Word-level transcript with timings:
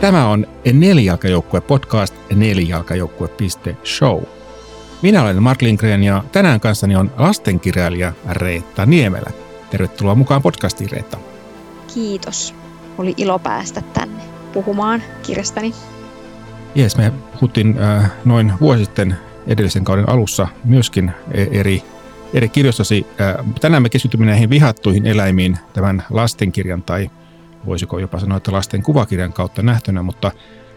Tämä 0.00 0.28
on 0.28 0.46
Nelijalkajoukkue 0.72 1.60
podcast 1.60 2.14
nelijalkajoukkue.show. 2.34 4.22
Minä 5.02 5.22
olen 5.22 5.42
Mark 5.42 5.62
Lindgren 5.62 6.02
ja 6.02 6.24
tänään 6.32 6.60
kanssani 6.60 6.96
on 6.96 7.10
lastenkirjailija 7.18 8.12
Reetta 8.30 8.86
Niemelä. 8.86 9.30
Tervetuloa 9.70 10.14
mukaan 10.14 10.42
podcastiin 10.42 10.90
Reetta. 10.90 11.16
Kiitos. 11.94 12.54
Oli 12.98 13.14
ilo 13.16 13.38
päästä 13.38 13.80
tänne 13.80 14.22
puhumaan 14.52 15.02
kirjastani. 15.22 15.74
Jees, 16.74 16.96
me 16.96 17.12
puhuttiin 17.32 17.78
äh, 17.78 18.10
noin 18.24 18.52
vuosi 18.60 18.84
sitten 18.84 19.16
edellisen 19.46 19.84
kauden 19.84 20.08
alussa 20.08 20.48
myöskin 20.64 21.12
e- 21.32 21.46
eri, 21.60 21.82
eri 22.34 22.48
kirjostasi. 22.48 23.06
Äh, 23.20 23.46
tänään 23.60 23.82
me 23.82 23.88
keskitymme 23.88 24.26
näihin 24.26 24.50
vihattuihin 24.50 25.06
eläimiin 25.06 25.58
tämän 25.72 26.02
lastenkirjan 26.10 26.82
tai 26.82 27.10
voisiko 27.66 27.98
jopa 27.98 28.18
sanoa, 28.18 28.36
että 28.36 28.52
lasten 28.52 28.82
kuvakirjan 28.82 29.32
kautta 29.32 29.62
nähtynä, 29.62 30.02
mutta, 30.02 30.32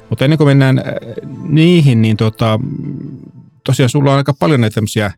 mutta 0.10 0.26
ennen 0.26 0.38
kuin 0.38 0.48
mennään 0.48 0.80
äh, 0.80 0.86
niihin, 1.48 2.02
niin 2.02 2.18
tota, 2.18 2.60
tosiaan 3.66 3.90
sulla 3.90 4.12
on 4.12 4.18
aika 4.18 4.34
paljon 4.34 4.62
näitä 4.62 4.74
tämmöisiä 4.74 5.12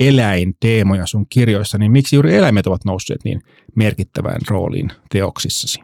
eläinteemoja 0.00 1.06
sun 1.06 1.26
kirjoissa, 1.28 1.78
niin 1.78 1.92
miksi 1.92 2.16
juuri 2.16 2.36
eläimet 2.36 2.66
ovat 2.66 2.84
nousseet 2.84 3.24
niin 3.24 3.40
merkittävään 3.74 4.40
rooliin 4.48 4.90
teoksissasi? 5.12 5.80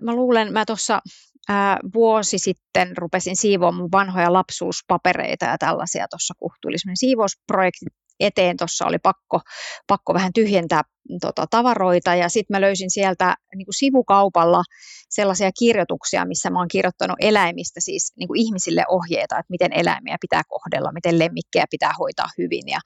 Mä 0.00 0.14
luulen, 0.14 0.52
mä 0.52 0.64
tuossa 0.64 1.00
vuosi 1.94 2.38
sitten 2.38 2.96
rupesin 2.96 3.36
siivoamaan 3.36 3.82
mun 3.82 3.92
vanhoja 3.92 4.32
lapsuuspapereita 4.32 5.44
ja 5.44 5.58
tällaisia 5.58 6.06
tuossa, 6.10 6.34
kun 6.38 6.50
tuli 6.62 6.76
siivousprojekti 6.94 7.86
eteen, 8.20 8.56
tuossa 8.56 8.86
oli 8.86 8.98
pakko, 8.98 9.40
pakko 9.86 10.14
vähän 10.14 10.32
tyhjentää 10.32 10.82
tota, 11.20 11.46
tavaroita. 11.50 12.14
Ja 12.14 12.28
sitten 12.28 12.54
mä 12.54 12.60
löysin 12.60 12.90
sieltä 12.90 13.34
niin 13.54 13.66
kuin 13.66 13.78
sivukaupalla 13.78 14.62
sellaisia 15.10 15.50
kirjoituksia, 15.58 16.24
missä 16.24 16.50
mä 16.50 16.58
oon 16.58 16.68
kirjoittanut 16.68 17.16
eläimistä 17.20 17.80
siis 17.80 18.12
niin 18.16 18.28
kuin 18.28 18.40
ihmisille 18.40 18.84
ohjeita, 18.88 19.38
että 19.38 19.50
miten 19.50 19.72
eläimiä 19.72 20.16
pitää 20.20 20.42
kohdella, 20.48 20.92
miten 20.92 21.18
lemmikkejä 21.18 21.64
pitää 21.70 21.92
hoitaa 21.98 22.28
hyvin. 22.38 22.68
Ja 22.68 22.80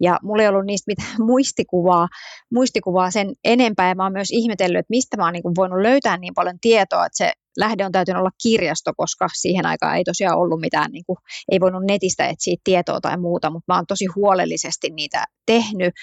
ja 0.00 0.18
mulla 0.22 0.42
ei 0.42 0.48
ollut 0.48 0.66
niistä 0.66 0.90
mitään 0.90 1.22
muistikuvaa, 1.32 2.08
muistikuvaa 2.52 3.10
sen 3.10 3.32
enempää, 3.44 3.88
ja 3.88 3.94
mä 3.94 4.02
oon 4.02 4.12
myös 4.12 4.30
ihmetellyt, 4.30 4.78
että 4.78 4.90
mistä 4.90 5.16
mä 5.16 5.24
oon 5.24 5.32
niin 5.32 5.56
voinut 5.56 5.82
löytää 5.82 6.16
niin 6.16 6.34
paljon 6.34 6.58
tietoa, 6.60 7.06
että 7.06 7.16
se 7.16 7.32
lähde 7.58 7.86
on 7.86 7.92
täytynyt 7.92 8.20
olla 8.20 8.30
kirjasto, 8.42 8.92
koska 8.96 9.28
siihen 9.32 9.66
aikaan 9.66 9.96
ei 9.96 10.04
tosiaan 10.04 10.38
ollut 10.38 10.60
mitään, 10.60 10.90
niin 10.92 11.04
kuin, 11.06 11.16
ei 11.52 11.60
voinut 11.60 11.82
netistä 11.88 12.26
etsiä 12.26 12.56
tietoa 12.64 13.00
tai 13.00 13.18
muuta, 13.18 13.50
mutta 13.50 13.72
mä 13.72 13.76
oon 13.76 13.86
tosi 13.86 14.06
huolellisesti 14.16 14.90
niitä 14.90 15.24
tehnyt. 15.46 15.94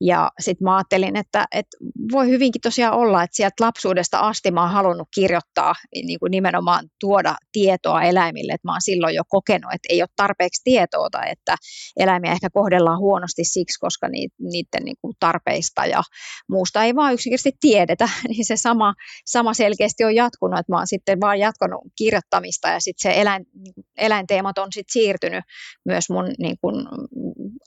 Ja 0.00 0.30
sitten 0.40 0.64
mä 0.64 0.76
ajattelin, 0.76 1.16
että, 1.16 1.46
että 1.52 1.76
voi 2.12 2.28
hyvinkin 2.28 2.60
tosiaan 2.60 2.94
olla, 2.94 3.22
että 3.22 3.36
sieltä 3.36 3.64
lapsuudesta 3.64 4.18
asti 4.18 4.50
mä 4.50 4.62
oon 4.62 4.70
halunnut 4.70 5.08
kirjoittaa, 5.14 5.74
niin 5.94 6.18
kuin 6.18 6.30
nimenomaan 6.30 6.84
tuoda 7.00 7.34
tietoa 7.52 8.02
eläimille, 8.02 8.52
että 8.52 8.68
mä 8.68 8.72
oon 8.72 8.80
silloin 8.82 9.14
jo 9.14 9.22
kokenut, 9.28 9.72
että 9.74 9.88
ei 9.90 10.02
ole 10.02 10.08
tarpeeksi 10.16 10.60
tietoa 10.64 11.10
tai 11.10 11.30
että 11.30 11.56
eläimiä 11.96 12.32
ehkä 12.32 12.50
kohdellaan 12.52 12.98
huonosti 12.98 13.44
siksi, 13.44 13.80
koska 13.80 14.08
niiden 14.08 14.84
niin 14.84 14.96
kuin 15.00 15.14
tarpeista 15.20 15.86
ja 15.86 16.02
muusta 16.50 16.84
ei 16.84 16.94
vaan 16.94 17.14
yksinkertaisesti 17.14 17.58
tiedetä, 17.60 18.08
niin 18.28 18.44
se 18.44 18.56
sama, 18.56 18.94
sama 19.26 19.54
selkeästi 19.54 20.04
on 20.04 20.14
jatkunut, 20.14 20.58
että 20.58 20.72
mä 20.72 20.76
oon 20.76 20.86
sitten 21.04 21.20
vaan 21.20 21.38
jatkanut 21.38 21.80
kirjoittamista 21.98 22.68
ja 22.68 22.80
sitten 22.80 23.12
se 23.12 23.20
eläin, 23.20 23.46
niin 23.54 23.74
eläinteemat 23.98 24.58
on 24.58 24.68
sitten 24.72 24.92
siirtynyt 24.92 25.44
myös 25.84 26.10
mun 26.10 26.30
niin 26.38 26.56
kuin, 26.60 26.86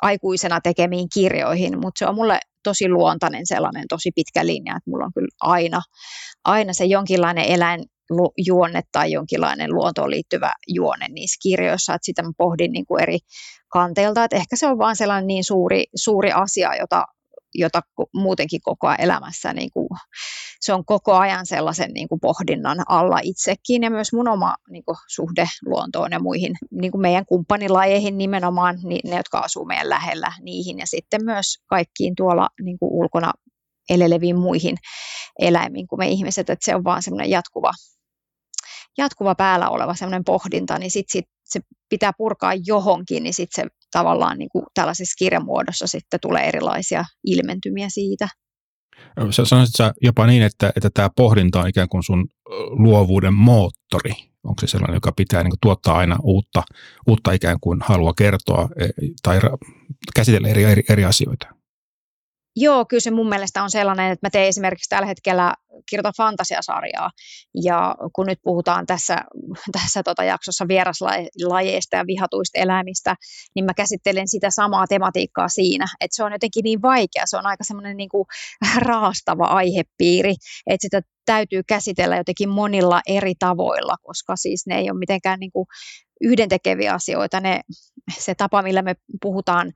aikuisena 0.02 0.62
tekemiin 0.62 1.08
kirjoihin, 1.14 1.80
mutta 1.80 2.00
se 2.00 2.06
on 2.06 2.16
mulle 2.16 2.40
tosi 2.64 2.90
luontainen 2.90 3.48
sellainen 3.48 3.84
tosi 3.90 4.12
pitkä 4.16 4.46
linja, 4.46 4.78
että 4.78 4.90
mulla 4.90 5.06
on 5.06 5.12
kyllä 5.14 5.28
aina, 5.42 5.82
aina 6.44 6.74
se 6.74 6.86
jonkinlainen 6.86 7.46
eläin 7.46 7.84
juonne 8.48 8.82
tai 8.92 9.12
jonkinlainen 9.12 9.74
luontoon 9.74 10.10
liittyvä 10.10 10.54
juone 10.67 11.08
niissä 11.08 11.38
kirjoissa, 11.44 11.94
että 11.94 12.06
sitä 12.06 12.23
mä 12.23 12.32
pohdin 12.38 12.72
niin 12.72 12.86
kuin 12.86 13.04
eri 13.04 13.17
kanteilta, 13.67 14.23
että 14.23 14.36
ehkä 14.36 14.56
se 14.56 14.67
on 14.67 14.78
vaan 14.78 14.95
sellainen 14.95 15.28
niin 15.28 15.44
suuri, 15.44 15.84
suuri 15.95 16.32
asia, 16.32 16.76
jota, 16.76 17.06
jota 17.56 17.82
muutenkin 18.14 18.61
koko 18.64 18.88
ajan 18.88 19.02
elämässä 19.02 19.54
niin 19.54 19.70
kuin, 19.73 19.88
se 20.60 20.73
on 20.73 20.86
koko 20.86 21.14
ajan 21.14 21.45
sellaisen 21.45 21.92
niin 21.94 22.08
kuin 22.08 22.20
pohdinnan 22.20 22.78
alla 22.88 23.20
itsekin 23.23 23.84
ja 23.84 23.90
myös 23.90 24.14
mun 24.14 24.28
oma 24.28 24.56
niin 24.70 24.84
kuin, 24.86 24.98
suhde 25.08 25.48
luontoon 25.66 26.12
ja 26.12 26.20
muihin 26.20 26.56
niin 26.72 26.92
kuin 26.92 27.02
meidän 27.02 27.26
kumppanilajeihin 27.26 28.18
nimenomaan, 28.18 28.80
niin 28.84 29.10
ne, 29.10 29.17
jotka 29.17 29.40
asuu 29.40 29.66
meidän 29.66 29.90
lähellä 29.90 30.32
niihin 30.42 30.80
ja 30.80 30.88
sitten 30.88 31.26
myös 31.26 31.58
kaikkiin 31.67 32.16
tuolla 32.16 32.50
niin 32.62 32.80
kuin 32.80 32.92
ulkona 32.92 33.32
eleleviin 33.90 34.40
muihin 34.40 34.76
eläimiin 35.40 35.88
kuin 35.88 36.00
me 36.00 36.08
ihmiset, 36.08 36.50
että 36.50 36.66
se 36.66 36.76
on 36.76 36.84
vaan 36.84 37.04
semmoinen 37.04 37.30
jatkuva, 37.30 37.72
jatkuva 38.98 39.36
päällä 39.36 39.70
oleva 39.70 39.96
semmoinen 39.96 40.23
pohdinta, 40.23 40.80
niin 40.80 40.92
sitten 40.92 41.12
sit, 41.12 41.26
se 41.44 41.60
pitää 41.90 42.12
purkaa 42.17 42.54
johonkin, 42.66 43.23
niin 43.23 43.34
sitten 43.34 43.64
se 43.64 43.70
tavallaan 43.92 44.38
niin 44.38 44.50
kuin 44.50 44.66
tällaisessa 44.73 45.16
kirjamuodossa 45.20 45.88
sitten 45.88 46.20
tulee 46.22 46.48
erilaisia 46.48 47.04
ilmentymiä 47.23 47.88
siitä. 47.90 48.28
Sä 49.30 49.45
sanoisit 49.45 49.76
sä 49.76 49.94
jopa 50.02 50.28
niin, 50.28 50.44
että, 50.44 50.72
että 50.76 50.89
tämä 50.94 51.10
pohdinta 51.16 51.61
on 51.61 51.70
ikään 51.70 51.89
kuin 51.89 52.04
sun 52.04 52.28
luovuuden 52.70 53.33
moottori. 53.33 54.11
Onko 54.44 54.61
se 54.61 54.67
sellainen, 54.67 54.95
joka 54.95 55.11
pitää 55.11 55.44
niin 55.44 55.52
kuin, 55.52 55.60
tuottaa 55.61 55.98
aina 55.98 56.17
uutta, 56.23 56.64
uutta 57.08 57.32
ikään 57.32 57.58
kuin 57.61 57.80
halua 57.82 58.14
kertoa 58.17 58.70
e, 58.80 58.88
tai 59.23 59.39
käsitellä 60.16 60.48
eri, 60.48 60.64
eri, 60.64 60.83
eri 60.89 61.05
asioita? 61.05 61.57
Joo, 62.60 62.86
kyllä 62.86 63.02
se 63.02 63.12
mun 63.12 63.30
mielestä 63.30 63.64
on 63.64 63.72
sellainen, 63.72 64.12
että 64.12 64.26
mä 64.28 64.30
teen 64.30 64.48
esimerkiksi 64.48 64.90
tällä 64.90 65.08
hetkellä 65.08 65.54
kirjoitan 65.90 66.14
fantasiasarjaa, 66.18 67.10
ja 67.64 67.95
kun 68.16 68.26
nyt 68.26 68.40
puhutaan 68.44 68.86
tässä, 68.86 69.18
tässä 69.78 70.04
tota 70.04 70.23
jaksossa 70.23 70.67
vieraslajeista 70.67 71.96
ja 71.96 72.08
vihatuista 72.08 72.60
eläimistä, 72.60 73.16
niin 73.56 73.66
mä 73.66 73.73
käsittelen 73.73 74.28
sitä 74.28 74.50
samaa 74.50 74.88
tematiikkaa 74.88 75.50
siinä, 75.50 75.86
että 76.02 76.16
se 76.16 76.23
on 76.23 76.32
jotenkin 76.32 76.64
niin 76.64 76.82
vaikea, 76.82 77.23
se 77.26 77.38
on 77.38 77.46
aika 77.46 77.64
semmoinen 77.64 77.98
niin 77.98 78.10
kuin 78.10 78.26
raastava 78.88 79.46
aihepiiri, 79.46 80.36
että 80.67 80.82
sitä 80.82 81.02
täytyy 81.26 81.62
käsitellä 81.67 82.17
jotenkin 82.17 82.50
monilla 82.50 83.02
eri 83.08 83.34
tavoilla, 83.40 83.96
koska 84.04 84.36
siis 84.36 84.67
ne 84.67 84.78
ei 84.78 84.92
ole 84.92 85.00
mitenkään 85.00 85.40
niin 85.40 85.52
kuin 85.52 85.66
yhdentekeviä 86.22 86.94
asioita. 86.94 87.39
Ne, 87.39 87.61
se 88.20 88.36
tapa, 88.36 88.61
millä 88.61 88.82
me 88.82 88.95
puhutaan 89.22 89.73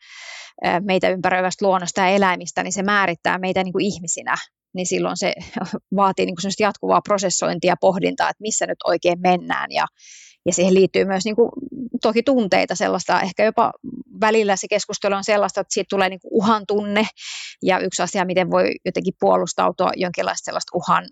meitä 0.85 1.09
ympäröivästä 1.09 1.65
luonnosta 1.65 2.01
ja 2.01 2.07
eläimistä, 2.07 2.63
niin 2.63 2.73
se 2.73 2.83
määrittää 2.83 3.37
meitä 3.37 3.63
niin 3.63 3.73
kuin 3.73 3.85
ihmisinä. 3.85 4.35
Niin 4.73 4.87
silloin 4.87 5.17
se 5.17 5.33
vaatii 5.95 6.25
niin 6.25 6.35
kuin 6.41 6.51
jatkuvaa 6.59 7.01
prosessointia 7.01 7.71
ja 7.71 7.75
pohdintaa, 7.81 8.29
että 8.29 8.41
missä 8.41 8.67
nyt 8.67 8.77
oikein 8.85 9.19
mennään. 9.21 9.71
Ja, 9.71 9.85
ja 10.45 10.53
siihen 10.53 10.73
liittyy 10.73 11.05
myös 11.05 11.25
niin 11.25 11.35
kuin, 11.35 11.51
toki 12.01 12.23
tunteita 12.23 12.75
sellaista, 12.75 13.21
ehkä 13.21 13.45
jopa 13.45 13.71
välillä 14.21 14.55
se 14.55 14.67
keskustelu 14.69 15.15
on 15.15 15.23
sellaista, 15.23 15.61
että 15.61 15.73
siitä 15.73 15.87
tulee 15.89 16.09
niin 16.09 16.19
kuin 16.19 16.33
uhan 16.33 16.63
tunne. 16.67 17.07
Ja 17.63 17.79
yksi 17.79 18.01
asia, 18.01 18.25
miten 18.25 18.51
voi 18.51 18.71
jotenkin 18.85 19.13
puolustautua 19.19 19.91
jonkinlaista 19.95 20.45
sellaista 20.45 20.77
uhan 20.77 21.05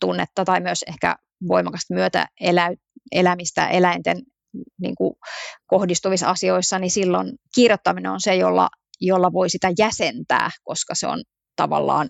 tunnetta 0.00 0.44
tai 0.44 0.60
myös 0.60 0.82
ehkä 0.82 1.16
voimakasta 1.48 1.94
myötä 1.94 2.26
elä, 2.40 2.70
elämistä 3.12 3.68
eläinten 3.68 4.16
niin 4.80 4.94
kuin 4.94 5.14
kohdistuvissa 5.66 6.30
asioissa, 6.30 6.78
niin 6.78 6.90
silloin 6.90 7.32
kirjoittaminen 7.54 8.12
on 8.12 8.20
se, 8.20 8.36
jolla, 8.36 8.68
jolla 9.00 9.32
voi 9.32 9.50
sitä 9.50 9.70
jäsentää, 9.78 10.50
koska 10.64 10.94
se 10.94 11.06
on 11.06 11.22
tavallaan 11.56 12.08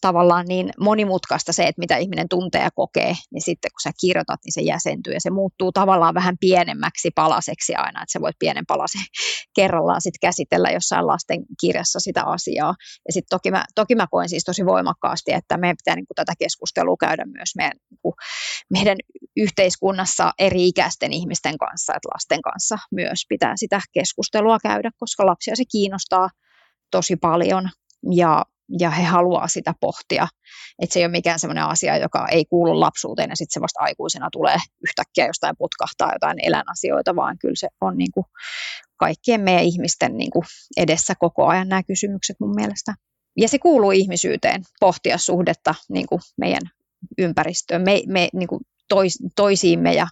tavallaan 0.00 0.46
niin 0.48 0.70
monimutkaista 0.80 1.52
se, 1.52 1.62
että 1.62 1.80
mitä 1.80 1.96
ihminen 1.96 2.28
tuntee 2.28 2.62
ja 2.62 2.70
kokee, 2.70 3.14
niin 3.32 3.42
sitten 3.42 3.70
kun 3.70 3.80
sä 3.82 3.90
kirjoitat, 4.00 4.40
niin 4.44 4.52
se 4.52 4.60
jäsentyy 4.60 5.12
ja 5.12 5.20
se 5.20 5.30
muuttuu 5.30 5.72
tavallaan 5.72 6.14
vähän 6.14 6.36
pienemmäksi 6.40 7.10
palaseksi 7.14 7.74
aina, 7.74 8.02
että 8.02 8.12
sä 8.12 8.20
voit 8.20 8.36
pienen 8.38 8.66
palasen 8.66 9.00
kerrallaan 9.56 10.00
sitten 10.00 10.28
käsitellä 10.28 10.70
jossain 10.70 11.06
lasten 11.06 11.40
kirjassa 11.60 12.00
sitä 12.00 12.22
asiaa. 12.24 12.74
Ja 13.08 13.12
sitten 13.12 13.36
toki 13.36 13.50
mä, 13.50 13.64
toki 13.74 13.94
mä 13.94 14.06
koen 14.10 14.28
siis 14.28 14.44
tosi 14.44 14.66
voimakkaasti, 14.66 15.32
että 15.32 15.56
meidän 15.56 15.76
pitää 15.76 15.96
niin 15.96 16.06
kuin 16.06 16.16
tätä 16.16 16.32
keskustelua 16.38 16.96
käydä 17.00 17.24
myös 17.24 17.56
meidän, 17.56 17.76
niin 17.90 17.98
kuin, 18.02 18.14
meidän 18.70 18.96
yhteiskunnassa 19.36 20.32
eri-ikäisten 20.38 21.12
ihmisten 21.12 21.58
kanssa, 21.58 21.92
että 21.96 22.08
lasten 22.14 22.42
kanssa 22.42 22.78
myös 22.92 23.24
pitää 23.28 23.52
sitä 23.56 23.80
keskustelua 23.92 24.58
käydä, 24.62 24.90
koska 24.98 25.26
lapsia 25.26 25.56
se 25.56 25.64
kiinnostaa 25.72 26.28
tosi 26.90 27.16
paljon 27.16 27.68
ja 28.12 28.44
ja 28.80 28.90
he 28.90 29.02
haluaa 29.02 29.48
sitä 29.48 29.74
pohtia. 29.80 30.28
Että 30.82 30.92
se 30.92 31.00
ei 31.00 31.04
ole 31.04 31.10
mikään 31.10 31.38
sellainen 31.38 31.64
asia, 31.64 31.96
joka 31.96 32.28
ei 32.28 32.44
kuulu 32.44 32.80
lapsuuteen 32.80 33.30
ja 33.30 33.36
sitten 33.36 33.54
se 33.54 33.60
vasta 33.60 33.80
aikuisena 33.80 34.28
tulee 34.32 34.56
yhtäkkiä 34.88 35.26
jostain 35.26 35.54
putkahtaa 35.58 36.12
jotain 36.12 36.36
eläinasioita, 36.42 37.16
vaan 37.16 37.38
kyllä 37.38 37.56
se 37.56 37.68
on 37.80 37.98
niin 37.98 38.12
kuin 38.12 38.26
kaikkien 38.96 39.40
meidän 39.40 39.64
ihmisten 39.64 40.16
niin 40.16 40.30
kuin 40.30 40.44
edessä 40.76 41.14
koko 41.18 41.46
ajan 41.46 41.68
nämä 41.68 41.82
kysymykset 41.82 42.36
mun 42.40 42.54
mielestä. 42.54 42.94
Ja 43.36 43.48
se 43.48 43.58
kuuluu 43.58 43.90
ihmisyyteen, 43.90 44.62
pohtia 44.80 45.18
suhdetta 45.18 45.74
niin 45.88 46.06
kuin 46.06 46.20
meidän 46.36 46.62
ympäristöön, 47.18 47.82
me, 47.82 48.02
me, 48.06 48.28
niin 48.32 48.48
kuin 48.48 48.60
tois, 48.88 49.18
toisiimme 49.36 49.92
ja 49.94 50.06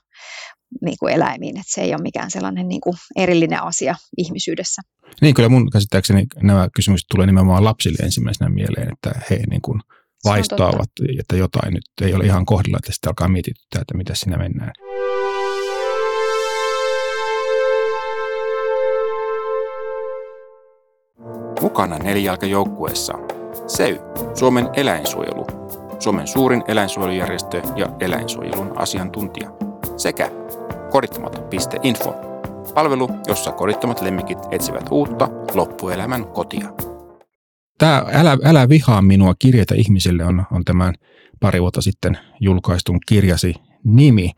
niin 0.83 0.97
kuin 1.01 1.15
eläimiin, 1.15 1.57
että 1.57 1.73
se 1.73 1.81
ei 1.81 1.95
ole 1.95 2.03
mikään 2.03 2.31
sellainen 2.31 2.69
niin 2.69 2.81
kuin 2.81 2.97
erillinen 3.17 3.63
asia 3.63 3.95
ihmisyydessä. 4.17 4.83
Niin, 5.21 5.35
kyllä 5.35 5.49
mun 5.49 5.71
käsittääkseni 5.71 6.27
nämä 6.43 6.69
kysymykset 6.75 7.07
tulee 7.11 7.27
nimenomaan 7.27 7.65
lapsille 7.65 7.99
ensimmäisenä 8.05 8.51
mieleen, 8.51 8.93
että 8.93 9.21
he 9.31 9.41
niin 9.51 9.63
kuin 9.63 9.81
vaistoavat, 10.25 10.91
että 11.21 11.37
jotain 11.37 11.75
nyt 11.75 11.85
ei 12.03 12.15
ole 12.15 12.25
ihan 12.25 12.47
kohdilla, 12.47 12.79
että 12.79 12.93
sitten 12.93 13.11
alkaa 13.11 13.29
mietityttää, 13.29 13.81
että 13.81 13.97
mitä 13.97 14.15
sinä 14.15 14.37
mennään. 14.37 14.73
Mukana 21.61 21.99
nelijalkajoukkueessa 21.99 23.13
SEY, 23.67 23.99
Suomen 24.35 24.69
eläinsuojelu, 24.75 25.47
Suomen 25.99 26.27
suurin 26.27 26.63
eläinsuojelujärjestö 26.69 27.63
ja 27.77 27.87
eläinsuojelun 28.01 28.79
asiantuntija, 28.79 29.51
sekä 29.97 30.31
kodittomat.info, 30.91 32.15
palvelu, 32.75 33.09
jossa 33.27 33.53
kodittomat 33.53 34.01
lemmikit 34.01 34.39
etsivät 34.51 34.89
uutta 34.91 35.29
loppuelämän 35.55 36.25
kotia. 36.25 36.69
Tämä 37.79 38.05
Älä, 38.13 38.39
älä 38.45 38.69
vihaa 38.69 39.03
minua 39.03 39.35
kirjeitä 39.39 39.75
ihmisille 39.75 40.25
on, 40.25 40.45
on 40.53 40.65
tämän 40.65 40.95
pari 41.41 41.61
vuotta 41.61 41.83
sitten 41.83 42.19
julkaistun 42.41 42.99
kirjasi 43.09 43.55
nimi. 43.85 44.31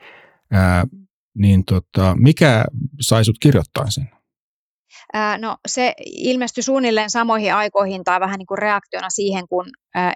Ää, 0.53 0.87
niin 1.35 1.65
tota, 1.65 2.17
mikä 2.19 2.65
sai 3.01 3.25
sut 3.25 3.37
kirjoittaa 3.41 3.91
sen? 3.91 4.11
no 5.41 5.57
se 5.69 5.95
ilmestyi 6.07 6.63
suunnilleen 6.63 7.11
samoihin 7.11 7.55
aikoihin 7.55 8.05
tai 8.05 8.21
vähän 8.21 8.39
niin 8.39 8.47
kuin 8.47 8.59
reaktiona 8.59 9.11
siihen, 9.11 9.49
kun 9.49 9.67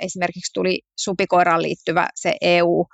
esimerkiksi 0.00 0.53
tuli 0.55 0.81
supikoiraan 0.99 1.62
liittyvä 1.62 2.09
se 2.15 2.37
EU 2.41 2.87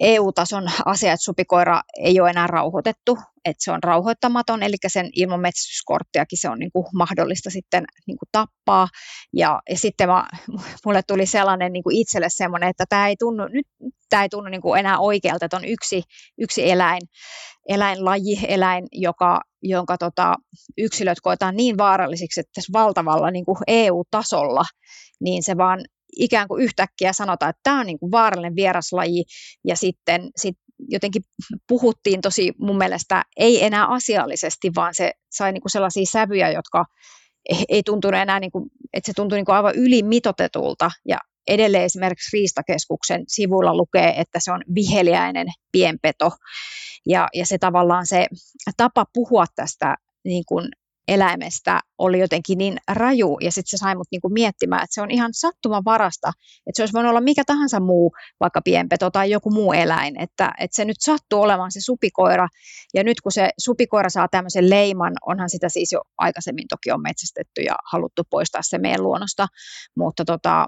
EU-tason 0.00 0.68
asia, 0.84 1.12
että 1.12 1.24
supikoira 1.24 1.80
ei 1.98 2.20
ole 2.20 2.30
enää 2.30 2.46
rauhoitettu, 2.46 3.18
että 3.44 3.64
se 3.64 3.72
on 3.72 3.82
rauhoittamaton, 3.82 4.62
eli 4.62 4.76
sen 4.86 5.10
ilman 5.16 5.40
metsästyskorttiakin 5.40 6.40
se 6.40 6.48
on 6.48 6.58
niin 6.58 6.72
kuin 6.72 6.86
mahdollista 6.94 7.50
sitten 7.50 7.84
niin 8.06 8.18
kuin 8.18 8.28
tappaa. 8.32 8.88
Ja, 9.32 9.60
ja 9.70 9.78
sitten 9.78 10.08
mä, 10.08 10.28
mulle 10.84 11.02
tuli 11.02 11.26
sellainen 11.26 11.72
niin 11.72 11.82
kuin 11.82 11.96
itselle 11.96 12.28
semmoinen, 12.28 12.68
että 12.68 12.84
tämä 12.88 13.08
ei 13.08 13.16
tunnu, 13.18 13.48
nyt 13.48 13.66
tämä 14.08 14.22
ei 14.22 14.28
tunnu 14.28 14.50
niin 14.50 14.62
kuin 14.62 14.80
enää 14.80 14.98
oikealta, 14.98 15.44
että 15.44 15.56
on 15.56 15.64
yksi, 15.64 16.02
yksi 16.38 16.70
eläin, 16.70 17.00
eläinlaji, 17.68 18.38
eläin, 18.48 18.86
joka, 18.92 19.40
jonka 19.62 19.98
tota, 19.98 20.34
yksilöt 20.78 21.20
koetaan 21.20 21.56
niin 21.56 21.78
vaarallisiksi, 21.78 22.40
että 22.40 22.50
tässä 22.54 22.72
valtavalla 22.72 23.30
niin 23.30 23.44
kuin 23.44 23.56
EU-tasolla, 23.66 24.64
niin 25.20 25.42
se 25.42 25.56
vaan 25.56 25.80
ikään 26.16 26.48
kuin 26.48 26.64
yhtäkkiä 26.64 27.12
sanotaan, 27.12 27.50
että 27.50 27.60
tämä 27.62 27.80
on 27.80 27.86
niin 27.86 27.98
kuin 27.98 28.10
vaarallinen 28.12 28.56
vieraslaji. 28.56 29.24
Ja 29.64 29.76
sitten 29.76 30.30
sit 30.36 30.56
jotenkin 30.88 31.22
puhuttiin 31.68 32.20
tosi 32.20 32.52
mun 32.58 32.78
mielestä 32.78 33.22
ei 33.36 33.64
enää 33.64 33.86
asiallisesti, 33.86 34.70
vaan 34.76 34.94
se 34.94 35.12
sai 35.32 35.52
niin 35.52 35.62
kuin 35.62 35.70
sellaisia 35.70 36.04
sävyjä, 36.06 36.50
jotka 36.50 36.84
ei 37.68 37.82
tuntunut 37.82 38.20
enää, 38.20 38.40
niin 38.40 38.52
kuin, 38.52 38.70
että 38.92 39.06
se 39.06 39.12
tuntui 39.16 39.38
niin 39.38 39.44
kuin 39.44 39.56
aivan 39.56 39.74
ylimitotetulta. 39.74 40.90
Ja 41.08 41.18
edelleen 41.48 41.84
esimerkiksi 41.84 42.36
Riistakeskuksen 42.36 43.24
sivuilla 43.28 43.76
lukee, 43.76 44.14
että 44.20 44.38
se 44.42 44.52
on 44.52 44.62
viheliäinen 44.74 45.46
pienpeto. 45.72 46.30
Ja, 47.06 47.28
ja 47.34 47.46
se 47.46 47.58
tavallaan 47.58 48.06
se 48.06 48.26
tapa 48.76 49.06
puhua 49.14 49.44
tästä 49.56 49.96
niin 50.24 50.44
kuin 50.48 50.68
eläimestä 51.08 51.80
oli 51.98 52.18
jotenkin 52.18 52.58
niin 52.58 52.78
raju, 52.90 53.38
ja 53.40 53.52
sitten 53.52 53.70
se 53.70 53.76
sai 53.76 53.94
mut 53.94 54.06
niinku 54.10 54.28
miettimään, 54.28 54.84
että 54.84 54.94
se 54.94 55.02
on 55.02 55.10
ihan 55.10 55.30
sattuman 55.34 55.84
varasta, 55.84 56.28
että 56.66 56.76
se 56.76 56.82
olisi 56.82 56.92
voinut 56.92 57.10
olla 57.10 57.20
mikä 57.20 57.42
tahansa 57.46 57.80
muu, 57.80 58.12
vaikka 58.40 58.60
pienpeto 58.64 59.10
tai 59.10 59.30
joku 59.30 59.50
muu 59.50 59.72
eläin, 59.72 60.20
että, 60.20 60.52
että 60.58 60.76
se 60.76 60.84
nyt 60.84 60.96
sattuu 61.00 61.40
olemaan 61.40 61.72
se 61.72 61.80
supikoira, 61.80 62.48
ja 62.94 63.04
nyt 63.04 63.20
kun 63.20 63.32
se 63.32 63.50
supikoira 63.58 64.10
saa 64.10 64.28
tämmöisen 64.28 64.70
leiman, 64.70 65.12
onhan 65.26 65.50
sitä 65.50 65.68
siis 65.68 65.92
jo 65.92 66.00
aikaisemmin 66.18 66.68
toki 66.68 66.92
on 66.92 67.02
metsästetty 67.02 67.62
ja 67.62 67.74
haluttu 67.92 68.22
poistaa 68.30 68.62
se 68.64 68.78
meidän 68.78 69.02
luonnosta, 69.02 69.46
mutta 69.96 70.24
tota, 70.24 70.66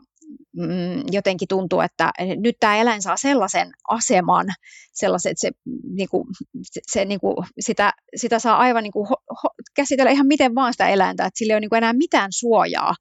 mm, 0.56 1.02
jotenkin 1.12 1.48
tuntuu, 1.48 1.80
että 1.80 2.10
nyt 2.36 2.56
tämä 2.60 2.76
eläin 2.76 3.02
saa 3.02 3.16
sellaisen 3.16 3.72
aseman, 3.88 4.46
sellaisen, 4.92 5.30
että 5.30 5.40
se, 5.40 5.50
niin 5.94 6.08
kuin, 6.08 6.24
se, 6.62 6.80
se 6.86 7.04
niin 7.04 7.20
kuin, 7.20 7.36
sitä, 7.60 7.92
sitä 8.16 8.38
saa 8.38 8.56
aivan 8.56 8.82
niin 8.82 8.92
kuin, 8.92 9.08
ho, 9.08 9.16
ho, 9.42 9.48
käsitellä 9.76 10.10
ihan 10.10 10.26
miten 10.26 10.54
vaan 10.54 10.74
sitä 10.74 10.88
eläintä, 10.88 11.24
että 11.24 11.38
sillä 11.38 11.52
ei 11.52 11.54
ole 11.54 11.60
niin 11.60 11.70
kuin 11.70 11.76
enää 11.78 11.92
mitään 11.92 12.28
suojaa 12.32 12.94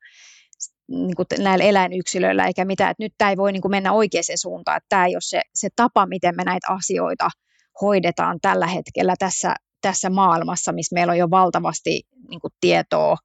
niin 0.88 1.16
kuin 1.16 1.26
näillä 1.40 1.66
eläinyksilöillä 1.66 2.46
eikä 2.46 2.66
mitään, 2.66 2.92
että 2.92 3.04
nyt 3.04 3.14
tämä 3.18 3.32
ei 3.32 3.38
voi 3.38 3.52
niin 3.52 3.62
kuin 3.62 3.72
mennä 3.72 3.92
oikeaan 3.92 4.38
suuntaan, 4.42 4.78
että 4.78 4.88
tämä 4.90 5.06
ei 5.06 5.16
ole 5.16 5.22
se, 5.22 5.42
se 5.54 5.70
tapa, 5.76 6.06
miten 6.06 6.36
me 6.36 6.44
näitä 6.44 6.68
asioita 6.70 7.30
hoidetaan 7.82 8.40
tällä 8.42 8.68
hetkellä 8.68 9.16
tässä, 9.20 9.56
tässä 9.82 10.10
maailmassa, 10.10 10.72
missä 10.72 10.94
meillä 10.94 11.12
on 11.12 11.18
jo 11.18 11.30
valtavasti 11.30 12.04
niin 12.30 12.40
kuin 12.40 12.54
tietoa 12.62 13.18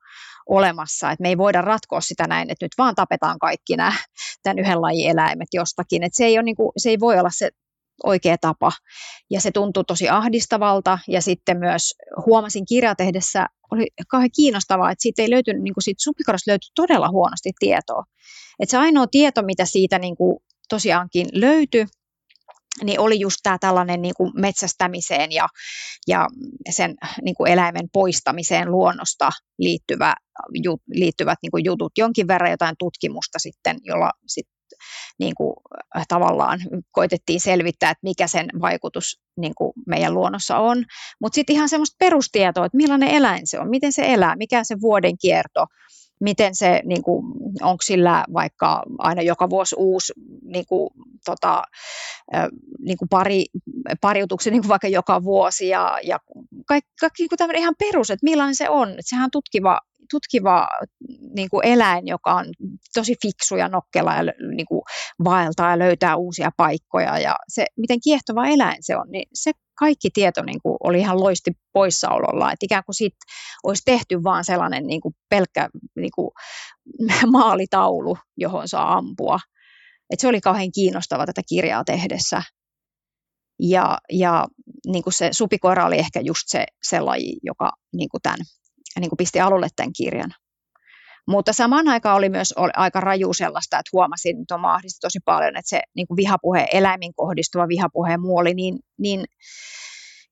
olemassa, 0.49 1.11
että 1.11 1.23
me 1.23 1.29
ei 1.29 1.39
voida 1.39 1.63
ratkoa 1.63 2.01
sitä 2.01 2.27
näin, 2.27 2.51
että 2.51 2.65
nyt 2.65 2.73
vaan 2.79 2.95
tapetaan 2.95 3.39
kaikki 3.39 3.77
nämä 3.77 3.93
tämän 4.43 4.59
yhden 4.59 4.83
lajin 4.83 5.11
eläimet 5.11 5.49
jostakin, 5.53 6.03
että 6.03 6.17
se 6.17 6.25
ei, 6.25 6.39
ole 6.39 6.43
niin 6.43 6.57
kuin, 6.57 6.73
se 6.77 6.91
ei 6.91 7.01
voi 7.01 7.19
olla 7.19 7.31
se 7.33 7.51
oikea 8.05 8.37
tapa. 8.41 8.73
Ja 9.31 9.41
se 9.41 9.51
tuntuu 9.51 9.85
tosi 9.85 10.09
ahdistavalta 10.09 10.99
ja 11.09 11.23
sitten 11.23 11.59
myös 11.59 11.95
huomasin 12.27 12.67
kirjaa 12.67 12.95
tehdessä, 12.95 13.47
oli 13.73 13.87
kauhean 14.09 14.31
kiinnostavaa, 14.37 14.91
että 14.91 15.03
siitä 15.03 15.23
ei 15.23 15.31
löytynyt, 15.31 15.63
niin 15.63 15.75
kuin 15.75 15.83
siitä 15.83 16.11
löytyi 16.47 16.71
todella 16.75 17.09
huonosti 17.09 17.51
tietoa. 17.59 18.05
Että 18.61 18.71
se 18.71 18.79
ainoa 18.79 19.07
tieto, 19.07 19.43
mitä 19.43 19.65
siitä 19.65 19.99
niin 19.99 20.17
kuin 20.17 20.39
tosiaankin 20.69 21.29
löytyi, 21.33 21.87
niin 22.85 23.01
oli 23.01 23.21
just 23.21 23.37
tämä 23.43 23.59
tällainen 23.61 24.03
niin 24.03 24.15
kuin 24.17 24.33
metsästämiseen 24.35 25.33
ja, 25.33 25.49
ja 26.07 26.27
sen 26.71 26.95
niin 27.23 27.35
kuin 27.35 27.53
eläimen 27.53 27.89
poistamiseen 27.93 28.71
luonnosta 28.71 29.31
liittyvä, 29.59 30.15
jut, 30.65 30.83
liittyvät 30.95 31.39
niin 31.43 31.51
kuin 31.51 31.65
jutut. 31.65 31.93
Jonkin 31.99 32.29
verran 32.29 32.51
jotain 32.51 32.75
tutkimusta 32.79 33.39
sitten, 33.39 33.77
jolla 33.85 34.11
sit, 34.27 34.47
niin 35.19 35.35
kuin, 35.35 35.55
äh, 35.97 36.05
tavallaan 36.09 36.61
koitettiin 36.91 37.41
selvittää, 37.41 37.91
että 37.91 38.03
mikä 38.03 38.27
sen 38.27 38.49
vaikutus 38.61 39.21
niin 39.41 39.55
kuin 39.55 39.73
meidän 39.87 40.15
luonnossa 40.15 40.59
on. 40.59 40.85
Mutta 41.21 41.35
sitten 41.35 41.57
ihan 41.57 41.69
semmoista 41.69 41.97
perustietoa, 41.99 42.67
että 42.67 42.77
millainen 42.77 43.09
eläin 43.09 43.47
se 43.47 43.59
on, 43.59 43.71
miten 43.71 43.93
se 43.93 44.03
elää, 44.07 44.37
mikä 44.37 44.65
se 44.65 44.77
vuoden 44.81 45.19
kierto, 45.21 45.67
miten 46.21 46.55
se, 46.55 46.83
niin 46.85 47.03
kuin, 47.03 47.27
onko 47.63 47.83
sillä 47.83 48.25
vaikka 48.33 48.83
aina 48.99 49.23
joka 49.23 49.51
vuosi 49.51 49.75
uusi 49.79 50.13
niin 50.43 50.65
kuin, 50.69 50.91
tota, 51.25 51.63
niin 52.79 52.99
kuin 52.99 53.09
pari, 53.09 53.45
pariutuksen 54.01 54.53
niin 54.53 54.63
kuin 54.63 54.69
vaikka 54.69 54.89
joka 54.89 55.25
vuosi 55.25 55.69
ja, 55.69 55.99
ja 56.03 56.19
kaikki, 56.67 56.91
kaikki 57.01 57.23
niin 57.23 57.31
kuin 57.39 57.57
ihan 57.57 57.75
perus, 57.79 58.11
että 58.11 58.25
millainen 58.25 58.57
se 58.57 58.69
on. 58.69 58.91
Että 58.91 59.03
sehän 59.05 59.25
on 59.25 59.31
tutkiva, 59.31 59.81
tutkiva 60.11 60.69
niin 61.37 61.49
kuin 61.51 61.67
eläin, 61.67 62.07
joka 62.07 62.35
on 62.35 62.47
tosi 62.95 63.15
fiksu 63.23 63.57
ja 63.57 63.69
nokkela 63.69 64.15
ja 64.15 64.23
niin 64.57 64.67
kuin 64.67 64.83
vaeltaa 65.25 65.71
ja 65.71 65.79
löytää 65.79 66.17
uusia 66.17 66.51
paikkoja 66.57 67.19
ja 67.19 67.35
se, 67.49 67.67
miten 67.77 67.99
kiehtova 68.05 68.47
eläin 68.47 68.79
se 68.81 68.97
on, 68.97 69.07
niin 69.11 69.29
se 69.35 69.53
kaikki 69.79 70.11
tieto 70.11 70.43
niin 70.43 70.61
kuin 70.63 70.77
oli 70.85 70.99
ihan 70.99 71.21
loisti 71.21 71.51
poissaololla, 71.73 72.53
että 72.53 72.67
ikään 72.67 72.83
kuin 72.87 72.95
siitä 72.95 73.17
olisi 73.65 73.83
tehty 73.85 74.25
vaan 74.25 74.45
sellainen 74.45 74.87
niin 74.87 75.01
kuin 75.01 75.15
pelkkä 75.29 75.69
niin 75.97 76.11
kuin 76.15 76.31
maalitaulu, 77.33 78.19
johon 78.37 78.69
saa 78.69 78.93
ampua. 78.93 79.39
Et 80.13 80.21
se 80.21 80.29
oli 80.29 80.41
kauhean 80.41 80.73
kiinnostava 80.73 81.27
tätä 81.27 81.43
kirjaa 81.49 81.85
tehdessä. 81.85 82.43
Ja, 83.61 83.99
ja 84.13 84.47
niin 84.87 85.03
kuin 85.05 85.15
se 85.15 85.29
supikoira 85.33 85.87
oli 85.87 85.99
ehkä 85.99 86.21
just 86.21 86.43
se, 86.47 86.67
se 86.83 87.01
laji, 87.01 87.39
joka 87.43 87.73
niin 87.93 88.09
kuin 88.09 88.23
tämän, 88.23 88.39
niin 89.01 89.11
kuin 89.11 89.17
pisti 89.17 89.41
alulle 89.41 89.69
tämän 89.77 89.93
kirjan. 89.93 90.35
Mutta 91.29 91.53
samaan 91.53 91.89
aikaan 91.89 92.17
oli 92.17 92.29
myös 92.29 92.55
aika 92.77 93.01
raju 93.01 93.33
sellaista, 93.33 93.79
että 93.79 93.91
huomasin, 93.93 94.41
että 94.41 94.55
on 94.55 94.61
tosi 95.01 95.19
paljon, 95.25 95.57
että 95.57 95.69
se 95.69 95.81
niin 95.95 96.07
vihapuhe, 96.17 96.69
eläimin 96.73 97.15
kohdistuva 97.15 97.69
vihapuhe 97.69 98.11
ja 98.11 98.19
muu 98.19 98.37
oli 98.37 98.55
niin, 98.55 98.79
niin 98.99 99.25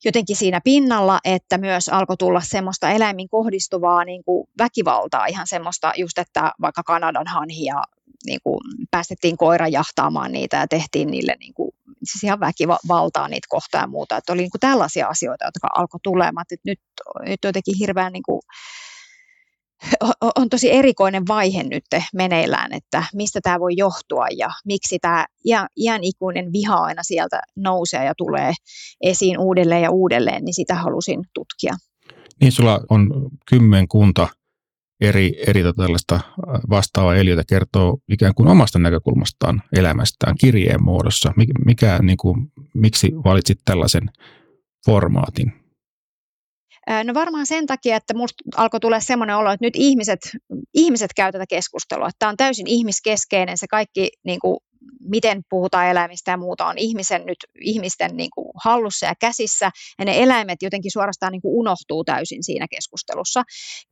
jotenkin 0.04 0.36
siinä 0.36 0.60
pinnalla, 0.64 1.20
että 1.24 1.58
myös 1.58 1.88
alkoi 1.88 2.16
tulla 2.16 2.40
semmoista 2.40 2.90
eläimin 2.90 3.28
kohdistuvaa 3.28 4.04
niin 4.04 4.24
kuin 4.24 4.48
väkivaltaa, 4.58 5.26
ihan 5.26 5.46
semmoista 5.46 5.92
just, 5.96 6.18
että 6.18 6.52
vaikka 6.60 6.82
Kanadan 6.82 7.26
hanhia 7.26 7.82
niin 8.26 8.40
kuin 8.42 8.60
päästettiin 8.90 9.36
koira 9.36 9.68
jahtaamaan 9.68 10.32
niitä 10.32 10.56
ja 10.56 10.68
tehtiin 10.68 11.10
niille 11.10 11.36
niin 11.40 11.54
kuin, 11.54 11.70
siis 12.04 12.24
ihan 12.24 12.40
väkivaltaa 12.40 13.28
niitä 13.28 13.46
kohtaa 13.48 13.80
ja 13.80 13.86
muuta. 13.86 14.16
Että 14.16 14.32
oli 14.32 14.42
niin 14.42 14.50
kuin 14.50 14.60
tällaisia 14.60 15.08
asioita, 15.08 15.44
jotka 15.44 15.68
alkoi 15.76 16.00
tulemaan. 16.02 16.44
Että 16.50 16.70
nyt, 16.70 16.80
nyt 17.26 17.40
jotenkin 17.44 17.78
hirveän 17.78 18.12
niin 18.12 18.22
kuin, 18.22 18.40
on 20.36 20.48
tosi 20.48 20.72
erikoinen 20.72 21.22
vaihe 21.28 21.62
nyt 21.62 21.84
meneillään, 22.14 22.72
että 22.72 23.02
mistä 23.14 23.40
tämä 23.42 23.60
voi 23.60 23.72
johtua 23.76 24.26
ja 24.36 24.48
miksi 24.64 24.98
tämä 24.98 25.26
iän 25.76 26.04
ikuinen 26.04 26.52
viha 26.52 26.76
aina 26.76 27.02
sieltä 27.02 27.40
nousee 27.56 28.04
ja 28.04 28.14
tulee 28.16 28.52
esiin 29.00 29.38
uudelleen 29.38 29.82
ja 29.82 29.90
uudelleen, 29.90 30.44
niin 30.44 30.54
sitä 30.54 30.74
halusin 30.74 31.24
tutkia. 31.34 31.74
Niin, 32.40 32.52
sulla 32.52 32.80
on 32.90 33.30
kymmenkunta 33.50 34.28
eri, 35.00 35.44
eri 35.46 35.62
tota 35.62 35.82
tällaista 35.82 36.20
vastaavaa 36.70 37.16
eliötä 37.16 37.42
kertoo 37.48 37.98
ikään 38.08 38.34
kuin 38.34 38.48
omasta 38.48 38.78
näkökulmastaan 38.78 39.62
elämästään 39.76 40.34
kirjeen 40.40 40.82
muodossa. 40.82 41.32
Mikä, 41.64 41.98
niin 42.02 42.16
kuin, 42.16 42.52
miksi 42.74 43.12
valitsit 43.24 43.58
tällaisen 43.64 44.10
formaatin? 44.86 45.65
No 47.04 47.14
varmaan 47.14 47.46
sen 47.46 47.66
takia, 47.66 47.96
että 47.96 48.14
minusta 48.14 48.44
alkoi 48.56 48.80
tulla 48.80 49.00
semmoinen 49.00 49.36
olo, 49.36 49.52
että 49.52 49.66
nyt 49.66 49.76
ihmiset, 49.76 50.20
ihmiset 50.74 51.10
käy 51.16 51.32
tätä 51.32 51.44
keskustelua. 51.48 52.10
Tämä 52.18 52.30
on 52.30 52.36
täysin 52.36 52.66
ihmiskeskeinen, 52.66 53.58
se 53.58 53.66
kaikki 53.66 54.08
niin 54.24 54.40
kuin 54.40 54.58
miten 55.00 55.42
puhutaan 55.50 55.86
eläimistä 55.86 56.30
ja 56.30 56.36
muuta 56.36 56.66
on 56.66 56.78
ihmisen 56.78 57.26
nyt, 57.26 57.38
ihmisten 57.60 58.16
niin 58.16 58.30
kuin 58.34 58.48
hallussa 58.64 59.06
ja 59.06 59.14
käsissä, 59.20 59.70
ja 59.98 60.04
ne 60.04 60.22
eläimet 60.22 60.62
jotenkin 60.62 60.90
suorastaan 60.92 61.32
niin 61.32 61.42
kuin 61.42 61.54
unohtuu 61.54 62.04
täysin 62.04 62.44
siinä 62.44 62.66
keskustelussa. 62.70 63.42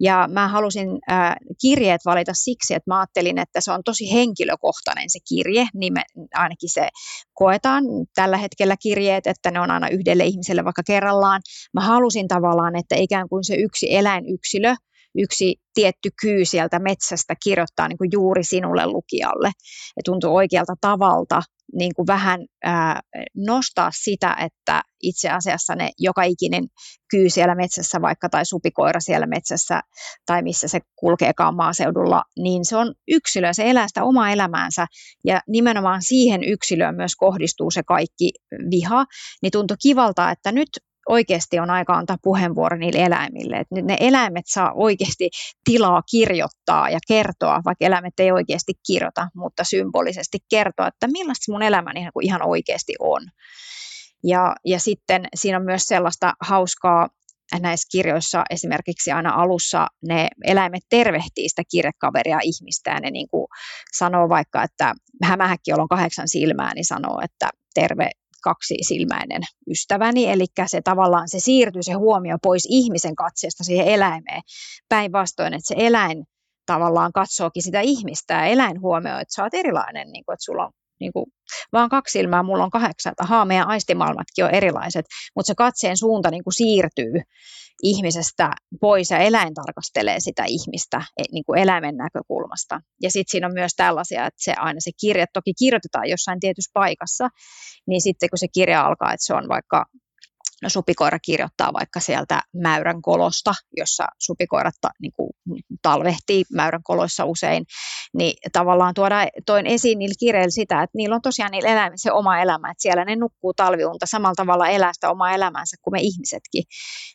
Ja 0.01 0.29
mä 0.33 0.49
halusin 0.49 0.89
äh, 1.11 1.35
kirjeet 1.61 2.01
valita 2.05 2.33
siksi, 2.35 2.75
että 2.75 2.91
mä 2.91 2.99
ajattelin, 2.99 3.39
että 3.39 3.61
se 3.61 3.73
on 3.73 3.81
tosi 3.85 4.13
henkilökohtainen 4.13 5.11
se 5.11 5.19
kirje, 5.29 5.67
niin 5.75 5.93
me, 5.93 6.03
ainakin 6.35 6.73
se 6.73 6.89
koetaan 7.35 7.85
tällä 8.15 8.37
hetkellä 8.37 8.77
kirjeet, 8.83 9.27
että 9.27 9.51
ne 9.51 9.61
on 9.61 9.71
aina 9.71 9.89
yhdelle 9.89 10.25
ihmiselle 10.25 10.65
vaikka 10.65 10.83
kerrallaan. 10.87 11.41
Mä 11.75 11.81
halusin 11.81 12.29
tavallaan, 12.29 12.77
että 12.77 12.95
ikään 12.99 13.29
kuin 13.29 13.45
se 13.45 13.55
yksi 13.55 13.95
eläinyksilö, 13.95 14.75
yksi 15.15 15.57
tietty 15.75 16.11
kyy 16.21 16.45
sieltä 16.45 16.79
metsästä 16.79 17.35
kirjoittaa 17.45 17.89
niin 17.89 17.99
kuin 17.99 18.11
juuri 18.13 18.45
sinulle 18.45 18.87
lukijalle. 18.87 19.51
Ja 19.97 20.03
tuntuu 20.05 20.37
oikealta 20.37 20.75
tavalta 20.81 21.43
niin 21.73 21.95
kuin 21.95 22.07
vähän 22.07 22.41
ää, 22.65 23.01
nostaa 23.37 23.91
sitä, 23.95 24.37
että 24.41 24.83
itse 25.03 25.31
asiassa 25.31 25.75
ne 25.75 25.91
joka 25.99 26.23
ikinen 26.23 26.65
kyy 27.11 27.31
siellä 27.31 27.55
metsässä 27.55 28.01
vaikka 28.01 28.29
tai 28.29 28.47
supikoira 28.47 29.01
siellä 29.01 29.27
metsässä 29.27 29.81
tai 30.27 30.43
missä 30.43 30.69
se 30.69 30.81
kulkeekaan 30.97 31.57
maaseudulla, 31.57 32.25
niin 32.39 32.65
se 32.65 32.77
on 32.77 32.95
yksilö, 33.09 33.53
se 33.53 33.71
elää 33.71 33.89
sitä 33.89 34.05
omaa 34.05 34.31
elämäänsä 34.31 34.87
ja 35.25 35.41
nimenomaan 35.49 36.03
siihen 36.03 36.45
yksilöön 36.45 36.95
myös 36.95 37.17
kohdistuu 37.17 37.71
se 37.71 37.83
kaikki 37.83 38.33
viha, 38.71 39.05
niin 39.43 39.53
tuntui 39.53 39.77
kivalta, 39.83 40.31
että 40.31 40.53
nyt 40.53 40.69
oikeasti 41.09 41.59
on 41.59 41.71
aika 41.71 41.93
antaa 41.93 42.17
puheenvuoro 42.23 42.77
niille 42.77 43.05
eläimille. 43.05 43.57
Että 43.57 43.75
nyt 43.75 43.85
ne 43.85 43.97
eläimet 44.01 44.45
saa 44.47 44.73
oikeasti 44.75 45.31
tilaa 45.65 46.03
kirjoittaa 46.11 46.91
ja 46.91 46.99
kertoa, 47.09 47.61
vaikka 47.65 47.85
eläimet 47.85 48.15
ei 48.19 48.33
oikeasti 48.33 48.73
kirjoita, 48.87 49.29
mutta 49.35 49.65
symbolisesti 49.65 50.39
kertoa, 50.51 50.89
että 50.89 51.09
millaista 51.13 51.53
mun 51.53 51.63
elämäni 51.63 52.01
niin 52.01 52.11
ihan 52.23 52.47
oikeasti 52.47 52.95
on. 52.99 53.23
Ja, 54.25 54.55
ja 54.65 54.81
sitten 54.81 55.29
siinä 55.35 55.59
on 55.59 55.65
myös 55.65 55.83
sellaista 55.83 56.33
hauskaa 56.41 57.09
näissä 57.61 57.89
kirjoissa 57.93 58.45
esimerkiksi 58.51 59.13
aina 59.13 59.35
alussa 59.35 59.87
ne 60.09 60.29
eläimet 60.45 60.83
tervehtii 60.89 61.49
sitä 61.49 61.63
kirjekaveria 61.71 62.39
ihmistä 62.43 62.91
ja 62.91 63.01
ne 63.01 63.11
niin 63.11 63.29
kuin 63.29 63.47
sanoo 63.93 64.29
vaikka, 64.29 64.63
että 64.63 64.95
hämähäkki, 65.23 65.71
jolla 65.71 65.83
on 65.83 65.89
kahdeksan 65.89 66.29
silmää, 66.29 66.75
niin 66.75 66.85
sanoo, 66.85 67.21
että 67.25 67.51
terve 67.75 68.11
kaksisilmäinen 68.45 69.43
ystäväni, 69.71 70.31
eli 70.31 70.45
se 70.67 70.81
tavallaan 70.85 71.29
se 71.29 71.41
siirtyy 71.41 71.83
se 71.83 71.93
huomio 71.93 72.37
pois 72.43 72.67
ihmisen 72.71 73.15
katseesta 73.15 73.65
siihen 73.65 73.87
eläimeen. 73.87 74.43
Päinvastoin, 74.89 75.55
että 75.55 75.69
se 75.69 75.75
eläin 75.79 76.25
tavallaan 76.67 77.13
katsookin 77.13 77.63
sitä 77.63 77.81
ihmistä 77.81 78.35
ja 78.35 78.45
eläin 78.45 78.81
huomioi, 78.81 79.23
että 79.23 79.35
sä 79.35 79.43
oot 79.43 79.55
erilainen, 79.55 80.13
niin 80.13 80.25
kuin, 80.25 80.35
että 80.35 80.45
sulla 80.45 80.65
on 80.65 80.73
niin 81.01 81.13
kuin, 81.13 81.27
vaan 81.73 81.89
kaksi 81.89 82.19
silmää, 82.19 82.43
mulla 82.43 82.65
on 82.65 82.71
kahdeksan, 82.71 83.15
ahaa, 83.21 83.45
meidän 83.45 83.69
aistimaailmatkin 83.69 84.45
on 84.45 84.51
erilaiset, 84.51 85.07
mutta 85.37 85.47
se 85.47 85.55
katseen 85.55 85.97
suunta 85.97 86.31
niin 86.31 86.45
kuin 86.45 86.55
siirtyy 86.55 87.13
ihmisestä 87.85 88.51
pois 88.81 89.11
ja 89.11 89.19
eläin 89.19 89.55
tarkastelee 89.55 90.21
sitä 90.21 90.45
ihmistä 90.49 91.03
e, 91.19 91.23
niin 91.33 91.45
kuin 91.45 91.59
eläimen 91.59 91.97
näkökulmasta. 91.97 92.81
Ja 93.03 93.11
sitten 93.11 93.31
siinä 93.31 93.47
on 93.47 93.55
myös 93.55 93.73
tällaisia, 93.77 94.27
että 94.27 94.45
se 94.45 94.53
aina 94.53 94.81
se 94.81 94.91
kirja 95.01 95.27
toki 95.33 95.55
kirjoitetaan 95.59 96.09
jossain 96.09 96.41
tietyssä 96.41 96.71
paikassa, 96.75 97.29
niin 97.87 98.01
sitten 98.03 98.31
kun 98.31 98.39
se 98.39 98.49
kirja 98.49 98.87
alkaa, 98.87 99.13
että 99.13 99.27
se 99.27 99.35
on 99.35 99.49
vaikka 99.49 99.85
No 100.63 100.69
supikoira 100.69 101.19
kirjoittaa 101.19 101.73
vaikka 101.73 102.01
sieltä 102.01 102.43
mäyrän 102.63 103.03
kolosta, 103.03 103.53
jossa 103.77 104.05
supikoirat 104.19 104.75
niin 105.01 105.13
kuin, 105.17 105.31
talvehtii 105.83 106.45
mäyrän 106.53 106.83
koloissa 106.83 107.25
usein, 107.25 107.65
niin 108.19 108.37
tavallaan 108.53 108.95
tuoda 108.95 109.27
toin 109.47 109.67
esiin 109.67 109.99
niillä 109.99 110.15
kirjeillä 110.21 110.51
sitä, 110.51 110.83
että 110.83 110.97
niillä 110.97 111.15
on 111.15 111.23
tosiaan 111.23 111.51
niillä 111.51 111.69
eläimillä 111.69 111.97
se 111.97 112.13
oma 112.13 112.39
elämä, 112.39 112.71
että 112.71 112.83
siellä 112.83 113.05
ne 113.05 113.17
nukkuu 113.17 113.55
talviunta 113.55 114.07
samalla 114.07 114.35
tavalla 114.35 114.69
elää 114.69 114.93
sitä 114.93 115.11
omaa 115.11 115.33
elämäänsä 115.33 115.77
kuin 115.83 115.93
me 115.93 115.99
ihmisetkin. 116.01 116.65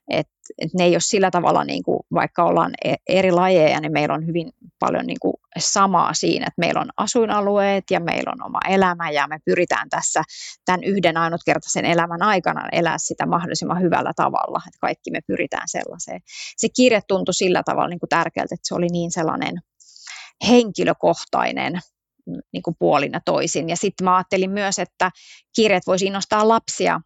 Et 0.10 0.28
että 0.58 0.78
ne 0.78 0.84
ei 0.84 0.94
ole 0.94 1.00
sillä 1.00 1.32
tavalla, 1.32 1.64
niin 1.64 1.84
kuin, 1.84 2.00
vaikka 2.14 2.44
ollaan 2.44 2.72
e-, 2.86 2.96
eri 3.10 3.32
lajeja, 3.32 3.80
niin 3.80 3.92
meillä 3.92 4.16
on 4.16 4.28
hyvin 4.28 4.52
paljon 4.80 5.06
niin 5.06 5.18
kuin 5.22 5.34
samaa 5.58 6.14
siinä, 6.14 6.46
että 6.48 6.60
meillä 6.60 6.82
on 6.82 6.90
asuinalueet 6.98 7.84
ja 7.92 8.00
meillä 8.00 8.32
on 8.32 8.46
oma 8.46 8.60
elämä 8.70 9.10
ja 9.10 9.28
me 9.28 9.38
pyritään 9.46 9.90
tässä 9.90 10.24
tämän 10.66 10.84
yhden 10.84 11.18
ainutkertaisen 11.18 11.86
elämän 11.86 12.22
aikana 12.22 12.70
elää 12.72 12.98
sitä 12.98 13.26
mahdollisimman 13.26 13.82
hyvällä 13.82 14.12
tavalla, 14.16 14.62
että 14.68 14.78
kaikki 14.82 15.12
me 15.12 15.20
pyritään 15.28 15.68
sellaiseen. 15.68 16.22
Se 16.58 16.68
kirje 16.76 17.02
tuntui 17.08 17.34
sillä 17.34 17.64
tavalla 17.66 17.90
niin 17.90 18.00
kuin 18.00 18.10
tärkeältä, 18.10 18.56
että 18.56 18.68
se 18.68 18.76
oli 18.76 18.88
niin 18.88 19.12
sellainen 19.12 19.56
henkilökohtainen 20.48 21.80
niin 22.54 22.64
kuin 22.64 22.76
puolin 22.80 23.12
ja 23.14 23.20
toisin. 23.26 23.70
Ja 23.70 23.76
sitten 23.76 24.06
mä 24.06 24.16
ajattelin 24.16 24.52
myös, 24.52 24.80
että 24.80 25.12
kirjat 25.56 25.88
voisi 25.88 26.06
innostaa 26.06 26.48
lapsia 26.48 27.02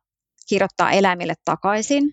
kirjoittaa 0.50 0.92
eläimille 0.92 1.34
takaisin, 1.46 2.04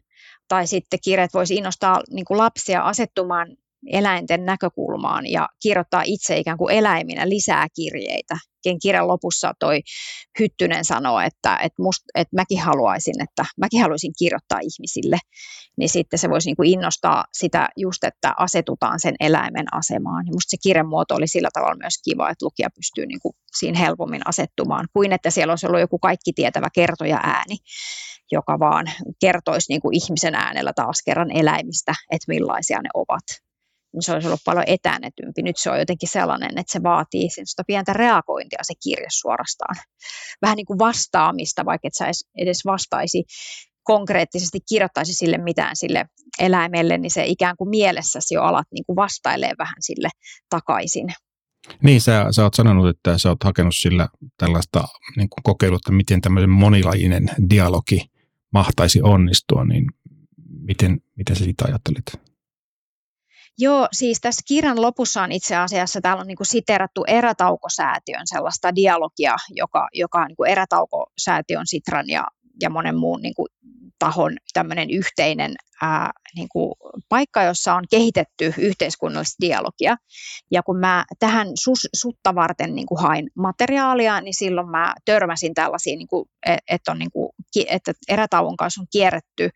tai 0.50 0.66
sitten 0.66 0.98
kirjat 1.04 1.34
voisi 1.34 1.54
innostaa 1.54 2.00
niin 2.10 2.24
kuin 2.24 2.38
lapsia 2.38 2.82
asettumaan 2.82 3.56
eläinten 3.92 4.44
näkökulmaan 4.44 5.26
ja 5.26 5.48
kirjoittaa 5.62 6.02
itse 6.04 6.38
ikään 6.38 6.58
kuin 6.58 6.74
eläiminä 6.74 7.28
lisää 7.28 7.66
kirjeitä. 7.76 8.36
Kirjan 8.82 9.08
lopussa 9.08 9.52
toi 9.58 9.80
Hyttynen 10.40 10.84
sanoo, 10.84 11.20
että, 11.20 11.56
että, 11.56 11.82
must, 11.82 12.02
että 12.14 12.36
mäkin 12.36 12.60
haluaisin, 12.60 13.22
että 13.22 13.44
mäkin 13.56 13.82
haluaisin 13.82 14.12
kirjoittaa 14.18 14.58
ihmisille, 14.58 15.18
niin 15.76 15.88
sitten 15.88 16.18
se 16.18 16.30
voisi 16.30 16.48
niin 16.48 16.56
kuin 16.56 16.70
innostaa 16.70 17.24
sitä 17.32 17.68
just, 17.76 18.04
että 18.04 18.34
asetutaan 18.38 19.00
sen 19.00 19.14
eläimen 19.20 19.74
asemaan. 19.74 20.26
Ja 20.26 20.32
musta 20.32 20.50
se 20.50 20.56
kirjan 20.62 20.88
muoto 20.88 21.14
oli 21.14 21.28
sillä 21.28 21.48
tavalla 21.52 21.76
myös 21.82 21.94
kiva, 22.04 22.30
että 22.30 22.44
lukija 22.44 22.68
pystyy 22.74 23.06
niin 23.06 23.20
kuin 23.20 23.32
siinä 23.58 23.78
helpommin 23.78 24.28
asettumaan, 24.28 24.88
kuin 24.92 25.12
että 25.12 25.30
siellä 25.30 25.52
olisi 25.52 25.66
ollut 25.66 25.80
joku 25.80 25.98
kaikki 25.98 26.32
tietävä 26.32 26.68
kertoja 26.74 27.20
ääni 27.22 27.56
joka 28.32 28.58
vaan 28.58 28.86
kertoisi 29.20 29.72
niin 29.72 29.80
kuin 29.80 29.96
ihmisen 29.96 30.34
äänellä 30.34 30.72
taas 30.76 31.02
kerran 31.04 31.30
eläimistä, 31.30 31.92
että 32.10 32.24
millaisia 32.28 32.82
ne 32.82 32.88
ovat. 32.94 33.24
Niin 33.92 34.02
se 34.02 34.12
olisi 34.12 34.28
ollut 34.28 34.40
paljon 34.44 34.64
etänetympi. 34.66 35.42
Nyt 35.42 35.56
se 35.58 35.70
on 35.70 35.78
jotenkin 35.78 36.08
sellainen, 36.08 36.58
että 36.58 36.72
se 36.72 36.82
vaatii 36.82 37.28
sitä 37.30 37.62
pientä 37.66 37.92
reagointia 37.92 38.58
se 38.62 38.74
kirje 38.82 39.06
suorastaan. 39.12 39.76
Vähän 40.42 40.56
niin 40.56 40.66
kuin 40.66 40.78
vastaamista, 40.78 41.64
vaikka 41.64 41.88
et 41.88 41.94
sä 41.94 42.06
edes 42.36 42.64
vastaisi 42.64 43.24
konkreettisesti 43.82 44.58
kirjoittaisi 44.68 45.14
sille 45.14 45.38
mitään 45.38 45.76
sille 45.76 46.04
eläimelle, 46.38 46.98
niin 46.98 47.10
se 47.10 47.24
ikään 47.26 47.56
kuin 47.56 47.70
mielessäsi 47.70 48.34
jo 48.34 48.42
alat 48.42 48.66
niin 48.72 48.84
kuin 48.86 48.96
vastailee 48.96 49.52
vähän 49.58 49.76
sille 49.80 50.08
takaisin. 50.50 51.06
Niin, 51.82 52.00
sä, 52.00 52.26
sä 52.30 52.42
oot 52.42 52.54
sanonut, 52.54 52.88
että 52.88 53.18
sä 53.18 53.28
oot 53.28 53.44
hakenut 53.44 53.76
sillä 53.76 54.08
tällaista 54.38 54.84
niin 55.16 55.28
kuin 55.28 55.42
kokeilutta, 55.42 55.92
miten 55.92 56.20
tämmöinen 56.20 56.50
monilajinen 56.50 57.30
dialogi 57.50 58.10
mahtaisi 58.52 59.02
onnistua, 59.02 59.64
niin 59.64 59.86
miten, 60.60 61.00
miten 61.16 61.36
sä 61.36 61.44
siitä 61.44 61.64
ajattelit? 61.64 62.04
Joo, 63.58 63.88
siis 63.92 64.20
tässä 64.20 64.42
kirjan 64.48 64.82
lopussa 64.82 65.22
on 65.22 65.32
itse 65.32 65.56
asiassa, 65.56 66.00
täällä 66.00 66.20
on 66.20 66.26
niin 66.26 66.36
kuin 66.36 66.46
siterattu 66.46 67.04
erätaukosäätiön 67.06 68.26
sellaista 68.26 68.74
dialogia, 68.74 69.36
joka, 69.50 69.88
joka 69.92 70.20
on 70.20 70.26
niin 70.26 70.36
kuin 70.36 70.50
erätaukosäätiön, 70.50 71.66
Sitran 71.66 72.08
ja, 72.08 72.26
ja 72.60 72.70
monen 72.70 72.96
muun 72.96 73.22
niin 73.22 73.34
kuin 73.34 73.46
tahon 74.00 74.36
tämmöinen 74.52 74.90
yhteinen 74.90 75.54
ää, 75.82 76.10
niin 76.36 76.48
kuin 76.52 76.74
paikka, 77.08 77.42
jossa 77.42 77.74
on 77.74 77.84
kehitetty 77.90 78.54
yhteiskunnallista 78.58 79.36
dialogia. 79.40 79.96
Ja 80.50 80.62
kun 80.62 80.78
mä 80.78 81.04
tähän 81.18 81.48
sus, 81.64 81.88
sutta 81.96 82.34
varten 82.34 82.74
niin 82.74 82.86
kuin 82.86 83.02
hain 83.02 83.30
materiaalia, 83.34 84.20
niin 84.20 84.34
silloin 84.34 84.70
mä 84.70 84.94
törmäsin 85.04 85.54
tällaisiin, 85.54 85.98
niin 85.98 86.26
e, 86.46 86.56
että, 86.70 86.94
niin 86.94 87.10
että 87.70 87.92
erätauon 88.08 88.56
kanssa 88.56 88.80
on 88.80 88.86
kierretty, 88.92 89.50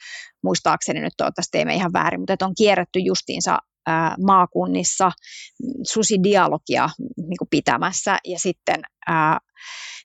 muistaakseni 0.44 1.00
nyt 1.00 1.14
toivottavasti 1.16 1.50
teemme 1.52 1.74
ihan 1.74 1.92
väärin, 1.92 2.20
mutta 2.20 2.32
että 2.32 2.46
on 2.46 2.54
kierretty 2.56 2.98
justiinsa 2.98 3.58
maakunnissa 4.26 5.12
susidialogia 5.92 6.88
niin 7.16 7.38
kuin 7.38 7.48
pitämässä 7.50 8.18
ja 8.24 8.38
sitten 8.38 8.80
ää, 9.06 9.38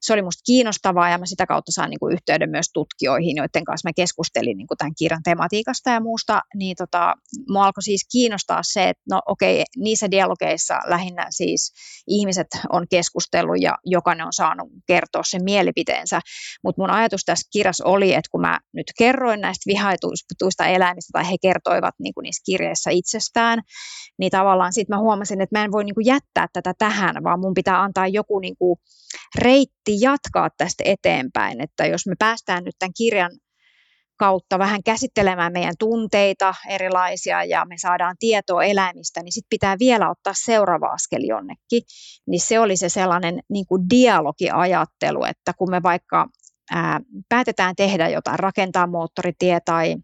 se 0.01 0.13
oli 0.13 0.21
musta 0.21 0.41
kiinnostavaa 0.45 1.09
ja 1.09 1.17
mä 1.17 1.25
sitä 1.25 1.45
kautta 1.45 1.71
sain 1.71 1.89
niin 1.89 1.99
kuin 1.99 2.13
yhteyden 2.13 2.49
myös 2.49 2.65
tutkijoihin, 2.73 3.37
joiden 3.37 3.63
kanssa 3.63 3.89
mä 3.89 3.93
keskustelin 3.95 4.57
niin 4.57 4.67
kuin 4.67 4.77
tämän 4.77 4.95
kirjan 4.97 5.23
tematiikasta 5.23 5.89
ja 5.89 5.99
muusta, 5.99 6.41
niin 6.55 6.75
tota, 6.77 7.13
mua 7.49 7.65
alkoi 7.65 7.83
siis 7.83 8.07
kiinnostaa 8.11 8.59
se, 8.63 8.89
että 8.89 9.03
no 9.09 9.21
okei, 9.25 9.63
niissä 9.77 10.11
dialogeissa 10.11 10.79
lähinnä 10.87 11.27
siis 11.29 11.73
ihmiset 12.07 12.47
on 12.69 12.85
keskustellut 12.89 13.61
ja 13.61 13.77
jokainen 13.85 14.25
on 14.25 14.33
saanut 14.33 14.69
kertoa 14.87 15.23
sen 15.25 15.43
mielipiteensä, 15.43 16.21
mutta 16.63 16.81
mun 16.81 16.89
ajatus 16.89 17.21
tässä 17.25 17.49
kirjassa 17.51 17.85
oli, 17.85 18.13
että 18.13 18.29
kun 18.31 18.41
mä 18.41 18.59
nyt 18.73 18.87
kerroin 18.97 19.41
näistä 19.41 19.67
vihaituista 19.67 20.65
eläimistä 20.65 21.09
tai 21.13 21.31
he 21.31 21.35
kertoivat 21.41 21.95
niin 21.99 22.13
kuin 22.13 22.23
niissä 22.23 22.43
kirjeissä 22.45 22.89
itsestään, 22.91 23.61
niin 24.19 24.31
tavallaan 24.31 24.73
sitten 24.73 24.95
mä 24.95 25.01
huomasin, 25.01 25.41
että 25.41 25.59
mä 25.59 25.65
en 25.65 25.71
voi 25.71 25.83
niin 25.83 25.95
kuin 25.95 26.05
jättää 26.05 26.47
tätä 26.53 26.73
tähän, 26.77 27.15
vaan 27.23 27.39
mun 27.39 27.53
pitää 27.53 27.81
antaa 27.81 28.07
joku 28.07 28.39
niin 28.39 28.55
kuin 28.57 28.79
reitti 29.37 30.01
jatkaa 30.01 30.49
tästä 30.57 30.83
eteenpäin, 30.85 31.61
että 31.61 31.85
jos 31.85 32.07
me 32.07 32.15
päästään 32.19 32.63
nyt 32.63 32.75
tämän 32.79 32.93
kirjan 32.97 33.31
kautta 34.19 34.59
vähän 34.59 34.83
käsittelemään 34.83 35.53
meidän 35.53 35.75
tunteita 35.79 36.53
erilaisia 36.69 37.43
ja 37.43 37.65
me 37.65 37.75
saadaan 37.77 38.15
tietoa 38.19 38.63
eläimistä, 38.63 39.23
niin 39.23 39.31
sitten 39.31 39.49
pitää 39.49 39.75
vielä 39.79 40.09
ottaa 40.09 40.33
seuraava 40.35 40.87
askel 40.87 41.23
jonnekin. 41.23 41.81
Niin 42.27 42.41
se 42.41 42.59
oli 42.59 42.77
se 42.77 42.89
sellainen 42.89 43.39
niin 43.49 43.65
kuin 43.65 43.89
dialogiajattelu, 43.89 45.23
että 45.23 45.53
kun 45.57 45.71
me 45.71 45.83
vaikka 45.83 46.27
ää, 46.71 46.99
päätetään 47.29 47.75
tehdä 47.75 48.09
jotain, 48.09 48.39
rakentaa 48.39 48.87
moottoritie 48.87 49.59
tai 49.65 49.95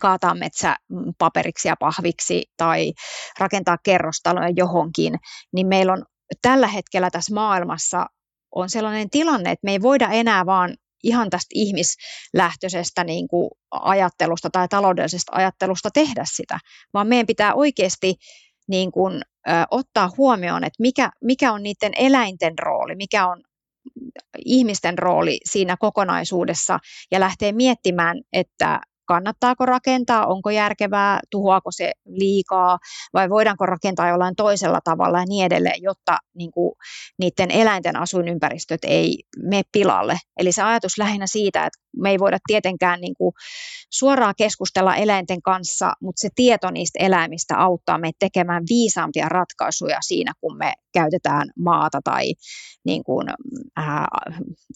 kaataa 0.00 0.34
metsä 0.34 0.76
paperiksi 1.18 1.68
ja 1.68 1.76
pahviksi 1.80 2.44
tai 2.56 2.92
rakentaa 3.38 3.76
kerrostaloja 3.82 4.50
johonkin, 4.56 5.14
niin 5.52 5.66
meillä 5.66 5.92
on 5.92 6.04
tällä 6.42 6.68
hetkellä 6.68 7.10
tässä 7.10 7.34
maailmassa 7.34 8.06
on 8.54 8.70
sellainen 8.70 9.10
tilanne, 9.10 9.50
että 9.50 9.64
me 9.64 9.72
ei 9.72 9.82
voida 9.82 10.08
enää 10.08 10.46
vaan 10.46 10.76
ihan 11.02 11.30
tästä 11.30 11.48
ihmislähtöisestä 11.54 13.04
niin 13.04 13.28
kuin 13.28 13.50
ajattelusta 13.70 14.50
tai 14.50 14.68
taloudellisesta 14.68 15.32
ajattelusta 15.34 15.90
tehdä 15.94 16.24
sitä, 16.32 16.58
vaan 16.94 17.06
meidän 17.06 17.26
pitää 17.26 17.54
oikeasti 17.54 18.14
niin 18.68 18.92
kuin, 18.92 19.14
ö, 19.48 19.52
ottaa 19.70 20.10
huomioon, 20.16 20.64
että 20.64 20.82
mikä, 20.82 21.10
mikä 21.24 21.52
on 21.52 21.62
niiden 21.62 21.92
eläinten 21.96 22.58
rooli, 22.58 22.94
mikä 22.94 23.28
on 23.28 23.42
ihmisten 24.44 24.98
rooli 24.98 25.38
siinä 25.44 25.76
kokonaisuudessa 25.76 26.78
ja 27.10 27.20
lähtee 27.20 27.52
miettimään, 27.52 28.20
että 28.32 28.80
kannattaako 29.06 29.66
rakentaa, 29.66 30.26
onko 30.26 30.50
järkevää, 30.50 31.20
tuhoako 31.30 31.70
se 31.72 31.92
liikaa 32.04 32.78
vai 33.14 33.30
voidaanko 33.30 33.66
rakentaa 33.66 34.08
jollain 34.08 34.36
toisella 34.36 34.80
tavalla 34.84 35.18
ja 35.18 35.24
niin 35.28 35.46
edelleen, 35.46 35.82
jotta 35.82 36.18
niin 36.34 36.50
kuin, 36.50 36.72
niiden 37.18 37.50
eläinten 37.50 37.96
asuinympäristöt 37.96 38.80
ei 38.84 39.22
mene 39.42 39.62
pilalle. 39.72 40.16
Eli 40.36 40.52
se 40.52 40.62
ajatus 40.62 40.98
lähinnä 40.98 41.26
siitä, 41.26 41.66
että 41.66 41.78
me 41.96 42.10
ei 42.10 42.18
voida 42.18 42.38
tietenkään 42.46 43.00
niin 43.00 43.14
kuin, 43.18 43.32
suoraan 43.90 44.34
keskustella 44.38 44.96
eläinten 44.96 45.42
kanssa, 45.42 45.92
mutta 46.02 46.20
se 46.20 46.28
tieto 46.34 46.70
niistä 46.70 46.98
eläimistä 47.04 47.58
auttaa 47.58 47.98
meitä 47.98 48.16
tekemään 48.18 48.62
viisaampia 48.68 49.28
ratkaisuja 49.28 49.98
siinä, 50.00 50.32
kun 50.40 50.56
me 50.56 50.72
käytetään 50.92 51.48
maata 51.58 52.00
tai 52.04 52.34
niin 52.84 53.04
kuin, 53.04 53.26
ää, 53.76 54.06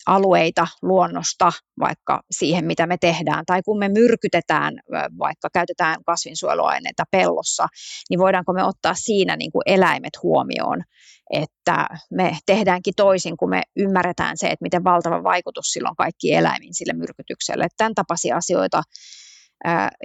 alueita 0.07 0.67
luonnosta 0.83 1.53
vaikka 1.81 2.21
siihen, 2.31 2.65
mitä 2.65 2.87
me 2.87 2.97
tehdään, 3.01 3.45
tai 3.47 3.63
kun 3.63 3.79
me 3.79 3.89
myrkytetään, 3.89 4.75
vaikka 5.19 5.49
käytetään 5.53 5.97
kasvinsuojeluaineita 6.07 7.05
pellossa, 7.11 7.67
niin 8.11 8.21
voidaanko 8.21 8.53
me 8.53 8.65
ottaa 8.65 8.95
siinä 8.95 9.37
niin 9.37 9.53
kuin 9.53 9.63
eläimet 9.67 10.23
huomioon, 10.23 10.83
että 11.31 11.87
me 12.11 12.39
tehdäänkin 12.47 12.95
toisin, 12.97 13.37
kun 13.37 13.51
me 13.51 13.63
ymmärretään 13.77 14.37
se, 14.37 14.47
että 14.47 14.63
miten 14.63 14.85
valtava 14.85 15.23
vaikutus 15.23 15.67
silloin 15.67 15.97
kaikki 15.97 16.35
eläimiin 16.35 16.75
sille 16.75 16.93
myrkytykselle. 17.11 17.69
Tämän 17.77 17.95
tapaisia 17.95 18.37
asioita 18.37 18.83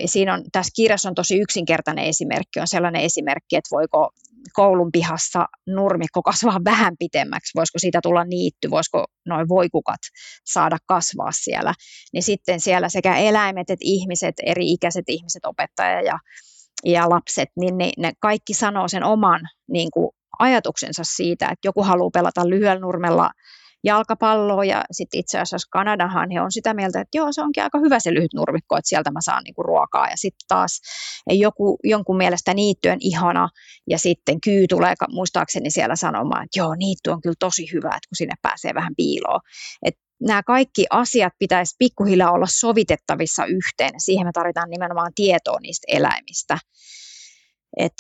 Siinä 0.06 0.34
on, 0.34 0.44
tässä 0.52 0.72
kirjassa 0.76 1.10
on 1.10 1.16
tosi 1.16 1.40
yksinkertainen 1.40 2.06
esimerkki, 2.06 2.60
on 2.60 2.68
sellainen 2.68 3.02
esimerkki, 3.02 3.56
että 3.56 3.70
voiko 3.72 4.10
koulun 4.54 4.92
pihassa 4.92 5.46
nurmikko 5.68 6.22
kasvaa 6.22 6.60
vähän 6.72 6.94
pitemmäksi, 7.00 7.52
voisiko 7.56 7.80
siitä 7.80 8.00
tulla 8.04 8.24
niitty, 8.24 8.70
voisiko 8.70 9.06
noin 9.26 9.50
voikukat 9.50 10.00
saada 10.46 10.78
kasvaa 10.88 11.32
siellä, 11.32 11.74
niin 12.14 12.24
sitten 12.24 12.60
siellä 12.60 12.90
sekä 12.90 13.18
eläimet 13.18 13.70
että 13.70 13.86
ihmiset, 13.86 14.36
eri 14.46 14.72
ikäiset 14.72 15.06
ihmiset, 15.08 15.46
opettaja 15.46 16.02
ja, 16.02 16.20
ja 16.86 17.10
lapset, 17.10 17.50
niin 17.60 17.78
ne, 17.78 17.92
ne 17.98 18.14
kaikki 18.20 18.54
sanoo 18.54 18.88
sen 18.88 19.04
oman 19.04 19.42
niin 19.70 19.92
kuin, 19.94 20.10
ajatuksensa 20.40 21.04
siitä, 21.06 21.46
että 21.46 21.68
joku 21.68 21.84
haluaa 21.84 22.10
pelata 22.14 22.50
lyhyellä 22.50 22.80
nurmella 22.80 23.30
jalkapalloa 23.86 24.66
ja 24.66 24.84
sitten 24.92 25.20
itse 25.20 25.40
asiassa 25.40 25.68
Kanadahan 25.72 26.32
he 26.32 26.42
on 26.42 26.52
sitä 26.52 26.74
mieltä, 26.74 27.02
että 27.02 27.18
joo 27.18 27.28
se 27.32 27.42
onkin 27.42 27.64
aika 27.64 27.80
hyvä 27.80 28.00
se 28.00 28.14
lyhyt 28.14 28.34
nurmikko, 28.34 28.78
että 28.78 28.90
sieltä 28.90 29.12
mä 29.12 29.20
saan 29.22 29.44
niinku 29.44 29.64
ruokaa 29.64 30.08
ja 30.08 30.16
sitten 30.16 30.48
taas 30.48 30.82
joku, 31.30 31.78
jonkun 31.84 32.18
mielestä 32.18 32.54
niitty 32.54 32.90
on 32.90 32.98
ihana 33.00 33.50
ja 33.90 33.98
sitten 33.98 34.42
kyy 34.42 34.68
tulee 34.68 34.94
muistaakseni 35.10 35.72
siellä 35.72 35.96
sanomaan, 35.96 36.44
että 36.44 36.60
joo 36.60 36.76
niitty 36.76 37.10
on 37.10 37.22
kyllä 37.22 37.36
tosi 37.40 37.68
hyvä, 37.74 37.88
että 37.88 38.10
kun 38.10 38.16
sinne 38.18 38.36
pääsee 38.42 38.74
vähän 38.74 38.96
piiloon. 38.98 39.40
Et 39.86 39.96
nämä 40.22 40.44
kaikki 40.44 40.86
asiat 40.90 41.34
pitäisi 41.40 41.76
pikkuhiljaa 41.80 42.32
olla 42.32 42.48
sovitettavissa 42.50 43.46
yhteen. 43.46 43.94
Siihen 43.98 44.28
me 44.28 44.32
tarvitaan 44.34 44.70
nimenomaan 44.70 45.12
tietoa 45.16 45.60
niistä 45.62 45.86
eläimistä. 45.88 46.58
Et 47.78 47.94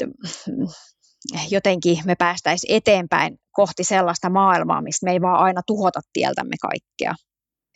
jotenkin 1.50 1.98
me 2.06 2.16
päästäisiin 2.16 2.76
eteenpäin 2.76 3.38
kohti 3.52 3.84
sellaista 3.84 4.30
maailmaa, 4.30 4.82
mistä 4.82 5.06
me 5.06 5.12
ei 5.12 5.22
vaan 5.22 5.40
aina 5.40 5.62
tuhota 5.68 6.00
tieltämme 6.14 6.56
kaikkea. 6.62 7.16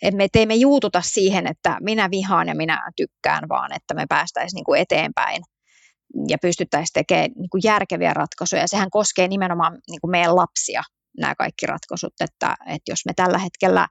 Et 0.02 0.14
me 0.14 0.28
teemme 0.32 0.56
juututa 0.56 1.02
siihen, 1.02 1.48
että 1.48 1.78
minä 1.82 2.12
vihaan 2.12 2.48
ja 2.48 2.56
minä 2.56 2.92
tykkään, 2.98 3.50
vaan 3.50 3.74
että 3.76 3.94
me 3.94 4.06
päästäisiin 4.10 4.56
niinku 4.56 4.74
eteenpäin 4.74 5.44
ja 6.30 6.38
pystyttäisiin 6.38 6.94
tekemään 6.94 7.32
niinku 7.36 7.58
järkeviä 7.64 8.14
ratkaisuja. 8.14 8.68
Sehän 8.68 8.90
koskee 8.90 9.28
nimenomaan 9.28 9.80
niinku 9.90 10.08
meidän 10.08 10.36
lapsia, 10.36 10.82
nämä 11.18 11.36
kaikki 11.36 11.66
ratkaisut, 11.66 12.14
että, 12.22 12.56
että 12.68 12.92
jos 12.92 13.06
me 13.06 13.14
tällä 13.16 13.38
hetkellä 13.38 13.88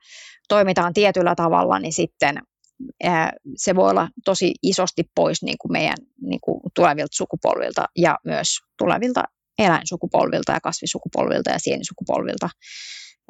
toimitaan 0.48 0.92
tietyllä 0.92 1.34
tavalla, 1.34 1.78
niin 1.78 1.92
sitten 1.92 2.38
se 3.56 3.76
voi 3.76 3.90
olla 3.90 4.08
tosi 4.24 4.54
isosti 4.62 5.02
pois 5.14 5.42
niin 5.42 5.58
kuin 5.60 5.72
meidän 5.72 5.96
niin 6.22 6.40
kuin 6.40 6.60
tulevilta 6.74 7.16
sukupolvilta 7.16 7.84
ja 7.96 8.18
myös 8.24 8.48
tulevilta 8.78 9.24
eläinsukupolvilta 9.58 10.52
ja 10.52 10.60
kasvisukupolvilta 10.60 11.50
ja 11.50 11.58
sienisukupolvilta. 11.58 12.50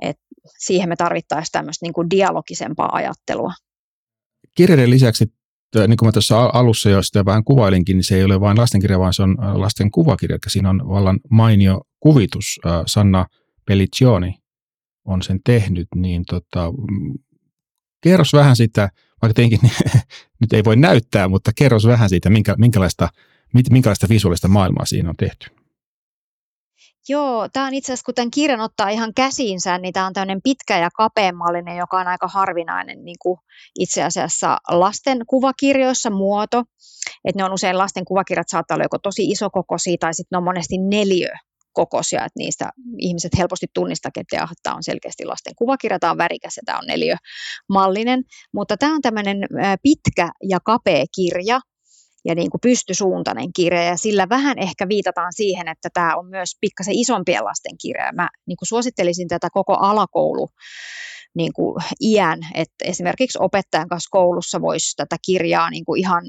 Et 0.02 0.16
siihen 0.58 0.88
me 0.88 0.96
tarvittaisiin 0.96 1.52
tämmöistä 1.52 1.86
niin 1.86 2.10
dialogisempaa 2.10 2.88
ajattelua. 2.92 3.52
Kirjeiden 4.54 4.90
lisäksi, 4.90 5.24
niin 5.74 5.96
kuin 5.96 6.06
mä 6.06 6.12
tuossa 6.12 6.50
alussa 6.52 6.90
jo 6.90 7.02
sitä 7.02 7.24
vähän 7.24 7.44
kuvailinkin, 7.44 7.96
niin 7.96 8.04
se 8.04 8.16
ei 8.16 8.24
ole 8.24 8.40
vain 8.40 8.58
lastenkirja, 8.58 8.98
vaan 8.98 9.14
se 9.14 9.22
on 9.22 9.36
lasten 9.54 9.90
kuvakirja. 9.90 10.34
Eli 10.34 10.50
siinä 10.50 10.70
on 10.70 10.88
vallan 10.88 11.20
mainio 11.30 11.80
kuvitus. 12.00 12.60
Sanna 12.86 13.26
Pelliccioni 13.66 14.34
on 15.04 15.22
sen 15.22 15.40
tehnyt, 15.44 15.88
niin 15.94 16.24
tota, 16.24 16.72
mm, 16.72 17.14
kerros 18.00 18.32
vähän 18.32 18.56
sitä, 18.56 18.90
vaikka 19.22 19.34
tietenkin 19.34 19.70
nyt 20.40 20.52
ei 20.52 20.64
voi 20.64 20.76
näyttää, 20.76 21.28
mutta 21.28 21.50
kerros 21.56 21.86
vähän 21.86 22.08
siitä, 22.08 22.30
minkä, 22.30 22.54
minkälaista, 22.58 23.08
minkälaista 23.70 24.08
visuaalista 24.08 24.48
maailmaa 24.48 24.86
siinä 24.86 25.08
on 25.08 25.16
tehty. 25.16 25.57
Joo, 27.08 27.48
tämä 27.52 27.66
on 27.66 27.74
itse 27.74 27.92
asiassa, 27.92 28.04
kun 28.04 28.14
tämän 28.14 28.30
kirjan 28.30 28.60
ottaa 28.60 28.88
ihan 28.88 29.14
käsiinsä, 29.14 29.78
niin 29.78 29.92
tämä 29.92 30.06
on 30.06 30.12
tämmöinen 30.12 30.40
pitkä 30.44 30.78
ja 30.78 30.90
kapeammallinen, 30.96 31.76
joka 31.76 32.00
on 32.00 32.06
aika 32.06 32.28
harvinainen 32.28 33.04
niin 33.04 33.16
kuin 33.22 33.38
itse 33.78 34.02
asiassa 34.02 34.58
lasten 34.70 35.18
kuvakirjoissa 35.26 36.10
muoto. 36.10 36.64
Että 37.24 37.38
ne 37.38 37.44
on 37.44 37.52
usein 37.52 37.78
lasten 37.78 38.04
kuvakirjat 38.04 38.48
saattaa 38.48 38.74
olla 38.74 38.84
joko 38.84 38.98
tosi 38.98 39.30
isokokoisia 39.30 39.96
tai 40.00 40.14
sitten 40.14 40.36
ne 40.36 40.38
on 40.38 40.44
monesti 40.44 40.78
neljö 40.78 41.28
kokoisia, 41.72 42.20
että 42.20 42.38
niistä 42.38 42.70
ihmiset 42.98 43.32
helposti 43.38 43.66
tunnistavat, 43.74 44.16
että 44.16 44.48
tämä 44.62 44.76
on 44.76 44.82
selkeästi 44.82 45.24
lasten 45.24 45.54
kuvakirja, 45.56 45.98
tämä 45.98 46.10
on 46.10 46.18
värikäs 46.18 46.56
ja 46.56 46.62
tämä 46.66 46.78
on 46.78 46.86
neliömallinen, 46.86 48.22
mutta 48.54 48.76
tämä 48.76 48.94
on 48.94 49.02
tämmöinen 49.02 49.38
pitkä 49.82 50.28
ja 50.48 50.58
kapea 50.64 51.04
kirja, 51.14 51.60
ja 52.24 52.34
niin 52.34 52.50
kuin 52.50 52.60
pystysuuntainen 52.60 53.52
kirja 53.52 53.82
ja 53.82 53.96
sillä 53.96 54.28
vähän 54.28 54.58
ehkä 54.58 54.88
viitataan 54.88 55.32
siihen, 55.32 55.68
että 55.68 55.88
tämä 55.94 56.16
on 56.16 56.26
myös 56.26 56.56
pikkasen 56.60 56.94
isompien 56.94 57.44
lasten 57.44 57.78
kirja. 57.80 58.12
Mä 58.12 58.28
niin 58.46 58.56
kuin 58.56 58.68
suosittelisin 58.68 59.28
tätä 59.28 59.48
koko 59.52 59.74
alakoulu 59.74 60.48
niin 61.34 61.52
kuin 61.52 61.74
iän, 62.00 62.38
että 62.54 62.84
esimerkiksi 62.84 63.38
opettajan 63.40 63.88
kanssa 63.88 64.08
koulussa 64.10 64.60
voisi 64.60 64.96
tätä 64.96 65.16
kirjaa 65.26 65.70
niin 65.70 65.84
kuin 65.84 66.00
ihan 66.00 66.22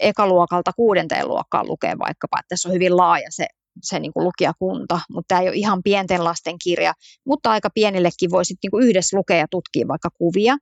ekaluokalta 0.00 0.72
kuudenteen 0.72 1.28
luokkaan 1.28 1.66
lukea 1.66 1.98
vaikkapa, 1.98 2.38
että 2.38 2.48
tässä 2.48 2.68
on 2.68 2.74
hyvin 2.74 2.96
laaja 2.96 3.28
se, 3.30 3.46
se 3.82 3.98
niin 3.98 4.12
kuin 4.12 4.24
lukijakunta, 4.24 5.00
mutta 5.10 5.28
tämä 5.28 5.40
ei 5.40 5.48
ole 5.48 5.56
ihan 5.56 5.82
pienten 5.82 6.24
lasten 6.24 6.56
kirja, 6.64 6.92
mutta 7.26 7.50
aika 7.50 7.70
pienillekin 7.74 8.30
voisi 8.30 8.54
niin 8.62 8.70
kuin 8.70 8.88
yhdessä 8.88 9.16
lukea 9.16 9.36
ja 9.36 9.46
tutkia 9.50 9.88
vaikka 9.88 10.08
kuvia. 10.18 10.56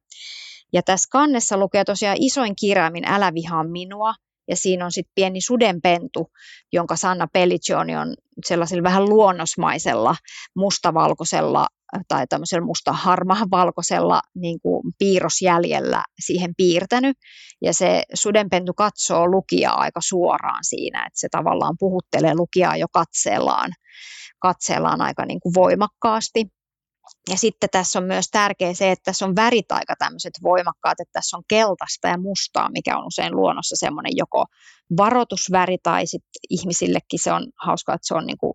Ja 0.73 0.83
tässä 0.83 1.09
kannessa 1.13 1.57
lukee 1.57 1.85
tosiaan 1.85 2.17
isoin 2.21 2.57
kirjaimin 2.61 3.05
Älä 3.05 3.35
vihaa 3.35 3.65
minua, 3.65 4.15
ja 4.49 4.57
siinä 4.57 4.85
on 4.85 4.93
sitten 4.93 5.13
pieni 5.15 5.41
sudenpentu, 5.41 6.31
jonka 6.73 6.97
Sanna 6.97 7.27
Pelliccioni 7.33 7.97
on 7.97 8.15
sellaisella 8.47 8.83
vähän 8.83 9.09
luonnosmaisella 9.09 10.17
mustavalkoisella 10.57 11.67
tai 12.09 12.27
tämmöisellä 12.27 12.65
musta 12.65 12.97
valkoisella 13.51 14.23
niin 14.35 14.59
piirrosjäljellä 14.99 16.03
siihen 16.21 16.55
piirtänyt. 16.57 17.17
Ja 17.63 17.75
se 17.75 18.03
sudenpentu 18.15 18.75
katsoo 18.75 19.27
lukijaa 19.29 19.75
aika 19.81 20.01
suoraan 20.01 20.65
siinä, 20.65 21.07
että 21.07 21.21
se 21.21 21.29
tavallaan 21.31 21.75
puhuttelee 21.79 22.35
lukijaa 22.35 22.77
jo 22.77 22.87
katseellaan, 22.93 23.71
katseellaan 24.39 25.01
aika 25.01 25.25
niin 25.27 25.41
kuin 25.41 25.55
voimakkaasti. 25.55 26.47
Ja 27.31 27.37
sitten 27.37 27.69
tässä 27.73 27.99
on 27.99 28.05
myös 28.05 28.29
tärkeä 28.31 28.75
se, 28.75 28.91
että 28.91 29.03
tässä 29.05 29.25
on 29.27 29.37
värit 29.37 29.73
aika 29.73 29.95
tämmöiset 29.99 30.33
voimakkaat, 30.43 31.01
että 31.01 31.13
tässä 31.13 31.37
on 31.37 31.43
keltaista 31.49 32.09
ja 32.09 32.19
mustaa, 32.19 32.71
mikä 32.71 32.99
on 32.99 33.07
usein 33.07 33.37
luonnossa 33.37 33.77
semmoinen 33.77 34.13
joko 34.17 34.45
varoitusväri 34.97 35.77
tai 35.83 36.07
sitten 36.07 36.41
ihmisillekin 36.51 37.19
se 37.23 37.33
on 37.33 37.47
hauska, 37.67 37.95
että 37.95 38.07
se 38.07 38.15
on 38.15 38.27
niin 38.27 38.39
kuin, 38.39 38.55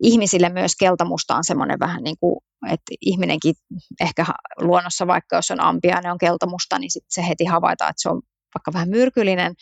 ihmisille 0.00 0.48
myös 0.48 0.76
keltamusta 0.76 1.36
on 1.36 1.44
semmoinen 1.44 1.78
vähän 1.80 2.02
niin 2.02 2.16
kuin, 2.20 2.36
että 2.66 2.94
ihminenkin 3.00 3.54
ehkä 4.00 4.26
luonnossa 4.60 5.06
vaikka 5.06 5.36
jos 5.36 5.50
on 5.50 5.60
ampiainen 5.60 6.12
on 6.12 6.18
keltamusta, 6.18 6.78
niin 6.78 6.90
sitten 6.90 7.10
se 7.10 7.28
heti 7.28 7.44
havaitaan, 7.44 7.90
että 7.90 8.02
se 8.02 8.08
on 8.08 8.22
vaikka 8.56 8.72
vähän 8.72 8.88
myrkyllinen, 8.88 9.54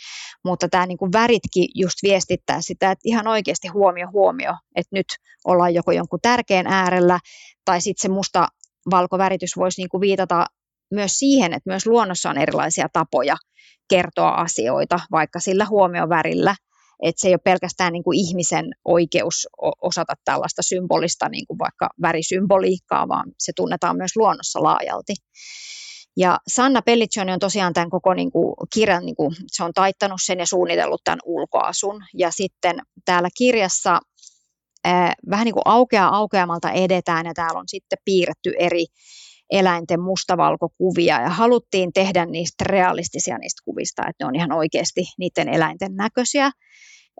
mutta 0.44 0.68
tämä 0.68 0.86
niin 0.86 0.98
kuin 0.98 1.12
väritkin 1.12 1.68
just 1.74 1.96
viestittää 2.02 2.60
sitä, 2.60 2.90
että 2.90 3.02
ihan 3.04 3.26
oikeasti 3.26 3.68
huomio, 3.68 4.06
huomio, 4.12 4.52
että 4.76 4.96
nyt 4.96 5.06
ollaan 5.44 5.74
joko 5.74 5.92
jonkun 5.92 6.18
tärkeän 6.22 6.66
äärellä, 6.66 7.18
tai 7.64 7.80
sitten 7.80 8.02
se 8.02 8.08
musta 8.08 8.48
valkoväritys 8.90 9.56
voisi 9.56 9.80
niin 9.80 9.88
kuin 9.88 10.00
viitata 10.00 10.46
myös 10.90 11.12
siihen, 11.12 11.52
että 11.52 11.70
myös 11.70 11.86
luonnossa 11.86 12.30
on 12.30 12.38
erilaisia 12.38 12.86
tapoja 12.92 13.36
kertoa 13.88 14.28
asioita, 14.28 15.00
vaikka 15.10 15.40
sillä 15.40 15.66
huomiovärillä, 15.70 16.54
että 17.02 17.20
se 17.20 17.28
ei 17.28 17.34
ole 17.34 17.40
pelkästään 17.44 17.92
niin 17.92 18.04
kuin 18.04 18.18
ihmisen 18.18 18.66
oikeus 18.84 19.48
osata 19.82 20.14
tällaista 20.24 20.62
symbolista, 20.62 21.28
niin 21.28 21.46
kuin 21.46 21.58
vaikka 21.58 21.88
värisymboliikkaa, 22.02 23.08
vaan 23.08 23.32
se 23.38 23.52
tunnetaan 23.56 23.96
myös 23.96 24.16
luonnossa 24.16 24.62
laajalti. 24.62 25.14
Ja 26.16 26.38
Sanna 26.48 26.82
Pelliccioni 26.82 27.32
on 27.32 27.38
tosiaan 27.38 27.72
tämän 27.72 27.90
koko 27.90 28.14
niin 28.14 28.32
kuin, 28.32 28.54
kirjan, 28.74 29.06
niin 29.06 29.16
kuin, 29.16 29.36
se 29.46 29.64
on 29.64 29.72
taittanut 29.74 30.20
sen 30.24 30.38
ja 30.38 30.46
suunnitellut 30.46 31.00
tämän 31.04 31.18
ulkoasun. 31.24 32.02
Ja 32.14 32.30
sitten 32.30 32.78
täällä 33.04 33.28
kirjassa 33.38 34.00
ää, 34.84 35.14
vähän 35.30 35.44
niin 35.44 35.54
kuin 35.54 35.62
aukeaa 35.64 36.16
aukeamalta 36.16 36.70
edetään 36.70 37.26
ja 37.26 37.34
täällä 37.34 37.58
on 37.60 37.68
sitten 37.68 37.98
piirretty 38.04 38.52
eri 38.58 38.86
eläinten 39.50 40.00
mustavalkokuvia 40.00 41.20
ja 41.20 41.28
haluttiin 41.28 41.92
tehdä 41.92 42.26
niistä 42.26 42.64
realistisia 42.64 43.38
niistä 43.38 43.62
kuvista, 43.64 44.02
että 44.02 44.24
ne 44.24 44.28
on 44.28 44.34
ihan 44.36 44.52
oikeasti 44.52 45.00
niiden 45.18 45.48
eläinten 45.48 45.96
näköisiä. 45.96 46.50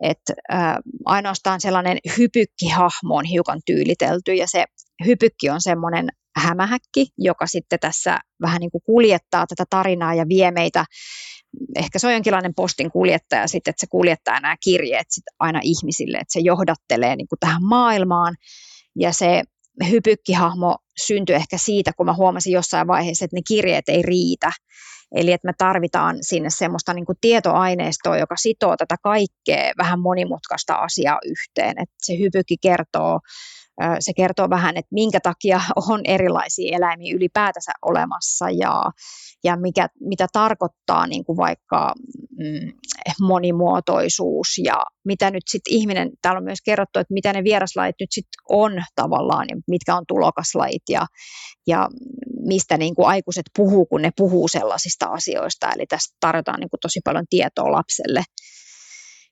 että 0.03 0.33
äh, 0.53 0.77
ainoastaan 1.05 1.61
sellainen 1.61 1.99
hypykkihahmo 2.19 3.17
on 3.17 3.25
hiukan 3.25 3.61
tyylitelty 3.67 4.35
ja 4.35 4.47
se 4.49 4.65
hypykki 5.07 5.51
on 5.51 5.61
semmoinen 5.63 6.09
hämähäkki, 6.37 7.07
joka 7.19 7.47
sitten 7.47 7.79
tässä 7.81 8.21
vähän 8.43 8.61
niin 8.61 8.71
kuin 8.71 8.83
kuljettaa 8.87 9.47
tätä 9.47 9.65
tarinaa 9.71 10.15
ja 10.15 10.29
vie 10.29 10.51
meitä, 10.51 10.85
ehkä 11.77 11.99
se 11.99 12.07
on 12.07 12.13
jonkinlainen 12.13 12.55
postin 12.55 12.91
kuljettaja 12.91 13.47
sitten, 13.47 13.71
että 13.71 13.81
se 13.81 13.87
kuljettaa 13.91 14.41
nämä 14.41 14.57
kirjeet 14.65 15.07
sitten 15.11 15.35
aina 15.39 15.61
ihmisille, 15.63 16.19
että 16.19 16.33
se 16.33 16.41
johdattelee 16.41 17.17
niin 17.17 17.29
kuin 17.29 17.39
tähän 17.41 17.65
maailmaan 17.65 18.35
ja 18.99 19.13
se 19.13 19.43
hypykkihahmo 19.91 20.77
syntyi 21.07 21.37
ehkä 21.37 21.59
siitä, 21.59 21.93
kun 21.97 22.07
mä 22.07 22.15
huomasin 22.15 22.53
jossain 22.53 22.87
vaiheessa, 22.87 23.25
että 23.25 23.37
ne 23.37 23.43
kirjeet 23.49 23.89
ei 23.89 24.03
riitä. 24.03 24.51
Eli 25.15 25.33
että 25.33 25.47
me 25.49 25.53
tarvitaan 25.59 26.17
sinne 26.21 26.51
semmoista 26.51 26.95
niin 26.95 27.07
kuin 27.07 27.19
tietoaineistoa, 27.21 28.19
joka 28.19 28.37
sitoo 28.37 28.77
tätä 28.77 28.97
kaikkea 29.03 29.73
vähän 29.79 30.01
monimutkaista 30.01 30.75
asiaa 30.75 31.19
yhteen. 31.25 31.71
Että 31.71 31.95
se 32.03 32.19
hypykki 32.19 32.57
kertoo 32.63 33.21
se 34.01 34.13
kertoo 34.17 34.51
vähän, 34.51 34.77
että 34.77 34.95
minkä 34.95 35.21
takia 35.21 35.61
on 35.91 36.01
erilaisia 36.05 36.77
eläimiä 36.77 37.15
ylipäätänsä 37.17 37.73
olemassa 37.83 38.51
ja, 38.51 38.83
ja 39.45 39.57
mikä, 39.57 39.89
mitä 40.01 40.27
tarkoittaa 40.33 41.07
niin 41.07 41.25
kuin 41.25 41.37
vaikka 41.37 41.95
mm, 42.39 42.73
monimuotoisuus 43.21 44.49
ja 44.65 44.77
mitä 45.05 45.31
nyt 45.31 45.43
sitten 45.49 45.75
ihminen, 45.75 46.11
täällä 46.23 46.39
on 46.39 46.45
myös 46.45 46.63
kerrottu, 46.65 46.99
että 46.99 47.15
mitä 47.15 47.33
ne 47.33 47.45
vieraslajit 47.45 47.97
nyt 48.01 48.13
sitten 48.13 48.41
on 48.49 48.83
tavallaan 48.95 49.47
ja 49.49 49.57
mitkä 49.69 49.97
on 49.97 50.05
tulokaslajit 50.09 50.83
ja, 50.89 51.07
ja 51.67 51.89
mistä 52.47 52.77
niin 52.77 52.95
kuin 52.95 53.09
aikuiset 53.09 53.45
puhuu, 53.57 53.87
kun 53.87 54.03
ne 54.03 54.11
puhuu 54.17 54.49
sellaisista 54.49 55.07
asioista. 55.07 55.73
Eli 55.77 55.87
tästä 55.87 56.17
tarjotaan 56.21 56.61
niin 56.61 56.71
kuin 56.71 56.81
tosi 56.81 57.01
paljon 57.05 57.25
tietoa 57.31 57.73
lapselle. 57.73 58.23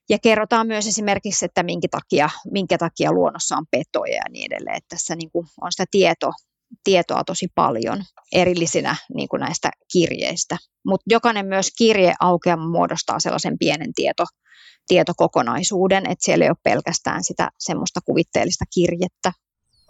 Ja 0.09 0.19
kerrotaan 0.19 0.67
myös 0.67 0.87
esimerkiksi, 0.87 1.45
että 1.45 1.63
minkä 1.63 1.87
takia, 1.91 2.29
minkä 2.51 2.77
takia 2.77 3.11
luonnossa 3.11 3.57
on 3.57 3.65
petoja 3.71 4.15
ja 4.15 4.23
niin 4.29 4.53
edelleen. 4.53 4.77
Että 4.77 4.95
tässä 4.95 5.15
niin 5.15 5.31
kuin 5.31 5.47
on 5.61 5.71
sitä 5.71 5.85
tieto, 5.91 6.31
tietoa 6.83 7.23
tosi 7.23 7.47
paljon 7.55 8.03
erillisinä 8.31 8.95
niin 9.15 9.29
kuin 9.29 9.39
näistä 9.39 9.69
kirjeistä. 9.93 10.57
Mutta 10.85 11.03
jokainen 11.09 11.45
myös 11.45 11.67
kirje 11.77 12.13
aukeama 12.19 12.69
muodostaa 12.69 13.19
sellaisen 13.19 13.57
pienen 13.59 13.93
tieto, 13.93 14.23
tietokokonaisuuden, 14.87 16.03
että 16.11 16.25
siellä 16.25 16.45
ei 16.45 16.49
ole 16.49 16.57
pelkästään 16.63 17.23
sitä 17.23 17.49
semmoista 17.59 17.99
kuvitteellista 18.05 18.65
kirjettä. 18.73 19.31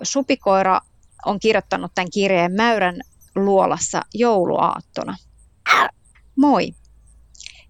Supikoira 0.04 0.80
on 1.26 1.40
kirjoittanut 1.40 1.92
tämän 1.96 2.12
kirjeen 2.14 2.52
Mäyrän 2.52 3.02
luolassa 3.36 4.02
jouluaattona. 4.14 5.16
Moi! 6.38 6.83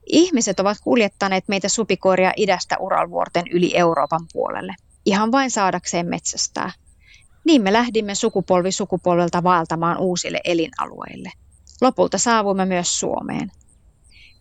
Ihmiset 0.08 0.60
ovat 0.60 0.78
kuljettaneet 0.84 1.48
meitä 1.48 1.70
supikoiria 1.70 2.34
idästä 2.38 2.78
Uralvuorten 2.80 3.44
yli 3.52 3.78
Euroopan 3.78 4.26
puolelle, 4.34 4.76
ihan 5.06 5.32
vain 5.32 5.52
saadakseen 5.52 6.08
metsästää. 6.08 6.72
Niin 7.46 7.62
me 7.62 7.74
lähdimme 7.74 8.16
sukupolvi 8.16 8.72
sukupolvelta 8.72 9.44
vaeltamaan 9.44 9.98
uusille 9.98 10.42
elinalueille. 10.44 11.32
Lopulta 11.82 12.18
saavuimme 12.18 12.66
myös 12.66 13.00
Suomeen. 13.00 13.52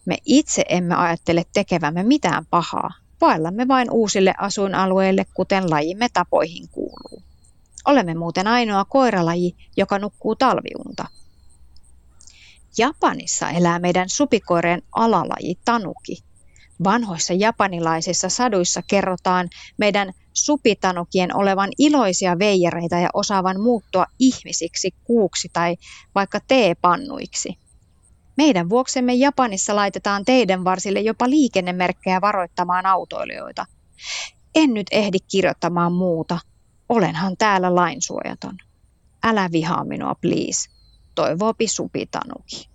Me 0.05 0.17
itse 0.25 0.65
emme 0.69 0.95
ajattele 0.95 1.45
tekevämme 1.53 2.03
mitään 2.03 2.47
pahaa, 2.51 2.91
vaellamme 3.21 3.69
vain 3.69 3.91
uusille 3.91 4.35
asuinalueille, 4.39 5.27
kuten 5.35 5.71
lajimme 5.71 6.09
tapoihin 6.13 6.69
kuuluu. 6.69 7.23
Olemme 7.85 8.15
muuten 8.15 8.47
ainoa 8.47 8.85
koiralaji, 8.85 9.57
joka 9.77 9.99
nukkuu 9.99 10.37
talviunta. 10.37 11.07
Japanissa 12.79 13.51
elää 13.51 13.79
meidän 13.79 14.09
supikoireen 14.09 14.83
alalaji 14.93 15.59
tanuki. 15.65 16.17
Vanhoissa 16.85 17.33
japanilaisissa 17.35 18.29
saduissa 18.29 18.83
kerrotaan 18.83 19.49
meidän 19.79 20.13
supitanukien 20.33 21.37
olevan 21.37 21.71
iloisia 21.79 22.39
veijareita 22.39 22.97
ja 22.97 23.09
osaavan 23.15 23.61
muuttua 23.61 24.07
ihmisiksi, 24.19 24.91
kuuksi 25.05 25.49
tai 25.53 25.77
vaikka 26.15 26.41
teepannuiksi. 26.49 27.59
Meidän 28.37 28.69
vuoksemme 28.69 29.15
Japanissa 29.15 29.77
laitetaan 29.77 30.25
teidän 30.25 30.65
varsille 30.65 31.01
jopa 31.01 31.31
liikennemerkkejä 31.31 32.21
varoittamaan 32.21 32.87
autoilijoita. 32.87 33.67
En 34.55 34.75
nyt 34.75 34.87
ehdi 34.91 35.19
kirjoittamaan 35.31 35.93
muuta. 35.93 36.39
Olenhan 36.89 37.37
täällä 37.37 37.75
lainsuojaton. 37.75 38.57
Älä 39.25 39.49
vihaa 39.53 39.85
minua, 39.85 40.15
please 40.15 40.72
toivoopi 41.15 41.69
supitanuki. 41.69 42.69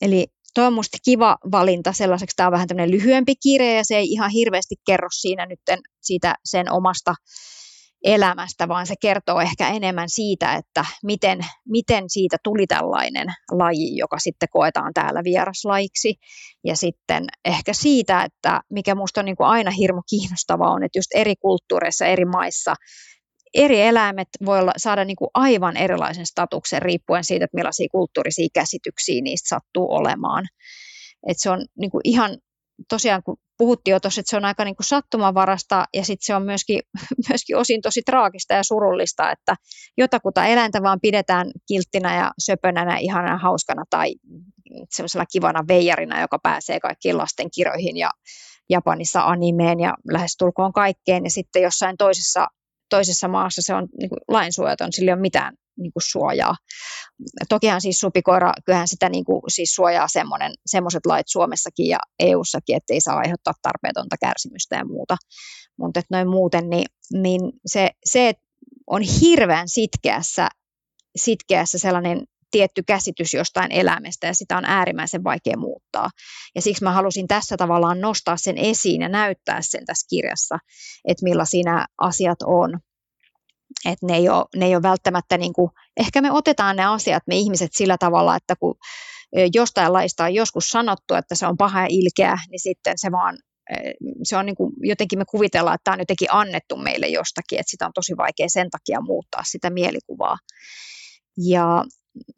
Eli 0.00 0.26
tuo 0.54 0.66
on 0.66 0.72
musta 0.72 0.98
kiva 1.04 1.36
valinta 1.52 1.92
sellaiseksi. 1.92 2.36
Tämä 2.36 2.46
on 2.46 2.52
vähän 2.52 2.68
tämmöinen 2.68 2.90
lyhyempi 2.90 3.36
kirja 3.42 3.72
ja 3.72 3.84
se 3.84 3.96
ei 3.96 4.06
ihan 4.06 4.30
hirveästi 4.30 4.74
kerro 4.86 5.08
siinä 5.20 5.46
nyt 5.46 5.60
siitä 6.00 6.34
sen 6.44 6.72
omasta 6.72 7.14
elämästä, 8.04 8.68
vaan 8.68 8.86
se 8.86 8.94
kertoo 9.00 9.40
ehkä 9.40 9.68
enemmän 9.68 10.08
siitä, 10.08 10.54
että 10.54 10.84
miten, 11.02 11.38
miten 11.68 12.04
siitä 12.10 12.36
tuli 12.44 12.66
tällainen 12.66 13.26
laji, 13.50 13.96
joka 13.96 14.18
sitten 14.18 14.48
koetaan 14.52 14.94
täällä 14.94 15.24
vieraslajiksi. 15.24 16.14
Ja 16.64 16.76
sitten 16.76 17.24
ehkä 17.44 17.72
siitä, 17.72 18.24
että 18.24 18.60
mikä 18.70 18.94
minusta 18.94 19.20
on 19.20 19.24
niin 19.24 19.36
kuin 19.36 19.46
aina 19.46 19.70
hirmu 19.70 20.02
kiinnostavaa 20.10 20.70
on, 20.70 20.84
että 20.84 20.98
just 20.98 21.10
eri 21.14 21.36
kulttuureissa, 21.36 22.06
eri 22.06 22.24
maissa 22.24 22.74
eri 23.54 23.80
eläimet 23.80 24.28
voi 24.44 24.58
olla, 24.58 24.72
saada 24.76 25.04
niin 25.04 25.16
kuin 25.16 25.30
aivan 25.34 25.76
erilaisen 25.76 26.26
statuksen 26.26 26.82
riippuen 26.82 27.24
siitä, 27.24 27.44
että 27.44 27.56
millaisia 27.56 27.88
kulttuurisia 27.92 28.48
käsityksiä 28.54 29.22
niistä 29.22 29.48
sattuu 29.48 29.92
olemaan. 29.92 30.44
Et 31.28 31.36
se 31.38 31.50
on 31.50 31.66
niin 31.80 31.90
kuin 31.90 32.00
ihan 32.04 32.38
tosiaan, 32.88 33.22
kun 33.22 33.36
puhuttiin 33.58 33.92
jo 33.92 34.00
tuossa, 34.00 34.20
että 34.20 34.30
se 34.30 34.36
on 34.36 34.44
aika 34.44 34.64
niin 34.64 34.76
kuin 34.76 34.86
sattumavarasta 34.86 35.84
ja 35.94 36.04
sitten 36.04 36.26
se 36.26 36.34
on 36.34 36.42
myöskin, 36.42 36.80
myöskin 37.28 37.56
osin 37.56 37.82
tosi 37.82 38.02
traagista 38.06 38.54
ja 38.54 38.62
surullista, 38.62 39.30
että 39.32 39.54
jotakuta 39.96 40.46
eläintä 40.46 40.82
vaan 40.82 41.00
pidetään 41.02 41.50
kilttinä 41.68 42.16
ja 42.16 42.30
söpönänä, 42.38 42.96
ihana 42.96 43.38
hauskana 43.38 43.84
tai 43.90 44.14
semmoisella 44.90 45.26
kivana 45.32 45.64
veijarina, 45.68 46.20
joka 46.20 46.38
pääsee 46.42 46.80
kaikkiin 46.80 47.18
lasten 47.18 47.50
kirjoihin 47.54 47.96
ja 47.96 48.10
Japanissa 48.70 49.20
animeen 49.20 49.80
ja 49.80 49.94
lähestulkoon 50.12 50.72
kaikkeen. 50.72 51.24
Ja 51.24 51.30
sitten 51.30 51.62
jossain 51.62 51.96
toisessa 51.96 52.46
toisessa 52.90 53.28
maassa 53.28 53.62
se 53.62 53.74
on 53.74 53.88
niin 54.00 54.08
kuin 54.08 54.20
lainsuojaton, 54.28 54.92
sillä 54.92 55.10
ei 55.10 55.14
ole 55.14 55.20
mitään 55.20 55.54
niin 55.78 55.92
kuin 55.92 56.02
suojaa. 56.10 56.54
Tokihan 57.48 57.80
siis 57.80 58.00
supikoira, 58.00 58.52
kyllähän 58.64 58.88
sitä 58.88 59.08
niin 59.08 59.24
kuin, 59.24 59.42
siis 59.48 59.74
suojaa 59.74 60.06
semmoiset 60.66 61.06
lait 61.06 61.28
Suomessakin 61.28 61.86
ja 61.86 61.98
EU-sakin, 62.18 62.76
että 62.76 62.94
ei 62.94 63.00
saa 63.00 63.16
aiheuttaa 63.16 63.54
tarpeetonta 63.62 64.16
kärsimystä 64.20 64.76
ja 64.76 64.84
muuta. 64.84 65.16
Mutta 65.78 66.00
noin 66.10 66.30
muuten, 66.30 66.70
niin, 66.70 66.86
niin 67.12 67.40
se, 67.66 67.90
se 68.04 68.34
on 68.86 69.02
hirveän 69.02 69.68
sitkeässä, 69.68 70.48
sitkeässä 71.16 71.78
sellainen 71.78 72.22
tietty 72.50 72.82
käsitys 72.86 73.34
jostain 73.34 73.72
elämästä 73.72 74.26
ja 74.26 74.34
sitä 74.34 74.56
on 74.56 74.64
äärimmäisen 74.64 75.24
vaikea 75.24 75.56
muuttaa. 75.56 76.10
Ja 76.54 76.62
siksi 76.62 76.84
mä 76.84 76.92
halusin 76.92 77.28
tässä 77.28 77.56
tavallaan 77.56 78.00
nostaa 78.00 78.36
sen 78.36 78.58
esiin 78.58 79.02
ja 79.02 79.08
näyttää 79.08 79.58
sen 79.62 79.86
tässä 79.86 80.06
kirjassa, 80.10 80.58
että 81.08 81.24
millaisia 81.24 81.62
nämä 81.64 81.86
asiat 81.98 82.42
on. 82.44 82.78
Että 83.84 84.06
ne 84.06 84.14
ne 84.56 84.66
ei 84.66 84.74
ole 84.74 84.82
välttämättä, 84.82 85.38
niin 85.38 85.52
kuin, 85.52 85.70
ehkä 85.96 86.20
me 86.20 86.32
otetaan 86.32 86.76
ne 86.76 86.84
asiat, 86.84 87.22
me 87.26 87.36
ihmiset 87.36 87.70
sillä 87.72 87.96
tavalla, 87.98 88.36
että 88.36 88.54
kun 88.60 88.74
jostain 89.54 89.92
laista 89.92 90.24
on 90.24 90.34
joskus 90.34 90.68
sanottu, 90.68 91.14
että 91.14 91.34
se 91.34 91.46
on 91.46 91.56
paha 91.56 91.80
ja 91.80 91.86
ilkeä, 91.90 92.36
niin 92.50 92.60
sitten 92.60 92.94
se 92.96 93.12
vaan 93.12 93.38
se 94.22 94.36
on 94.36 94.46
niin 94.46 94.56
kuin, 94.56 94.72
jotenkin 94.82 95.18
me 95.18 95.24
kuvitellaan, 95.24 95.74
että 95.74 95.84
tämä 95.84 95.94
on 95.94 95.98
jotenkin 95.98 96.28
annettu 96.30 96.76
meille 96.76 97.08
jostakin, 97.08 97.58
että 97.60 97.70
sitä 97.70 97.86
on 97.86 97.92
tosi 97.94 98.16
vaikea 98.16 98.48
sen 98.48 98.70
takia 98.70 99.00
muuttaa 99.00 99.42
sitä 99.44 99.70
mielikuvaa. 99.70 100.36
Ja 101.36 101.84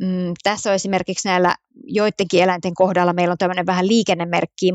mm, 0.00 0.34
tässä 0.42 0.70
on 0.70 0.74
esimerkiksi 0.74 1.28
näillä 1.28 1.54
joidenkin 1.84 2.42
eläinten 2.42 2.74
kohdalla 2.74 3.12
meillä 3.12 3.32
on 3.32 3.38
tämmöinen 3.38 3.66
vähän 3.66 3.88
liikennemerkkiin 3.88 4.74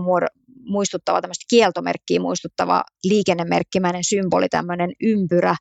muistuttava, 0.65 1.21
tämmöistä 1.21 1.45
kieltomerkkiä 1.49 2.19
muistuttava 2.19 2.83
liikennemerkkimäinen 3.03 4.03
symboli, 4.03 4.49
tämmöinen 4.49 4.91
ympyrä, 5.01 5.55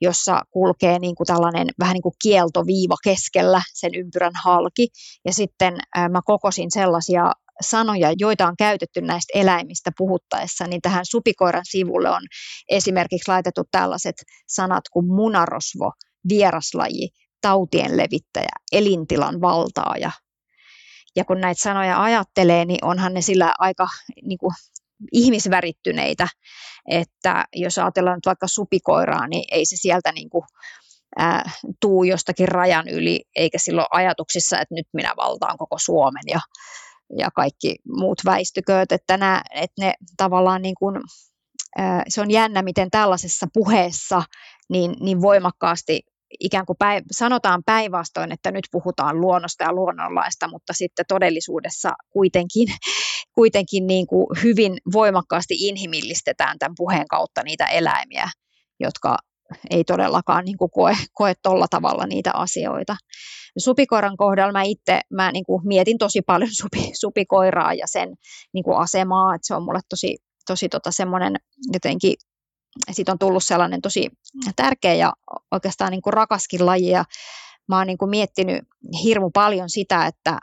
jossa 0.00 0.42
kulkee 0.50 0.98
niin 0.98 1.14
kuin 1.14 1.26
tällainen 1.26 1.66
vähän 1.78 1.94
niin 1.94 2.02
kuin 2.02 2.14
kieltoviiva 2.22 2.96
keskellä 3.04 3.62
sen 3.74 3.94
ympyrän 3.94 4.32
halki. 4.44 4.88
Ja 5.24 5.32
sitten 5.32 5.76
ää, 5.94 6.08
mä 6.08 6.20
kokosin 6.24 6.70
sellaisia 6.70 7.32
sanoja, 7.60 8.12
joita 8.18 8.46
on 8.46 8.56
käytetty 8.58 9.00
näistä 9.00 9.38
eläimistä 9.38 9.90
puhuttaessa, 9.98 10.66
niin 10.66 10.80
tähän 10.80 11.06
supikoiran 11.06 11.64
sivulle 11.64 12.10
on 12.10 12.22
esimerkiksi 12.68 13.30
laitettu 13.30 13.62
tällaiset 13.70 14.16
sanat 14.48 14.84
kuin 14.92 15.06
munarosvo, 15.06 15.92
vieraslaji, 16.28 17.08
tautien 17.42 17.96
levittäjä, 17.96 18.52
elintilan 18.72 19.40
valtaaja. 19.40 20.10
Ja 21.16 21.24
kun 21.24 21.40
näitä 21.40 21.62
sanoja 21.62 22.02
ajattelee, 22.02 22.64
niin 22.64 22.84
onhan 22.84 23.14
ne 23.14 23.20
sillä 23.20 23.54
aika 23.58 23.88
niin 24.22 24.38
kuin, 24.38 24.54
ihmisvärittyneitä, 25.12 26.28
että 26.90 27.44
jos 27.54 27.78
ajatellaan 27.78 28.16
nyt 28.16 28.26
vaikka 28.26 28.46
supikoiraa, 28.46 29.26
niin 29.28 29.44
ei 29.50 29.66
se 29.66 29.76
sieltä 29.76 30.12
niin 30.12 30.30
kuin, 30.30 30.44
ää, 31.18 31.50
tuu 31.80 32.04
jostakin 32.04 32.48
rajan 32.48 32.88
yli, 32.88 33.24
eikä 33.36 33.58
silloin 33.58 33.86
ajatuksissa, 33.90 34.58
että 34.58 34.74
nyt 34.74 34.86
minä 34.92 35.12
valtaan 35.16 35.58
koko 35.58 35.76
Suomen 35.78 36.22
ja, 36.26 36.40
ja 37.18 37.30
kaikki 37.30 37.76
muut 37.88 38.20
väistykööt, 38.24 38.92
että, 38.92 39.16
nämä, 39.16 39.42
että 39.54 39.84
ne 39.84 39.94
tavallaan 40.16 40.62
niin 40.62 40.74
kuin, 40.78 41.00
ää, 41.78 42.02
se 42.08 42.20
on 42.20 42.30
jännä, 42.30 42.62
miten 42.62 42.90
tällaisessa 42.90 43.46
puheessa 43.54 44.22
niin, 44.68 44.96
niin 45.00 45.22
voimakkaasti 45.22 46.00
ikään 46.40 46.66
kuin 46.66 46.76
päiv- 46.84 47.04
sanotaan 47.12 47.62
päinvastoin, 47.66 48.32
että 48.32 48.50
nyt 48.50 48.64
puhutaan 48.72 49.20
luonnosta 49.20 49.64
ja 49.64 49.72
luonnonlaista, 49.72 50.48
mutta 50.48 50.72
sitten 50.72 51.04
todellisuudessa 51.08 51.90
kuitenkin, 52.12 52.68
kuitenkin 53.38 53.86
niin 53.86 54.06
kuin 54.06 54.26
hyvin 54.42 54.78
voimakkaasti 54.92 55.54
inhimillistetään 55.58 56.58
tämän 56.58 56.74
puheen 56.76 57.08
kautta 57.08 57.42
niitä 57.42 57.66
eläimiä, 57.66 58.30
jotka 58.80 59.16
ei 59.70 59.84
todellakaan 59.84 60.44
niin 60.44 60.58
kuin 60.58 60.70
koe, 60.70 60.96
koe 61.12 61.34
tuolla 61.42 61.66
tavalla 61.70 62.06
niitä 62.06 62.30
asioita. 62.34 62.96
Supikoiran 63.58 64.16
kohdalla 64.16 64.52
mä 64.52 64.62
itse 64.62 65.00
mä 65.10 65.32
niin 65.32 65.44
kuin 65.44 65.66
mietin 65.66 65.98
tosi 65.98 66.22
paljon 66.22 66.50
supi, 66.60 66.90
supikoiraa 67.00 67.74
ja 67.74 67.86
sen 67.86 68.08
niin 68.54 68.64
kuin 68.64 68.78
asemaa, 68.78 69.34
että 69.34 69.46
se 69.46 69.54
on 69.54 69.62
mulle 69.62 69.80
tosi, 69.88 70.16
tosi 70.46 70.68
tota 70.68 70.90
semmoinen 70.90 71.36
jotenkin 71.72 72.14
siitä 72.92 73.12
on 73.12 73.18
tullut 73.18 73.44
sellainen 73.44 73.82
tosi 73.82 74.10
tärkeä 74.56 74.94
ja 74.94 75.12
oikeastaan 75.50 75.90
niin 75.90 76.02
kuin 76.02 76.14
rakaskin 76.14 76.66
laji. 76.66 76.88
Ja 76.88 77.04
mä 77.68 77.78
oon 77.78 77.86
niin 77.86 77.98
kuin 77.98 78.10
miettinyt 78.10 78.64
hirmu 79.04 79.30
paljon 79.30 79.70
sitä, 79.70 80.06
että, 80.06 80.38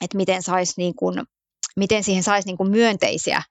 että 0.00 0.16
miten, 0.16 0.42
sais 0.42 0.76
niin 0.76 0.94
kuin, 0.94 1.22
miten 1.76 2.04
siihen 2.04 2.22
saisi 2.22 2.48
niin 2.48 2.56
kuin 2.56 2.70
myönteisiä 2.70 3.42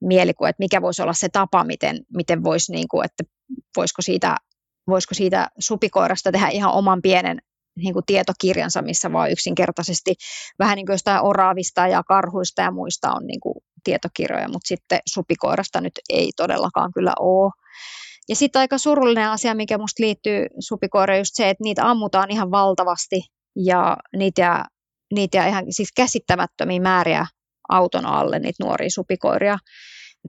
mielikuvia, 0.00 0.48
että 0.48 0.62
mikä 0.62 0.82
voisi 0.82 1.02
olla 1.02 1.12
se 1.12 1.28
tapa, 1.28 1.64
miten, 1.64 2.00
miten 2.14 2.44
voisi, 2.44 2.72
niin 2.72 2.88
kuin, 2.88 3.04
että 3.04 3.24
voisiko 3.76 4.02
siitä, 4.02 4.36
voisiko 4.86 5.14
siitä 5.14 5.48
supikoirasta 5.58 6.32
tehdä 6.32 6.48
ihan 6.48 6.72
oman 6.72 7.02
pienen 7.02 7.38
niin 7.76 7.92
kuin 7.92 8.06
tietokirjansa, 8.06 8.82
missä 8.82 9.12
vaan 9.12 9.30
yksinkertaisesti 9.30 10.14
vähän 10.58 10.76
niin 10.76 10.86
kuin 10.86 10.94
jostain 10.94 11.22
oravista 11.22 11.86
ja 11.86 12.02
karhuista 12.02 12.62
ja 12.62 12.70
muista 12.70 13.12
on 13.12 13.26
niin 13.26 13.40
kuin 13.40 13.54
tietokirjoja, 13.84 14.48
mutta 14.48 14.68
sitten 14.68 14.98
supikoirasta 15.06 15.80
nyt 15.80 15.92
ei 16.08 16.30
todellakaan 16.36 16.92
kyllä 16.92 17.12
ole. 17.20 17.52
Ja 18.28 18.36
sitten 18.36 18.60
aika 18.60 18.78
surullinen 18.78 19.28
asia, 19.28 19.54
mikä 19.54 19.78
minusta 19.78 20.02
liittyy 20.02 20.46
supikoiraan, 20.58 21.18
just 21.18 21.34
se, 21.34 21.50
että 21.50 21.64
niitä 21.64 21.90
ammutaan 21.90 22.30
ihan 22.30 22.50
valtavasti 22.50 23.20
ja 23.56 23.96
niitä 24.16 24.64
niitä 25.14 25.46
ihan 25.46 25.64
siis 25.70 25.88
käsittämättömiä 25.96 26.80
määriä 26.80 27.26
auton 27.68 28.06
alle, 28.06 28.38
niitä 28.38 28.64
nuoria 28.64 28.90
supikoiria. 28.90 29.58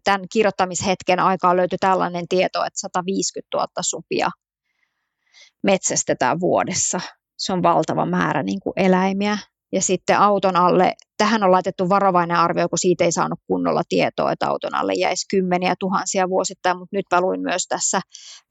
Tämän 0.04 0.22
kirjoittamishetken 0.32 1.20
aikaa 1.20 1.56
löytyi 1.56 1.78
tällainen 1.80 2.28
tieto, 2.30 2.66
että 2.66 2.80
150 2.80 3.58
000 3.58 3.68
supia 3.82 4.30
metsästetään 5.64 6.40
vuodessa. 6.40 7.00
Se 7.38 7.54
on 7.54 7.64
valtava 7.64 8.06
määrä 8.06 8.44
niin 8.44 8.60
kuin 8.60 8.74
eläimiä 8.76 9.38
ja 9.76 9.82
sitten 9.82 10.20
auton 10.20 10.56
alle, 10.56 10.94
tähän 11.18 11.44
on 11.44 11.52
laitettu 11.52 11.90
varovainen 11.90 12.38
arvio, 12.38 12.70
kun 12.70 12.78
siitä 12.78 13.04
ei 13.04 13.12
saanut 13.12 13.40
kunnolla 13.48 13.82
tietoa, 13.90 14.32
että 14.32 14.48
auton 14.48 14.76
alle 14.76 14.94
jäisi 14.94 15.26
kymmeniä 15.30 15.76
tuhansia 15.80 16.30
vuosittain, 16.30 16.78
mutta 16.78 16.96
nyt 16.96 17.06
mä 17.12 17.22
luin 17.22 17.42
myös 17.42 17.68
tässä 17.68 18.02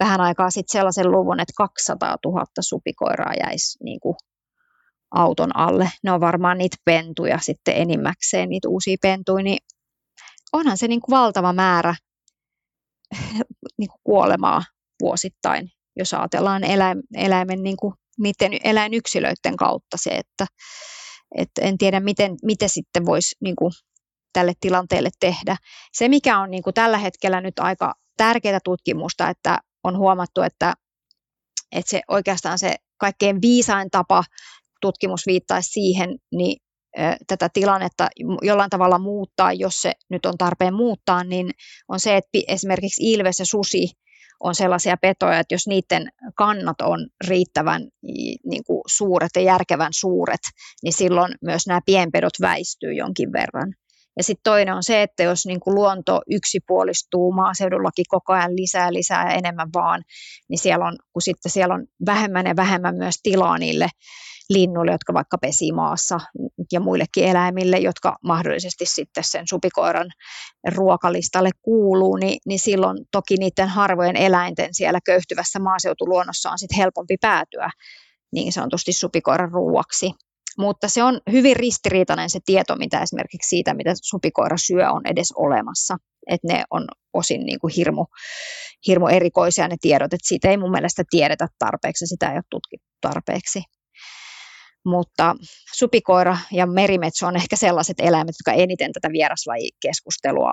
vähän 0.00 0.20
aikaa 0.20 0.50
sitten 0.50 0.78
sellaisen 0.78 1.10
luvun, 1.10 1.40
että 1.40 1.52
200 1.56 2.16
000 2.24 2.44
supikoiraa 2.60 3.32
jäisi 3.42 3.84
niin 3.84 4.00
kuin 4.00 4.16
auton 5.14 5.56
alle. 5.56 5.90
Ne 6.02 6.12
on 6.12 6.20
varmaan 6.20 6.58
niitä 6.58 6.76
pentuja 6.84 7.38
sitten 7.38 7.76
enimmäkseen, 7.76 8.48
niitä 8.48 8.68
uusia 8.68 8.96
pentuja, 9.02 9.44
niin 9.44 9.58
onhan 10.52 10.78
se 10.78 10.88
niin 10.88 11.00
kuin 11.00 11.16
valtava 11.18 11.52
määrä 11.52 11.94
niin 13.78 13.88
kuin 13.88 14.00
kuolemaa 14.04 14.62
vuosittain, 15.02 15.68
jos 15.96 16.14
ajatellaan 16.14 16.62
eläimen 17.16 17.62
niin 17.62 17.76
kuin 17.76 17.94
niiden 18.18 18.52
eläinyksilöiden 18.64 19.56
kautta 19.58 19.96
se, 19.96 20.10
että 20.10 20.46
et 21.34 21.50
en 21.60 21.78
tiedä, 21.78 22.00
miten, 22.00 22.36
miten 22.42 22.68
sitten 22.68 23.06
voisi 23.06 23.36
niin 23.40 23.56
kuin, 23.56 23.72
tälle 24.32 24.52
tilanteelle 24.60 25.10
tehdä. 25.20 25.56
Se, 25.92 26.08
mikä 26.08 26.38
on 26.40 26.50
niin 26.50 26.62
kuin, 26.62 26.74
tällä 26.74 26.98
hetkellä 26.98 27.40
nyt 27.40 27.58
aika 27.58 27.94
tärkeää 28.16 28.58
tutkimusta, 28.64 29.28
että 29.28 29.58
on 29.84 29.98
huomattu, 29.98 30.42
että, 30.42 30.74
että 31.72 31.90
se 31.90 32.02
oikeastaan 32.08 32.58
se 32.58 32.76
kaikkein 32.96 33.42
viisain 33.42 33.90
tapa 33.90 34.24
tutkimus 34.80 35.26
viittaisi 35.26 35.70
siihen, 35.70 36.18
niin 36.32 36.56
tätä 37.26 37.48
tilannetta 37.52 38.08
jollain 38.42 38.70
tavalla 38.70 38.98
muuttaa, 38.98 39.52
jos 39.52 39.82
se 39.82 39.92
nyt 40.10 40.26
on 40.26 40.38
tarpeen 40.38 40.74
muuttaa, 40.74 41.24
niin 41.24 41.50
on 41.88 42.00
se, 42.00 42.16
että 42.16 42.38
esimerkiksi 42.48 43.12
ilves 43.12 43.38
ja 43.38 43.46
susi 43.46 43.88
on 44.40 44.54
sellaisia 44.54 44.96
petoja, 44.96 45.38
että 45.38 45.54
jos 45.54 45.66
niiden 45.66 46.08
kannat 46.34 46.80
on 46.82 47.08
riittävän 47.28 47.88
niin 48.44 48.64
kuin 48.66 48.82
suuret 48.86 49.30
ja 49.36 49.42
järkevän 49.42 49.92
suuret, 49.92 50.40
niin 50.82 50.92
silloin 50.92 51.34
myös 51.42 51.66
nämä 51.66 51.80
pienpedot 51.86 52.40
väistyy 52.40 52.92
jonkin 52.92 53.32
verran. 53.32 53.74
Ja 54.16 54.22
sitten 54.22 54.42
toinen 54.44 54.74
on 54.74 54.82
se, 54.82 55.02
että 55.02 55.22
jos 55.22 55.46
niin 55.46 55.60
kuin 55.60 55.74
luonto 55.74 56.20
yksipuolistuu 56.30 57.32
maaseudullakin 57.32 58.04
koko 58.08 58.32
ajan 58.32 58.56
lisää, 58.56 58.92
lisää 58.92 59.30
ja 59.30 59.34
enemmän 59.34 59.68
vaan, 59.74 60.02
niin 60.48 60.58
siellä 60.58 60.86
on, 60.86 60.96
kun 61.12 61.22
sitten 61.22 61.52
siellä 61.52 61.74
on 61.74 61.86
vähemmän 62.06 62.46
ja 62.46 62.56
vähemmän 62.56 62.94
myös 62.96 63.14
tilaa 63.22 63.58
niille 63.58 63.88
linnuille, 64.50 64.92
jotka 64.92 65.14
vaikka 65.14 65.38
pesii 65.38 65.72
maassa 65.72 66.20
ja 66.72 66.80
muillekin 66.80 67.24
eläimille, 67.24 67.78
jotka 67.78 68.16
mahdollisesti 68.24 68.84
sitten 68.86 69.24
sen 69.26 69.44
supikoiran 69.48 70.10
ruokalistalle 70.74 71.50
kuuluu, 71.62 72.16
niin, 72.16 72.38
niin 72.46 72.58
silloin 72.58 72.98
toki 73.12 73.36
niiden 73.36 73.68
harvojen 73.68 74.16
eläinten 74.16 74.68
siellä 74.74 74.98
köyhtyvässä 75.06 75.58
maaseutuluonnossa 75.58 76.50
on 76.50 76.58
sitten 76.58 76.78
helpompi 76.78 77.16
päätyä 77.20 77.70
niin 78.32 78.52
sanotusti 78.52 78.92
supikoiran 78.92 79.52
ruuaksi. 79.52 80.10
Mutta 80.58 80.88
se 80.88 81.02
on 81.02 81.20
hyvin 81.32 81.56
ristiriitainen 81.56 82.30
se 82.30 82.40
tieto, 82.46 82.76
mitä 82.76 83.02
esimerkiksi 83.02 83.48
siitä, 83.48 83.74
mitä 83.74 83.92
supikoira 84.02 84.56
syö, 84.56 84.90
on 84.90 85.02
edes 85.06 85.32
olemassa. 85.36 85.96
Että 86.26 86.48
ne 86.48 86.64
on 86.70 86.84
osin 87.12 87.46
niin 87.46 87.58
kuin 87.58 87.72
hirmu, 87.76 88.06
hirmu 88.86 89.06
erikoisia 89.06 89.68
ne 89.68 89.76
tiedot, 89.80 90.12
että 90.12 90.28
siitä 90.28 90.50
ei 90.50 90.56
mun 90.56 90.70
mielestä 90.70 91.04
tiedetä 91.10 91.48
tarpeeksi, 91.58 92.06
sitä 92.06 92.30
ei 92.30 92.36
ole 92.36 92.42
tutkittu 92.50 92.86
tarpeeksi 93.00 93.62
mutta 94.86 95.36
supikoira 95.74 96.38
ja 96.52 96.66
merimetso 96.66 97.26
on 97.26 97.36
ehkä 97.36 97.56
sellaiset 97.56 98.00
eläimet, 98.00 98.34
jotka 98.38 98.62
eniten 98.62 98.92
tätä 98.92 99.12
vieraslajikeskustelua 99.12 100.52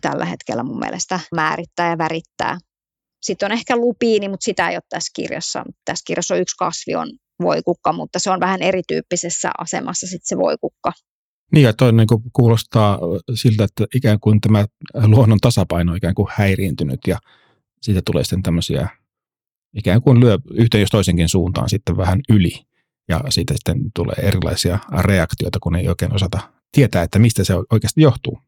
tällä 0.00 0.24
hetkellä 0.24 0.62
mun 0.62 0.78
mielestä 0.78 1.20
määrittää 1.34 1.90
ja 1.90 1.98
värittää. 1.98 2.58
Sitten 3.22 3.46
on 3.46 3.52
ehkä 3.52 3.76
lupiini, 3.76 4.28
mutta 4.28 4.44
sitä 4.44 4.68
ei 4.68 4.76
ole 4.76 4.82
tässä 4.88 5.10
kirjassa. 5.14 5.64
Tässä 5.84 6.02
kirjassa 6.06 6.34
on 6.34 6.40
yksi 6.40 6.56
kasvi, 6.58 6.94
on 6.94 7.08
voikukka, 7.42 7.92
mutta 7.92 8.18
se 8.18 8.30
on 8.30 8.40
vähän 8.40 8.62
erityyppisessä 8.62 9.50
asemassa 9.58 10.06
sitten 10.06 10.26
se 10.26 10.36
voikukka. 10.36 10.92
Niin 11.52 11.64
ja 11.64 11.72
toi 11.72 11.92
niin 11.92 12.06
kuin 12.06 12.22
kuulostaa 12.32 12.98
siltä, 13.34 13.64
että 13.64 13.84
ikään 13.94 14.20
kuin 14.20 14.40
tämä 14.40 14.66
luonnon 15.06 15.38
tasapaino 15.40 15.92
on 15.92 15.96
ikään 15.96 16.14
kuin 16.14 16.28
häiriintynyt 16.30 17.00
ja 17.06 17.18
siitä 17.82 18.02
tulee 18.04 18.24
sitten 18.24 18.42
tämmöisiä 18.42 18.88
ikään 19.76 20.02
kuin 20.02 20.20
lyö 20.20 20.38
yhteen 20.54 20.80
jos 20.80 20.90
toisenkin 20.90 21.28
suuntaan 21.28 21.68
sitten 21.68 21.96
vähän 21.96 22.20
yli 22.28 22.52
ja 23.08 23.20
siitä 23.28 23.54
sitten 23.54 23.76
tulee 23.94 24.16
erilaisia 24.22 24.78
reaktioita, 25.00 25.58
kun 25.62 25.76
ei 25.76 25.88
oikein 25.88 26.14
osata 26.14 26.38
tietää, 26.72 27.02
että 27.02 27.18
mistä 27.18 27.44
se 27.44 27.54
oikeasti 27.70 28.00
johtuu. 28.00 28.38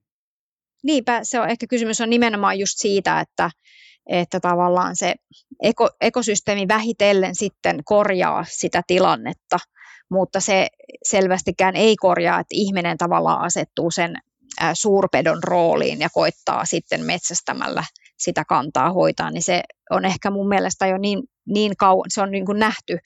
Niinpä, 0.83 1.21
se 1.23 1.41
on 1.41 1.49
ehkä 1.49 1.67
kysymys 1.67 2.01
on 2.01 2.11
nimenomaan 2.11 2.59
just 2.59 2.75
siitä, 2.77 3.21
että, 3.21 3.51
että 4.07 4.41
tavallaan 4.41 4.97
se 4.97 5.15
eko, 5.63 5.91
ekosysteemi 6.01 6.69
vähitellen 6.69 7.35
sitten 7.35 7.81
korjaa 7.85 8.45
sitä 8.49 8.83
tilannetta, 8.87 9.59
mutta 10.11 10.41
se 10.41 10.69
selvästikään 11.03 11.77
ei 11.77 11.97
korjaa, 11.97 12.41
että 12.41 12.55
ihminen 12.55 12.99
tavallaan 12.99 13.41
asettuu 13.41 13.91
sen 13.91 14.17
suurpedon 14.75 15.43
rooliin 15.45 16.01
ja 16.01 16.09
koittaa 16.15 16.65
sitten 16.65 17.05
metsästämällä 17.05 17.85
sitä 18.19 18.45
kantaa 18.45 18.93
hoitaa, 18.93 19.31
niin 19.31 19.43
se 19.43 19.63
on 19.91 20.05
ehkä 20.05 20.31
mun 20.31 20.49
mielestä 20.49 20.87
jo 20.87 20.99
niin, 20.99 21.23
niin 21.47 21.77
kauan, 21.77 22.05
se 22.09 22.23
on 22.23 22.31
niin 22.31 22.47
kuin 22.47 22.59
nähty 22.59 22.99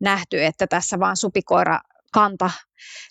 nähty, 0.00 0.44
että 0.44 0.66
tässä 0.66 0.98
vaan 0.98 1.16
supikoira 1.16 1.80
kanta 2.12 2.50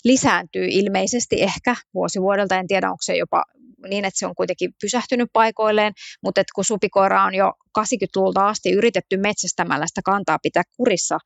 lisääntyy 0.04 0.68
ilmeisesti 0.70 1.42
ehkä 1.42 1.76
vuosi 1.94 2.22
vuodelta. 2.22 2.56
En 2.56 2.68
tiedä, 2.68 2.88
onko 2.88 3.02
se 3.02 3.18
jopa 3.18 3.44
niin, 3.88 4.06
että 4.06 4.20
se 4.20 4.26
on 4.26 4.36
kuitenkin 4.36 4.72
pysähtynyt 4.82 5.30
paikoilleen, 5.34 5.94
mutta 6.24 6.42
että 6.42 6.52
kun 6.56 6.66
supikoira 6.66 7.24
on 7.24 7.36
jo 7.36 7.54
80-luvulta 7.80 8.48
asti 8.48 8.72
yritetty 8.72 9.18
metsästämällä 9.18 9.88
sitä 9.88 10.02
kantaa 10.06 10.38
pitää 10.44 10.64
kurissa 10.78 11.18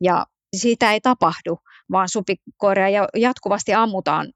ja 0.00 0.26
siitä 0.56 0.92
ei 0.92 1.00
tapahdu, 1.00 1.58
vaan 1.92 2.08
supikoiria 2.08 3.06
jatkuvasti 3.16 3.74
ammutaan 3.74 4.32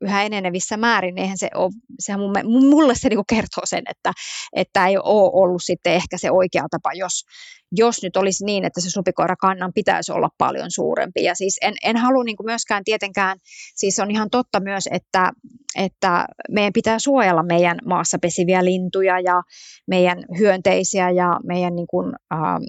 yhä 0.00 0.22
enenevissä 0.22 0.76
määrin, 0.76 1.14
niin 1.14 1.22
eihän 1.22 1.38
se 1.38 1.50
ole, 1.54 1.72
sehän 1.98 2.20
mun, 2.20 2.32
mulle 2.44 2.94
se 2.94 3.08
niin 3.08 3.20
kertoo 3.28 3.62
sen, 3.64 3.82
että, 3.90 4.12
että 4.52 4.86
ei 4.86 4.96
ole 4.96 5.30
ollut 5.32 5.62
sitten 5.64 5.92
ehkä 5.92 6.18
se 6.18 6.30
oikea 6.30 6.66
tapa, 6.70 6.92
jos, 6.94 7.24
jos 7.72 8.02
nyt 8.02 8.16
olisi 8.16 8.44
niin, 8.44 8.64
että 8.64 8.80
se 8.80 8.90
supikoirakannan 8.90 9.72
pitäisi 9.74 10.12
olla 10.12 10.28
paljon 10.38 10.70
suurempi. 10.70 11.22
Ja 11.22 11.34
siis 11.34 11.58
en, 11.62 11.74
en 11.84 11.96
halua 11.96 12.24
niin 12.24 12.36
myöskään 12.44 12.84
tietenkään, 12.84 13.38
siis 13.74 13.98
on 13.98 14.10
ihan 14.10 14.30
totta 14.30 14.60
myös, 14.60 14.88
että, 14.92 15.32
että 15.76 16.26
meidän 16.50 16.72
pitää 16.72 16.98
suojella 16.98 17.42
meidän 17.42 17.78
maassa 17.86 18.18
pesiviä 18.22 18.64
lintuja 18.64 19.20
ja 19.20 19.42
meidän 19.86 20.18
hyönteisiä 20.38 21.10
ja 21.10 21.40
meidän 21.44 21.76
niin 21.76 21.86
kuin, 21.90 22.12
ähm, 22.32 22.62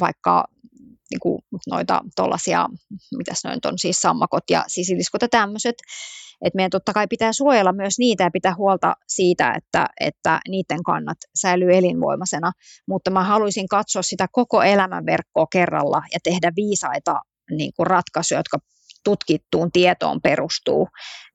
vaikka 0.00 0.44
niin 1.10 1.20
kuin 1.20 1.42
noita 1.66 2.00
tuollaisia, 2.16 2.66
mitäs 3.16 3.44
noin 3.44 3.58
on, 3.64 3.78
siis 3.78 4.00
sammakot 4.00 4.44
ja 4.50 4.64
sisiliskot 4.68 5.22
ja 5.22 5.28
tämmöiset, 5.28 5.76
että 6.44 6.56
meidän 6.56 6.70
totta 6.70 6.92
kai 6.92 7.06
pitää 7.06 7.32
suojella 7.32 7.72
myös 7.72 7.98
niitä 7.98 8.24
ja 8.24 8.30
pitää 8.30 8.54
huolta 8.54 8.94
siitä, 9.08 9.52
että, 9.56 9.86
että 10.00 10.40
niiden 10.48 10.82
kannat 10.82 11.18
säilyy 11.34 11.76
elinvoimaisena, 11.76 12.52
mutta 12.88 13.10
mä 13.10 13.24
haluaisin 13.24 13.68
katsoa 13.68 14.02
sitä 14.02 14.26
koko 14.32 14.62
elämänverkkoa 14.62 15.46
kerralla 15.52 16.02
ja 16.12 16.18
tehdä 16.24 16.52
viisaita 16.56 17.20
niin 17.50 17.72
kuin 17.76 17.86
ratkaisuja, 17.86 18.40
jotka 18.40 18.58
tutkittuun 19.04 19.72
tietoon 19.72 20.20
perustuu. 20.22 20.88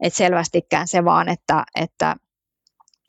Et 0.04 0.14
selvästikään 0.14 0.88
se 0.88 1.06
vaan, 1.06 1.30
että, 1.30 1.64
että, 1.76 2.16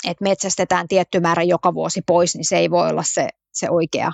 että 0.08 0.22
metsästetään 0.24 0.88
tietty 0.88 1.20
määrä 1.20 1.42
joka 1.42 1.74
vuosi 1.74 2.00
pois, 2.06 2.34
niin 2.34 2.48
se 2.48 2.56
ei 2.56 2.70
voi 2.70 2.90
olla 2.90 3.02
se, 3.06 3.28
se 3.52 3.70
oikea, 3.70 4.12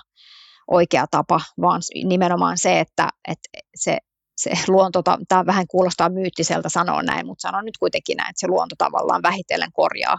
oikea 0.70 1.06
tapa, 1.10 1.40
vaan 1.60 1.80
nimenomaan 2.04 2.58
se, 2.58 2.80
että, 2.80 3.08
että 3.28 3.48
se 3.74 3.98
se 4.42 4.50
luonto, 4.68 5.02
tämä 5.28 5.46
vähän 5.46 5.66
kuulostaa 5.70 6.08
myyttiseltä 6.08 6.68
sanoa 6.68 7.02
näin, 7.02 7.26
mutta 7.26 7.42
sanon 7.42 7.64
nyt 7.64 7.78
kuitenkin 7.78 8.16
näin, 8.16 8.30
että 8.30 8.40
se 8.40 8.48
luonto 8.48 8.74
tavallaan 8.78 9.22
vähitellen 9.22 9.72
korjaa 9.72 10.18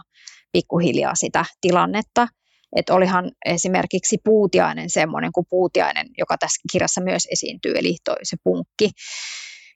pikkuhiljaa 0.52 1.14
sitä 1.14 1.44
tilannetta. 1.60 2.28
Että 2.76 2.94
olihan 2.94 3.32
esimerkiksi 3.44 4.18
puutiainen 4.24 4.90
semmoinen 4.90 5.32
kuin 5.32 5.46
puutiainen, 5.50 6.06
joka 6.18 6.38
tässä 6.38 6.60
kirjassa 6.72 7.00
myös 7.00 7.28
esiintyy, 7.32 7.72
eli 7.76 7.96
toi 8.04 8.16
se 8.22 8.36
punkki, 8.44 8.90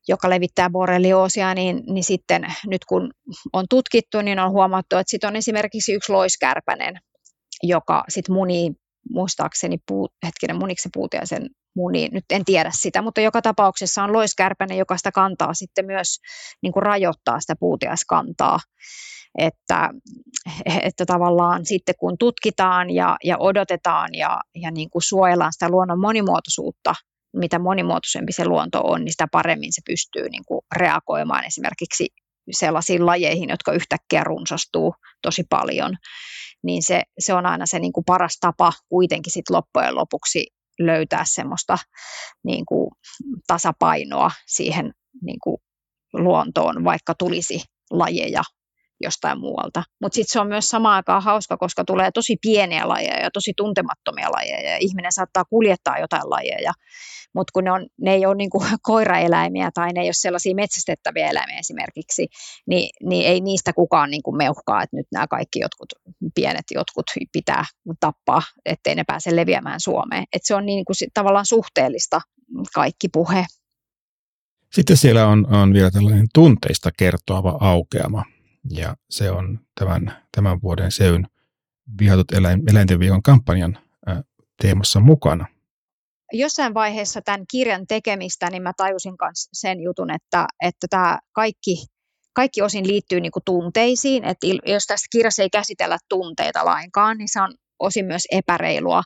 joka 0.08 0.30
levittää 0.30 0.70
borrelioosia, 0.70 1.54
niin, 1.54 1.82
niin 1.86 2.04
sitten 2.04 2.46
nyt 2.66 2.84
kun 2.84 3.10
on 3.52 3.64
tutkittu, 3.70 4.22
niin 4.22 4.38
on 4.38 4.50
huomattu, 4.50 4.96
että 4.96 5.10
sitten 5.10 5.28
on 5.28 5.36
esimerkiksi 5.36 5.92
yksi 5.92 6.12
loiskärpänen, 6.12 6.94
joka 7.62 8.04
sitten 8.08 8.34
munii 8.34 8.70
muistaakseni, 9.10 9.78
puu, 9.86 10.08
hetkinen, 10.26 10.56
muniksi 10.56 10.82
se 10.82 10.88
puutiaisen 10.92 11.46
muni, 11.76 12.08
nyt 12.12 12.24
en 12.30 12.44
tiedä 12.44 12.70
sitä, 12.74 13.02
mutta 13.02 13.20
joka 13.20 13.42
tapauksessa 13.42 14.04
on 14.04 14.12
loiskärpänen, 14.12 14.78
joka 14.78 14.96
sitä 14.96 15.12
kantaa 15.12 15.54
sitten 15.54 15.86
myös 15.86 16.18
niin 16.62 16.72
kuin 16.72 16.82
rajoittaa 16.82 17.40
sitä 17.40 17.54
puutiaiskantaa. 17.60 18.58
Että, 19.38 19.90
että 20.82 21.06
tavallaan 21.06 21.66
sitten 21.66 21.94
kun 21.98 22.18
tutkitaan 22.18 22.90
ja, 22.90 23.16
ja 23.24 23.36
odotetaan 23.38 24.14
ja, 24.14 24.40
ja 24.54 24.70
niin 24.70 24.90
kuin 24.90 25.02
suojellaan 25.02 25.52
sitä 25.52 25.68
luonnon 25.68 26.00
monimuotoisuutta, 26.00 26.94
mitä 27.36 27.58
monimuotoisempi 27.58 28.32
se 28.32 28.44
luonto 28.44 28.80
on, 28.84 29.04
niin 29.04 29.12
sitä 29.12 29.26
paremmin 29.32 29.72
se 29.72 29.82
pystyy 29.86 30.28
niin 30.28 30.44
kuin 30.46 30.60
reagoimaan 30.76 31.44
esimerkiksi 31.44 32.08
sellaisiin 32.50 33.06
lajeihin, 33.06 33.48
jotka 33.50 33.72
yhtäkkiä 33.72 34.24
runsastuu 34.24 34.94
tosi 35.22 35.44
paljon, 35.50 35.96
niin 36.66 36.82
se, 36.82 37.02
se 37.18 37.34
on 37.34 37.46
aina 37.46 37.66
se 37.66 37.78
niin 37.78 37.92
kuin 37.92 38.04
paras 38.04 38.38
tapa 38.40 38.72
kuitenkin 38.88 39.32
sit 39.32 39.50
loppujen 39.50 39.94
lopuksi 39.94 40.46
löytää 40.78 41.22
semmoista 41.26 41.78
niin 42.44 42.66
kuin 42.66 42.90
tasapainoa 43.46 44.30
siihen 44.46 44.92
niin 45.22 45.38
kuin 45.42 45.56
luontoon, 46.12 46.84
vaikka 46.84 47.14
tulisi 47.18 47.60
lajeja 47.90 48.42
jostain 49.00 49.40
muualta. 49.40 49.82
Mutta 50.02 50.14
sitten 50.16 50.32
se 50.32 50.40
on 50.40 50.48
myös 50.48 50.68
samaan 50.68 50.96
aikaan 50.96 51.22
hauska, 51.22 51.56
koska 51.56 51.84
tulee 51.84 52.10
tosi 52.10 52.36
pieniä 52.42 52.88
lajeja 52.88 53.22
ja 53.22 53.30
tosi 53.30 53.52
tuntemattomia 53.56 54.32
lajeja 54.32 54.70
ja 54.70 54.76
ihminen 54.80 55.12
saattaa 55.12 55.44
kuljettaa 55.44 55.98
jotain 55.98 56.30
lajeja, 56.30 56.72
mutta 57.34 57.50
kun 57.52 57.64
ne, 57.64 57.72
on, 57.72 57.86
ne 58.00 58.14
ei 58.14 58.26
ole 58.26 58.34
niinku 58.34 58.64
koiraeläimiä 58.82 59.70
tai 59.74 59.92
ne 59.92 60.00
ei 60.00 60.06
ole 60.06 60.12
sellaisia 60.12 60.54
metsästettäviä 60.54 61.30
eläimiä 61.30 61.58
esimerkiksi, 61.58 62.26
niin, 62.66 62.90
niin 63.02 63.26
ei 63.26 63.40
niistä 63.40 63.72
kukaan 63.72 64.10
niinku 64.10 64.32
meuhkaa, 64.32 64.82
että 64.82 64.96
nyt 64.96 65.06
nämä 65.12 65.26
kaikki 65.26 65.58
jotkut 65.60 65.88
pienet 66.34 66.64
jotkut 66.74 67.06
pitää 67.32 67.64
tappaa, 68.00 68.42
ettei 68.64 68.94
ne 68.94 69.04
pääse 69.06 69.36
leviämään 69.36 69.80
Suomeen. 69.80 70.24
Et 70.32 70.42
se 70.44 70.54
on 70.54 70.66
niinku 70.66 70.92
tavallaan 71.14 71.46
suhteellista 71.46 72.20
kaikki 72.74 73.08
puhe. 73.08 73.46
Sitten 74.72 74.96
siellä 74.96 75.26
on, 75.26 75.54
on 75.54 75.72
vielä 75.72 75.90
tällainen 75.90 76.26
tunteista 76.34 76.90
kertoava 76.98 77.58
aukeama, 77.60 78.24
ja 78.70 78.96
se 79.10 79.30
on 79.30 79.60
tämän, 79.80 80.26
tämän 80.36 80.62
vuoden 80.62 80.92
SEYn 80.92 81.26
vihatut 82.00 82.32
eläin, 82.32 82.62
eläinten 82.70 82.98
viikon 82.98 83.22
kampanjan 83.22 83.78
ä, 84.08 84.22
teemassa 84.62 85.00
mukana. 85.00 85.46
Jossain 86.32 86.74
vaiheessa 86.74 87.20
tämän 87.22 87.44
kirjan 87.50 87.86
tekemistä, 87.86 88.50
niin 88.50 88.62
mä 88.62 88.72
tajusin 88.76 89.14
myös 89.22 89.48
sen 89.52 89.80
jutun, 89.80 90.10
että, 90.10 90.46
että 90.62 90.86
tämä 90.90 91.18
kaikki, 91.32 91.86
kaikki 92.32 92.62
osin 92.62 92.86
liittyy 92.88 93.20
niin 93.20 93.32
kuin 93.32 93.42
tunteisiin, 93.44 94.24
että 94.24 94.46
jos 94.66 94.86
tässä 94.86 95.06
kirjassa 95.12 95.42
ei 95.42 95.50
käsitellä 95.50 95.98
tunteita 96.08 96.64
lainkaan, 96.64 97.18
niin 97.18 97.28
se 97.28 97.40
on 97.40 97.54
osin 97.78 98.06
myös 98.06 98.22
epäreilua, 98.32 99.02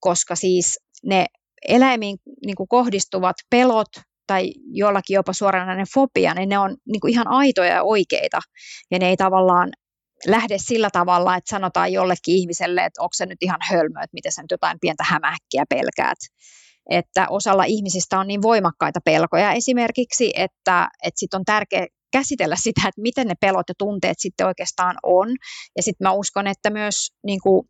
koska 0.00 0.34
siis 0.34 0.78
ne 1.04 1.26
eläimiin 1.68 2.18
niin 2.46 2.56
kuin 2.56 2.68
kohdistuvat 2.68 3.36
pelot, 3.50 3.88
tai 4.30 4.52
jollakin 4.72 5.14
jopa 5.14 5.32
suoranainen 5.32 5.86
fobia, 5.94 6.34
niin 6.34 6.48
ne 6.48 6.58
on 6.58 6.76
niin 6.92 7.00
kuin 7.00 7.12
ihan 7.12 7.28
aitoja 7.28 7.74
ja 7.74 7.82
oikeita. 7.82 8.40
Ja 8.90 8.98
ne 8.98 9.08
ei 9.08 9.16
tavallaan 9.16 9.70
lähde 10.26 10.58
sillä 10.58 10.90
tavalla, 10.92 11.36
että 11.36 11.50
sanotaan 11.50 11.92
jollekin 11.92 12.34
ihmiselle, 12.36 12.84
että 12.84 13.02
onko 13.02 13.10
se 13.12 13.26
nyt 13.26 13.42
ihan 13.42 13.58
hölmö, 13.70 14.00
että 14.00 14.14
miten 14.14 14.32
sä 14.32 14.42
nyt 14.42 14.50
jotain 14.50 14.78
pientä 14.80 15.04
hämähäkkiä 15.06 15.64
pelkäät. 15.68 16.18
Että 16.90 17.26
osalla 17.30 17.64
ihmisistä 17.64 18.18
on 18.18 18.26
niin 18.26 18.42
voimakkaita 18.42 19.00
pelkoja 19.04 19.52
esimerkiksi, 19.52 20.32
että, 20.36 20.88
että 21.06 21.20
sit 21.20 21.34
on 21.34 21.44
tärkeää 21.44 21.86
käsitellä 22.12 22.56
sitä, 22.56 22.80
että 22.88 23.02
miten 23.02 23.26
ne 23.26 23.34
pelot 23.40 23.68
ja 23.68 23.74
tunteet 23.78 24.16
sitten 24.18 24.46
oikeastaan 24.46 24.96
on. 25.02 25.28
Ja 25.76 25.82
sitten 25.82 26.04
mä 26.04 26.12
uskon, 26.12 26.46
että 26.46 26.70
myös 26.70 26.96
niin 27.26 27.40
kuin, 27.42 27.62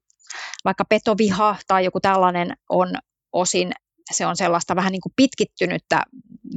vaikka 0.65 0.85
petoviha 0.89 1.57
tai 1.67 1.85
joku 1.85 2.01
tällainen 2.01 2.53
on 2.71 2.89
osin 3.33 3.73
se 4.11 4.27
on 4.27 4.37
sellaista 4.37 4.77
vähän 4.77 4.93
niin 4.93 5.01
kuin 5.01 5.13
pitkittynyttä 5.17 6.03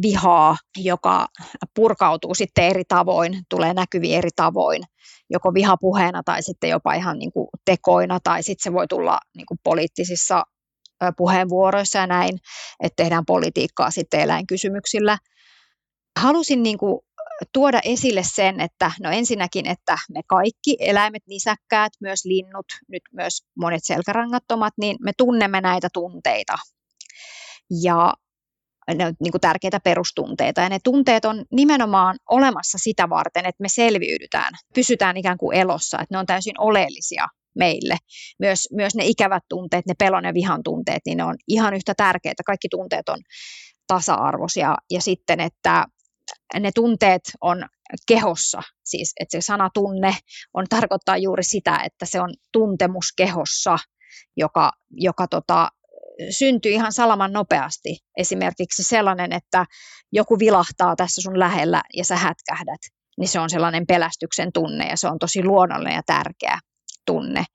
vihaa, 0.01 0.57
joka 0.77 1.27
purkautuu 1.75 2.35
sitten 2.35 2.65
eri 2.65 2.83
tavoin, 2.87 3.41
tulee 3.49 3.73
näkyviin 3.73 4.17
eri 4.17 4.29
tavoin, 4.35 4.83
joko 5.29 5.53
vihapuheena 5.53 6.21
tai 6.25 6.43
sitten 6.43 6.69
jopa 6.69 6.93
ihan 6.93 7.19
niin 7.19 7.31
kuin 7.31 7.47
tekoina, 7.65 8.19
tai 8.23 8.43
sitten 8.43 8.63
se 8.63 8.73
voi 8.73 8.87
tulla 8.87 9.19
niin 9.37 9.45
kuin 9.45 9.59
poliittisissa 9.63 10.43
puheenvuoroissa 11.17 11.99
ja 11.99 12.07
näin, 12.07 12.37
että 12.83 13.03
tehdään 13.03 13.25
politiikkaa 13.25 13.91
sitten 13.91 14.19
eläinkysymyksillä. 14.19 15.17
Halusin 16.19 16.63
niin 16.63 16.77
kuin 16.77 16.99
tuoda 17.53 17.81
esille 17.83 18.21
sen, 18.23 18.59
että 18.59 18.91
no 18.99 19.11
ensinnäkin, 19.11 19.67
että 19.67 19.97
me 20.13 20.21
kaikki 20.27 20.77
eläimet, 20.79 21.23
nisäkkäät, 21.27 21.91
myös 22.01 22.25
linnut, 22.25 22.65
nyt 22.87 23.01
myös 23.13 23.43
monet 23.57 23.83
selkärangattomat, 23.83 24.73
niin 24.77 24.97
me 25.03 25.11
tunnemme 25.17 25.61
näitä 25.61 25.87
tunteita 25.93 26.53
ja 27.83 28.13
ne 28.95 29.05
on 29.05 29.13
niin 29.19 29.31
kuin 29.31 29.41
tärkeitä 29.41 29.79
perustunteita. 29.79 30.61
Ja 30.61 30.69
ne 30.69 30.79
tunteet 30.83 31.25
on 31.25 31.45
nimenomaan 31.51 32.17
olemassa 32.29 32.77
sitä 32.77 33.09
varten, 33.09 33.45
että 33.45 33.61
me 33.61 33.69
selviydytään, 33.69 34.53
pysytään 34.75 35.17
ikään 35.17 35.37
kuin 35.37 35.57
elossa, 35.57 35.97
että 35.97 36.15
ne 36.15 36.19
on 36.19 36.25
täysin 36.25 36.59
oleellisia 36.59 37.27
meille. 37.55 37.97
Myös, 38.39 38.67
myös 38.71 38.95
ne 38.95 39.05
ikävät 39.05 39.43
tunteet, 39.49 39.85
ne 39.85 39.93
pelon 39.99 40.25
ja 40.25 40.33
vihan 40.33 40.63
tunteet, 40.63 41.01
niin 41.05 41.17
ne 41.17 41.23
on 41.23 41.35
ihan 41.47 41.73
yhtä 41.73 41.93
tärkeitä. 41.97 42.43
Kaikki 42.45 42.67
tunteet 42.69 43.09
on 43.09 43.19
tasa-arvoisia. 43.87 44.75
Ja 44.91 45.01
sitten, 45.01 45.39
että 45.39 45.85
ne 46.59 46.71
tunteet 46.75 47.21
on 47.41 47.65
kehossa, 48.07 48.61
siis 48.83 49.13
että 49.19 49.37
se 49.37 49.45
sana 49.45 49.69
tunne 49.73 50.15
on 50.53 50.65
tarkoittaa 50.69 51.17
juuri 51.17 51.43
sitä, 51.43 51.81
että 51.85 52.05
se 52.05 52.21
on 52.21 52.33
tuntemus 52.51 53.05
kehossa, 53.17 53.77
joka, 54.37 54.71
joka 54.91 55.27
tota, 55.27 55.69
syntyy 56.29 56.71
ihan 56.71 56.93
salaman 56.93 57.33
nopeasti. 57.33 57.97
Esimerkiksi 58.17 58.83
sellainen, 58.83 59.33
että 59.33 59.65
joku 60.11 60.39
vilahtaa 60.39 60.95
tässä 60.95 61.21
sun 61.21 61.39
lähellä 61.39 61.81
ja 61.93 62.05
sä 62.05 62.15
hätkähdät, 62.15 62.79
niin 63.17 63.27
se 63.27 63.39
on 63.39 63.49
sellainen 63.49 63.87
pelästyksen 63.87 64.53
tunne 64.53 64.87
ja 64.87 64.97
se 64.97 65.07
on 65.07 65.19
tosi 65.19 65.43
luonnollinen 65.43 65.95
ja 65.95 66.03
tärkeä 66.05 66.59
tunne. 67.05 67.45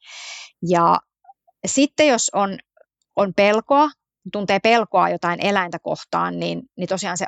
Ja 0.68 0.98
sitten 1.66 2.06
jos 2.06 2.30
on, 2.34 2.58
on 3.16 3.32
pelkoa 3.36 3.90
tuntee 4.32 4.58
pelkoa 4.60 5.08
jotain 5.08 5.46
eläintä 5.46 5.78
kohtaan, 5.82 6.38
niin, 6.38 6.62
niin 6.76 6.88
tosiaan 6.88 7.18
se 7.18 7.26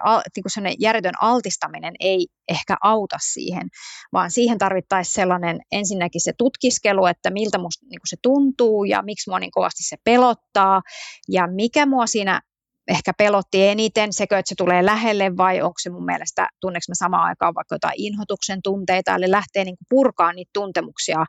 niin 0.61 0.77
järjetön 0.79 1.15
altistaminen 1.21 1.95
ei 2.01 2.27
ehkä 2.49 2.77
auta 2.83 3.17
siihen, 3.21 3.69
vaan 4.13 4.31
siihen 4.31 4.59
tarvittaisiin 4.59 5.15
sellainen 5.15 5.61
ensinnäkin 5.73 6.21
se 6.21 6.33
tutkiskelu, 6.39 7.07
että 7.07 7.31
miltä 7.31 7.59
musta 7.59 7.87
niin 7.87 8.01
se 8.09 8.17
tuntuu 8.23 8.85
ja 8.85 9.03
miksi 9.03 9.31
mua 9.31 9.39
niin 9.39 9.51
kovasti 9.51 9.83
se 9.83 9.97
pelottaa 10.05 10.81
ja 11.29 11.47
mikä 11.47 11.87
mua 11.87 12.07
siinä 12.07 12.41
ehkä 12.89 13.13
pelotti 13.19 13.67
eniten, 13.67 14.13
sekö, 14.13 14.39
että 14.39 14.49
se 14.49 14.55
tulee 14.55 14.87
lähelle 14.87 15.37
vai 15.37 15.63
onko 15.63 15.75
se 15.79 15.91
mun 15.91 16.05
mielestä, 16.05 16.49
tunneeko 16.61 16.85
mä 16.89 16.95
samaan 16.95 17.25
aikaan 17.25 17.55
vaikka 17.55 17.75
jotain 17.75 17.95
inhotuksen 17.97 18.63
tunteita, 18.63 19.15
eli 19.15 19.31
lähtee 19.31 19.65
niin 19.65 19.77
purkaa 19.89 20.33
niitä 20.33 20.51
tuntemuksia 20.55 21.25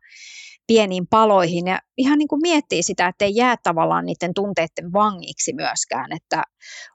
pieniin 0.72 1.07
paloihin 1.07 1.67
ja 1.67 1.80
ihan 1.97 2.17
niin 2.17 2.28
kuin 2.28 2.41
miettii 2.41 2.84
sitä, 2.84 3.07
että 3.07 3.26
ei 3.26 3.36
jää 3.36 3.55
tavallaan 3.63 4.05
niiden 4.05 4.34
tunteiden 4.34 4.93
vangiksi 4.93 5.53
myöskään, 5.53 6.11
että 6.11 6.43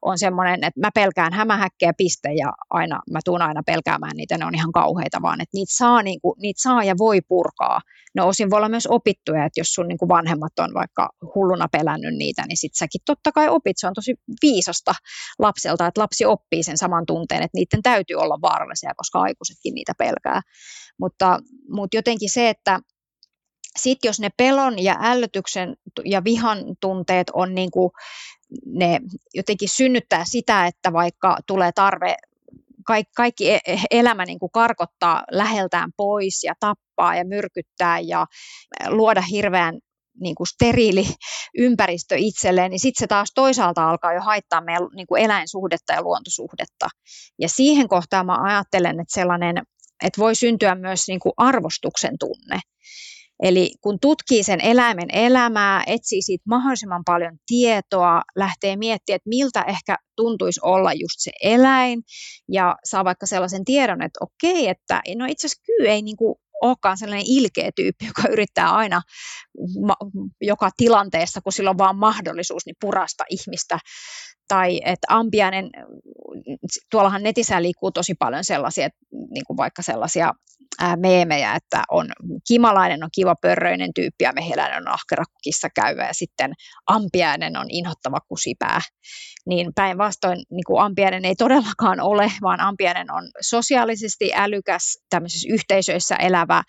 on 0.02 0.18
semmoinen, 0.18 0.54
että 0.64 0.80
mä 0.80 0.90
pelkään 0.94 1.32
hämähäkkejä 1.32 1.92
piste 1.96 2.28
ja 2.32 2.52
aina, 2.70 3.00
mä 3.10 3.18
tuun 3.24 3.42
aina 3.42 3.62
pelkäämään 3.66 4.16
niitä, 4.16 4.38
ne 4.38 4.44
on 4.44 4.54
ihan 4.54 4.72
kauheita, 4.72 5.22
vaan 5.22 5.40
että 5.40 5.54
niitä 5.54 5.74
saa, 5.76 6.02
niin 6.02 6.20
kuin, 6.20 6.34
niitä 6.42 6.62
saa 6.62 6.84
ja 6.84 6.94
voi 6.98 7.20
purkaa. 7.28 7.80
Ne 8.14 8.22
osin 8.22 8.50
voi 8.50 8.56
olla 8.56 8.68
myös 8.68 8.86
opittuja, 8.86 9.44
että 9.44 9.60
jos 9.60 9.74
sun 9.74 9.88
niin 9.88 9.98
kuin 9.98 10.08
vanhemmat 10.08 10.58
on 10.58 10.74
vaikka 10.74 11.08
hulluna 11.34 11.68
pelännyt 11.72 12.14
niitä, 12.14 12.42
niin 12.48 12.56
sit 12.56 12.74
säkin 12.74 13.00
totta 13.06 13.32
kai 13.32 13.48
opit, 13.48 13.76
se 13.78 13.86
on 13.86 13.94
tosi 13.94 14.14
viisasta 14.42 14.92
lapselta, 15.38 15.86
että 15.86 16.00
lapsi 16.00 16.24
oppii 16.24 16.62
sen 16.62 16.78
saman 16.78 17.06
tunteen, 17.06 17.42
että 17.42 17.58
niiden 17.58 17.82
täytyy 17.82 18.16
olla 18.16 18.38
vaarallisia, 18.42 18.92
koska 18.96 19.20
aikuisetkin 19.20 19.74
niitä 19.74 19.92
pelkää. 19.98 20.40
Mutta, 21.00 21.38
mutta 21.68 21.96
jotenkin 21.96 22.30
se, 22.30 22.48
että 22.48 22.80
sitten 23.76 24.08
jos 24.08 24.20
ne 24.20 24.30
pelon 24.36 24.82
ja 24.82 24.96
ällötyksen 25.00 25.76
ja 26.04 26.24
vihan 26.24 26.58
tunteet 26.80 27.30
on 27.32 27.54
niin 27.54 27.70
kuin, 27.70 27.90
ne 28.66 29.00
jotenkin 29.34 29.68
synnyttää 29.68 30.24
sitä, 30.24 30.66
että 30.66 30.92
vaikka 30.92 31.38
tulee 31.46 31.72
tarve 31.72 32.16
kaikki, 32.86 33.12
kaikki 33.16 33.50
e, 33.50 33.58
e, 33.66 33.78
elämä 33.90 34.24
niin 34.24 34.38
kuin 34.38 34.52
karkottaa 34.52 35.24
läheltään 35.30 35.90
pois 35.96 36.44
ja 36.44 36.54
tappaa 36.60 37.16
ja 37.16 37.24
myrkyttää 37.24 38.00
ja 38.00 38.26
luoda 38.88 39.20
hirveän 39.20 39.78
niin 40.20 40.34
kuin 40.34 40.46
steriili 40.46 41.06
ympäristö 41.58 42.14
itselleen, 42.18 42.70
niin 42.70 42.80
sitten 42.80 43.04
se 43.04 43.06
taas 43.06 43.32
toisaalta 43.34 43.88
alkaa 43.88 44.12
jo 44.12 44.20
haittaa 44.20 44.60
meidän 44.60 44.88
niin 44.94 45.06
kuin 45.06 45.22
eläinsuhdetta 45.22 45.92
ja 45.92 46.02
luontosuhdetta. 46.02 46.88
Ja 47.40 47.48
siihen 47.48 47.88
kohtaan 47.88 48.26
mä 48.26 48.42
ajattelen, 48.42 49.00
että 49.00 49.20
sellainen, 49.20 49.56
että 50.04 50.20
voi 50.20 50.34
syntyä 50.34 50.74
myös 50.74 51.08
niin 51.08 51.20
kuin 51.20 51.32
arvostuksen 51.36 52.18
tunne. 52.20 52.60
Eli 53.42 53.70
kun 53.80 53.98
tutkii 54.00 54.42
sen 54.42 54.60
eläimen 54.60 55.08
elämää, 55.12 55.82
etsii 55.86 56.22
siitä 56.22 56.44
mahdollisimman 56.48 57.02
paljon 57.06 57.38
tietoa, 57.46 58.22
lähtee 58.36 58.76
miettimään, 58.76 59.16
että 59.16 59.28
miltä 59.28 59.62
ehkä 59.62 59.96
tuntuisi 60.16 60.60
olla 60.62 60.92
just 60.92 61.16
se 61.18 61.30
eläin, 61.42 62.02
ja 62.52 62.76
saa 62.84 63.04
vaikka 63.04 63.26
sellaisen 63.26 63.64
tiedon, 63.64 64.02
että 64.02 64.20
okei, 64.20 64.68
että 64.68 65.02
no 65.16 65.26
itse 65.28 65.46
asiassa 65.46 65.62
kyy 65.66 65.88
ei 65.88 66.02
niin 66.02 66.16
kuin 66.16 66.34
olekaan 66.62 66.98
sellainen 66.98 67.26
ilkeä 67.28 67.70
tyyppi, 67.76 68.06
joka 68.06 68.22
yrittää 68.32 68.70
aina 68.70 69.02
joka 70.40 70.70
tilanteessa, 70.76 71.40
kun 71.40 71.52
sillä 71.52 71.70
on 71.70 71.78
vaan 71.78 71.96
mahdollisuus, 71.96 72.66
niin 72.66 72.76
purasta 72.80 73.24
ihmistä. 73.30 73.78
Tai 74.48 74.80
että 74.84 75.06
ampiainen, 75.10 75.70
tuollahan 76.90 77.22
netissä 77.22 77.62
liikkuu 77.62 77.90
tosi 77.92 78.14
paljon 78.18 78.44
sellaisia, 78.44 78.88
niin 79.30 79.44
kuin 79.46 79.56
vaikka 79.56 79.82
sellaisia 79.82 80.32
meemejä, 80.96 81.54
että 81.54 81.84
on 81.90 82.06
kimalainen 82.48 83.04
on 83.04 83.08
kiva 83.14 83.34
pörröinen 83.42 83.90
tyyppi 83.94 84.24
ja 84.24 84.32
mehiläinen 84.32 84.78
on 84.78 84.88
ahkera 84.88 85.24
kissa 85.42 85.68
käyvä 85.74 86.06
ja 86.06 86.14
sitten 86.14 86.52
ampiainen 86.86 87.56
on 87.56 87.66
inhottava 87.68 88.18
kusipää. 88.28 88.80
Niin 89.46 89.72
päinvastoin 89.74 90.42
niin 90.50 90.80
ampiainen 90.80 91.24
ei 91.24 91.34
todellakaan 91.34 92.00
ole, 92.00 92.32
vaan 92.42 92.60
ampiainen 92.60 93.12
on 93.12 93.30
sosiaalisesti 93.40 94.30
älykäs, 94.34 94.98
tämmöisissä 95.10 95.48
yhteisöissä 95.52 96.16
elävä, 96.16 96.62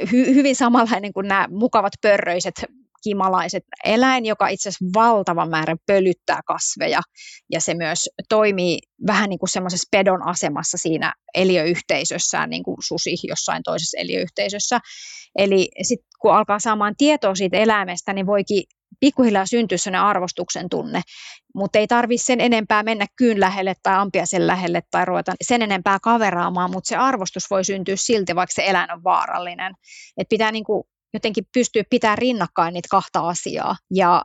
hy- 0.00 0.34
hyvin 0.34 0.56
samanlainen 0.56 1.12
kuin 1.12 1.28
nämä 1.28 1.46
mukavat 1.50 1.92
pörröiset 2.02 2.54
kimalaiset 3.02 3.62
eläin, 3.84 4.26
joka 4.26 4.48
itse 4.48 4.68
asiassa 4.68 4.84
valtavan 4.94 5.50
määrän 5.50 5.78
pölyttää 5.86 6.40
kasveja 6.46 7.00
ja 7.52 7.60
se 7.60 7.74
myös 7.74 8.08
toimii 8.28 8.78
vähän 9.06 9.30
niin 9.30 9.38
kuin 9.38 9.50
semmoisessa 9.50 9.88
pedon 9.90 10.28
asemassa 10.28 10.78
siinä 10.78 11.12
eliöyhteisössään, 11.34 12.50
niin 12.50 12.62
kuin 12.62 12.76
susi 12.80 13.10
jossain 13.22 13.62
toisessa 13.62 13.98
eliöyhteisössä. 14.00 14.80
Eli 15.38 15.68
sitten 15.82 16.08
kun 16.20 16.34
alkaa 16.34 16.58
saamaan 16.58 16.94
tietoa 16.98 17.34
siitä 17.34 17.56
eläimestä, 17.56 18.12
niin 18.12 18.26
voikin 18.26 18.62
pikkuhiljaa 19.00 19.46
syntyä 19.46 19.78
sellainen 19.78 20.08
arvostuksen 20.08 20.68
tunne, 20.68 21.00
mutta 21.54 21.78
ei 21.78 21.86
tarvitse 21.86 22.24
sen 22.24 22.40
enempää 22.40 22.82
mennä 22.82 23.06
kyyn 23.16 23.40
lähelle 23.40 23.74
tai 23.82 23.94
ampia 23.94 24.26
sen 24.26 24.46
lähelle 24.46 24.82
tai 24.90 25.04
ruveta 25.04 25.32
sen 25.42 25.62
enempää 25.62 25.98
kaveraamaan, 26.02 26.70
mutta 26.70 26.88
se 26.88 26.96
arvostus 26.96 27.50
voi 27.50 27.64
syntyä 27.64 27.94
silti, 27.98 28.34
vaikka 28.34 28.54
se 28.54 28.66
eläin 28.66 28.92
on 28.92 29.04
vaarallinen. 29.04 29.74
Et 30.16 30.28
pitää 30.28 30.52
niinku 30.52 30.88
jotenkin 31.14 31.44
pystyä 31.52 31.82
pitämään 31.90 32.18
rinnakkain 32.18 32.74
niitä 32.74 32.88
kahta 32.90 33.28
asiaa. 33.28 33.76
Ja 33.94 34.22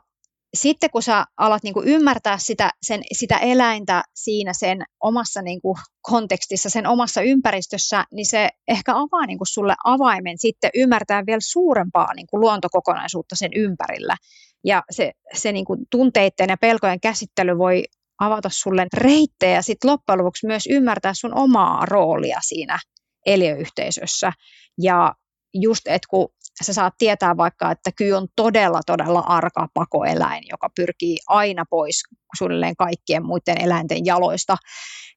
sitten 0.54 0.90
kun 0.90 1.02
sä 1.02 1.24
alat 1.36 1.62
niin 1.62 1.74
kuin 1.74 1.88
ymmärtää 1.88 2.38
sitä, 2.38 2.70
sen, 2.82 3.02
sitä 3.12 3.36
eläintä 3.36 4.02
siinä 4.14 4.52
sen 4.52 4.84
omassa 5.00 5.42
niin 5.42 5.60
kuin 5.60 5.76
kontekstissa, 6.02 6.70
sen 6.70 6.86
omassa 6.86 7.22
ympäristössä, 7.22 8.04
niin 8.12 8.26
se 8.26 8.48
ehkä 8.68 8.92
avaa 8.92 9.26
niin 9.26 9.38
kuin 9.38 9.46
sulle 9.46 9.74
avaimen 9.84 10.38
sitten 10.38 10.70
ymmärtää 10.74 11.26
vielä 11.26 11.40
suurempaa 11.40 12.14
niin 12.14 12.26
kuin 12.26 12.40
luontokokonaisuutta 12.40 13.36
sen 13.36 13.50
ympärillä. 13.54 14.16
Ja 14.64 14.82
se, 14.90 15.12
se 15.34 15.52
niin 15.52 15.64
kuin 15.64 15.80
tunteiden 15.90 16.48
ja 16.48 16.56
pelkojen 16.60 17.00
käsittely 17.00 17.58
voi 17.58 17.84
avata 18.20 18.48
sulle 18.52 18.86
reittejä 18.94 19.62
sitten 19.62 19.90
loppujen 19.90 20.18
lopuksi 20.18 20.46
myös 20.46 20.64
ymmärtää 20.70 21.12
sun 21.14 21.38
omaa 21.38 21.86
roolia 21.86 22.38
siinä 22.42 22.78
eliöyhteisössä. 23.26 24.32
Ja 24.78 25.14
just, 25.54 25.86
että 25.86 26.06
kun 26.10 26.28
sä 26.62 26.72
saat 26.72 26.94
tietää 26.98 27.36
vaikka, 27.36 27.70
että 27.70 27.90
kyy 27.96 28.12
on 28.12 28.28
todella, 28.36 28.80
todella 28.86 29.20
arka 29.20 29.68
pakoeläin, 29.74 30.42
joka 30.50 30.68
pyrkii 30.76 31.16
aina 31.28 31.64
pois 31.70 32.02
suunnilleen 32.38 32.76
kaikkien 32.76 33.26
muiden 33.26 33.60
eläinten 33.60 34.04
jaloista, 34.04 34.56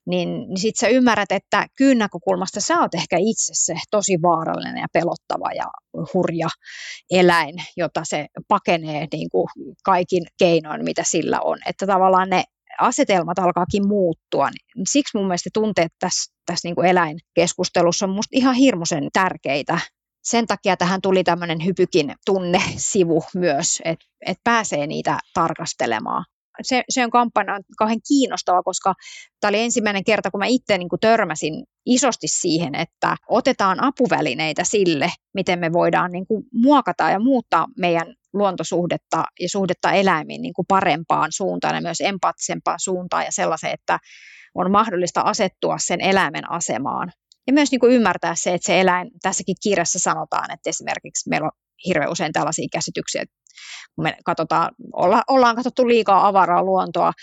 niin, 0.07 0.29
niin 0.29 0.57
sitten 0.57 0.79
sä 0.79 0.88
ymmärrät, 0.88 1.31
että 1.31 1.67
kyyn 1.75 1.97
näkökulmasta 1.97 2.61
sä 2.61 2.79
oot 2.79 2.93
ehkä 2.93 3.17
itse 3.19 3.53
se 3.53 3.75
tosi 3.91 4.17
vaarallinen 4.21 4.77
ja 4.77 4.88
pelottava 4.93 5.51
ja 5.55 5.65
hurja 6.13 6.47
eläin, 7.11 7.55
jota 7.77 8.01
se 8.03 8.27
pakenee 8.47 9.07
niin 9.11 9.29
kuin 9.29 9.47
kaikin 9.83 10.23
keinoin, 10.39 10.83
mitä 10.83 11.03
sillä 11.05 11.41
on. 11.41 11.57
Että 11.65 11.88
tavallaan 11.88 12.29
ne 12.29 12.43
asetelmat 12.79 13.39
alkaakin 13.39 13.88
muuttua. 13.88 14.49
Niin 14.49 14.85
siksi 14.89 15.17
mun 15.17 15.27
mielestä 15.27 15.49
tunteet 15.53 15.91
tässä, 15.99 16.33
tässä 16.45 16.67
niin 16.67 16.75
kuin 16.75 16.88
eläinkeskustelussa 16.88 18.05
on 18.05 18.15
musta 18.15 18.31
ihan 18.38 18.55
hirmuisen 18.55 19.09
tärkeitä 19.13 19.79
sen 20.30 20.47
takia 20.47 20.78
tähän 20.78 21.01
tuli 21.01 21.23
tämmöinen 21.23 21.65
hypykin 21.65 22.15
tunnesivu 22.25 23.23
myös, 23.36 23.82
että 23.86 24.05
et 24.25 24.38
pääsee 24.43 24.88
niitä 24.88 25.19
tarkastelemaan. 25.34 26.25
Se, 26.61 26.84
se 26.89 27.03
on 27.03 27.09
kampanja 27.09 27.59
kauhean 27.78 27.99
kiinnostava, 28.07 28.63
koska 28.63 28.93
tämä 29.39 29.49
oli 29.49 29.59
ensimmäinen 29.59 30.03
kerta, 30.03 30.32
kun 30.32 30.39
mä 30.39 30.45
itse 30.45 30.78
niin 30.78 30.89
kuin 30.89 30.99
törmäsin 30.99 31.63
isosti 31.86 32.28
siihen, 32.28 32.75
että 32.75 33.15
otetaan 33.30 33.84
apuvälineitä 33.84 34.63
sille, 34.63 35.11
miten 35.34 35.59
me 35.59 35.73
voidaan 35.73 36.11
niin 36.11 36.28
kuin 36.28 36.43
muokata 36.53 37.09
ja 37.09 37.19
muuttaa 37.19 37.67
meidän 37.78 38.13
luontosuhdetta 38.34 39.23
ja 39.39 39.49
suhdetta 39.49 39.91
eläimiin 39.91 40.41
niin 40.41 40.53
kuin 40.53 40.65
parempaan 40.67 41.32
suuntaan 41.32 41.75
ja 41.75 41.82
myös 41.82 42.01
empaattisempaan 42.01 42.80
suuntaan 42.80 43.25
ja 43.25 43.32
sellaiseen, 43.32 43.73
että 43.73 43.99
on 44.55 44.71
mahdollista 44.71 45.21
asettua 45.21 45.78
sen 45.78 46.01
eläimen 46.01 46.51
asemaan 46.51 47.11
ja 47.47 47.53
myös 47.53 47.71
niin 47.71 47.79
kuin 47.79 47.93
ymmärtää 47.93 48.35
se, 48.35 48.53
että 48.53 48.65
se 48.65 48.79
eläin, 48.79 49.11
tässäkin 49.21 49.55
kirjassa 49.63 49.99
sanotaan, 49.99 50.51
että 50.51 50.69
esimerkiksi 50.69 51.29
meillä 51.29 51.45
on 51.45 51.51
hirveän 51.85 52.11
usein 52.11 52.33
tällaisia 52.33 52.67
käsityksiä, 52.71 53.21
että 53.21 53.35
kun 53.95 54.03
me 54.03 54.17
katsotaan, 54.25 54.71
olla, 54.93 55.23
ollaan 55.27 55.55
katsottu 55.55 55.87
liikaa 55.87 56.27
avaraa 56.27 56.63
luontoa, 56.63 57.13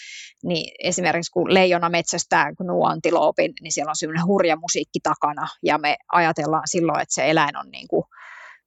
niin 0.45 0.75
esimerkiksi 0.79 1.33
kun 1.33 1.55
leijona 1.55 1.89
metsästää 1.89 2.53
nuantiloopin, 2.61 3.53
niin 3.61 3.73
siellä 3.73 3.91
on 3.91 3.97
semmoinen 3.97 4.27
hurja 4.27 4.57
musiikki 4.57 5.01
takana, 5.03 5.49
ja 5.63 5.79
me 5.79 5.97
ajatellaan 6.13 6.69
silloin, 6.69 7.01
että 7.01 7.15
se 7.15 7.31
eläin 7.31 7.57
on 7.57 7.71
niin 7.71 7.89
kuin 7.89 8.05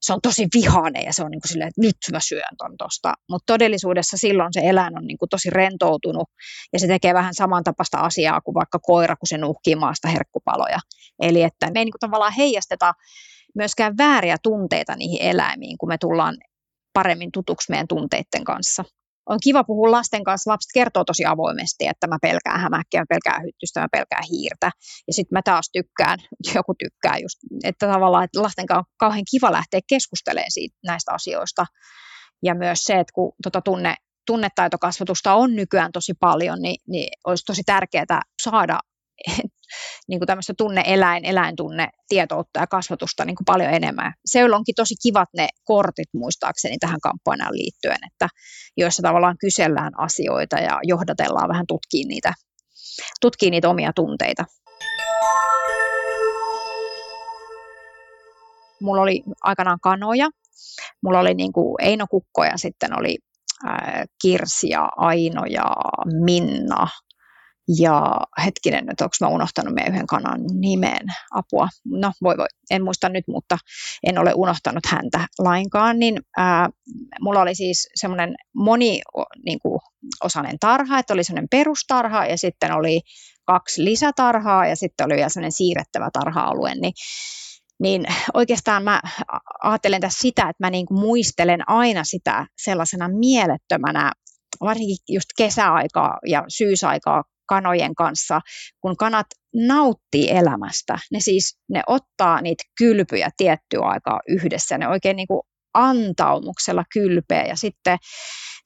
se 0.02 0.14
on 0.14 0.20
tosi 0.24 0.48
vihainen 0.56 1.06
ja 1.06 1.14
se 1.14 1.24
on 1.24 1.32
niin 1.32 1.42
kuin 1.42 1.50
silleen, 1.50 1.68
että 1.68 1.82
nyt 1.82 1.98
mä 2.12 2.20
syön 2.20 2.56
ton 2.58 2.78
tosta. 2.78 3.14
Mutta 3.30 3.54
todellisuudessa 3.54 4.18
silloin 4.18 4.54
se 4.54 4.60
eläin 4.64 4.98
on 4.98 5.08
niin 5.08 5.18
kuin 5.18 5.30
tosi 5.30 5.50
rentoutunut 5.50 6.30
ja 6.74 6.80
se 6.80 6.88
tekee 6.88 7.14
vähän 7.14 7.34
samantapaista 7.34 7.98
asiaa 7.98 8.42
kuin 8.42 8.56
vaikka 8.56 8.80
koira, 8.80 9.16
kun 9.16 9.28
se 9.28 9.38
nuhkii 9.38 9.76
maasta 9.76 10.08
herkkupaloja. 10.08 10.80
Eli 11.22 11.44
että 11.44 11.72
me 11.72 11.80
ei 11.80 11.86
niin 11.86 11.94
kuin 11.94 12.00
tavallaan 12.00 12.34
heijasteta 12.34 12.94
myöskään 13.56 13.98
vääriä 13.98 14.38
tunteita 14.44 14.96
niihin 14.96 15.22
eläimiin, 15.22 15.78
kun 15.78 15.90
me 15.90 15.98
tullaan 15.98 16.38
paremmin 16.94 17.32
tutuksi 17.32 17.72
meidän 17.72 17.88
tunteiden 17.88 18.44
kanssa 18.44 18.84
on 19.30 19.38
kiva 19.44 19.64
puhua 19.64 19.92
lasten 19.92 20.24
kanssa. 20.24 20.52
Lapset 20.52 20.70
kertoo 20.74 21.04
tosi 21.04 21.26
avoimesti, 21.26 21.88
että 21.88 22.08
mä 22.08 22.18
pelkään 22.22 22.60
hämäkkiä, 22.60 23.02
mä 23.02 23.06
pelkään 23.10 23.44
hyttystä, 23.44 23.82
mä 23.82 23.88
pelkään 23.92 24.24
hiirtä. 24.32 24.72
Ja 25.08 25.14
sitten 25.14 25.36
mä 25.36 25.42
taas 25.42 25.70
tykkään, 25.74 26.20
joku 26.56 26.74
tykkää 26.84 27.18
just, 27.18 27.38
että 27.64 27.88
tavallaan 27.88 28.24
että 28.24 28.42
lasten 28.44 28.66
kanssa 28.66 28.80
on 28.80 28.96
kauhean 28.98 29.24
kiva 29.32 29.52
lähteä 29.52 29.80
keskustelemaan 29.90 30.52
siitä, 30.52 30.78
näistä 30.86 31.12
asioista. 31.14 31.66
Ja 32.44 32.56
myös 32.56 32.80
se, 32.84 32.94
että 32.94 33.14
kun 33.14 33.34
tota 33.44 33.62
tunne 33.62 33.96
tunnetaitokasvatusta 34.28 35.34
on 35.34 35.56
nykyään 35.56 35.92
tosi 35.92 36.14
paljon, 36.20 36.62
niin, 36.62 36.82
niin 36.88 37.10
olisi 37.26 37.46
tosi 37.46 37.62
tärkeää 37.66 38.22
saada 38.44 38.80
niin 40.08 40.20
kuin 40.20 40.28
tämmöistä 40.28 40.54
tunne-eläin, 40.58 41.26
eläintunne, 41.26 41.90
tietoutta 42.08 42.60
ja 42.60 42.68
kasvatusta 42.68 43.26
niin 43.26 43.36
kuin 43.36 43.46
paljon 43.46 43.74
enemmän. 43.74 44.14
Se 44.26 44.44
onkin 44.44 44.76
tosi 44.76 44.96
kivat 45.04 45.30
ne 45.38 45.48
kortit 45.64 46.10
muistaakseni 46.14 46.78
tähän 46.78 47.00
kampanjaan 47.02 47.54
liittyen, 47.54 47.98
että 48.12 48.28
joissa 48.78 49.04
tavallaan 49.04 49.38
kysellään 49.40 50.00
asioita 50.00 50.56
ja 50.56 50.80
johdatellaan 50.84 51.50
vähän 51.50 51.68
tutkii 51.68 52.06
niitä, 52.06 52.34
tutkii 53.22 53.52
niitä 53.52 53.70
omia 53.70 53.92
tunteita. 53.96 54.46
Mulla 58.82 59.02
oli 59.02 59.24
aikanaan 59.44 59.80
kanoja, 59.82 60.30
mulla 61.04 61.20
oli 61.20 61.34
niin 61.34 61.54
kuin 61.54 61.76
Eino 61.82 62.06
Kukko 62.10 62.44
ja 62.44 62.58
sitten 62.58 63.00
oli 63.00 63.18
Kirsi 64.22 64.70
ja 64.70 64.90
Aino 64.98 65.46
ja 65.46 65.76
Minna 66.24 66.88
ja 67.80 68.18
hetkinen 68.46 68.86
nyt, 68.86 69.02
onko 69.02 69.16
mä 69.22 69.28
unohtanut 69.28 69.74
meidän 69.74 69.94
yhden 69.94 70.08
kanan 70.08 70.42
nimen, 70.60 71.08
apua. 71.32 71.68
No 71.86 72.12
voi 72.22 72.38
voi, 72.38 72.46
en 72.72 72.84
muista 72.84 73.10
nyt, 73.10 73.24
mutta 73.28 73.58
en 74.04 74.18
ole 74.18 74.34
unohtanut 74.36 74.86
häntä 74.86 75.28
lainkaan. 75.40 76.00
Niin 76.00 76.22
ää, 76.38 76.70
mulla 77.22 77.42
oli 77.42 77.56
siis 77.56 77.90
semmoinen 77.96 78.36
moni 78.56 79.02
niin 79.46 79.60
tarha, 80.60 81.00
että 81.00 81.14
oli 81.14 81.24
semmoinen 81.24 81.50
perustarha 81.52 82.26
ja 82.26 82.38
sitten 82.38 82.72
oli 82.72 83.02
kaksi 83.46 83.84
lisätarhaa 83.84 84.68
ja 84.68 84.76
sitten 84.76 85.06
oli 85.06 85.16
vielä 85.16 85.30
semmoinen 85.30 85.52
siirrettävä 85.52 86.10
tarha-alue. 86.14 86.76
Niin 86.76 86.94
niin 87.80 88.06
oikeastaan 88.34 88.84
mä 88.84 89.02
ajattelen 89.64 90.02
tässä 90.02 90.22
sitä, 90.22 90.42
että 90.42 90.66
mä 90.66 90.70
niin 90.70 90.86
kuin 90.86 91.00
muistelen 91.00 91.70
aina 91.70 92.04
sitä 92.04 92.46
sellaisena 92.58 93.10
mielettömänä, 93.10 94.12
varsinkin 94.62 94.98
just 95.10 95.26
kesäaikaa 95.38 96.20
ja 96.26 96.44
syysaikaa 96.48 97.24
kanojen 97.48 97.96
kanssa, 97.96 98.42
kun 98.82 98.98
kanat 98.98 99.28
nauttii 99.68 100.32
elämästä. 100.32 100.98
Ne 101.12 101.20
siis 101.20 101.58
ne 101.70 101.82
ottaa 101.88 102.42
niitä 102.42 102.64
kylpyjä 102.78 103.30
tiettyä 103.38 103.82
aikaa 103.82 104.20
yhdessä. 104.28 104.78
Ne 104.78 104.88
oikein 104.88 105.16
niin 105.16 105.28
kuin 105.28 105.42
antaumuksella 105.74 106.84
kylpeä 106.94 107.46
ja 107.46 107.56
sitten 107.56 107.98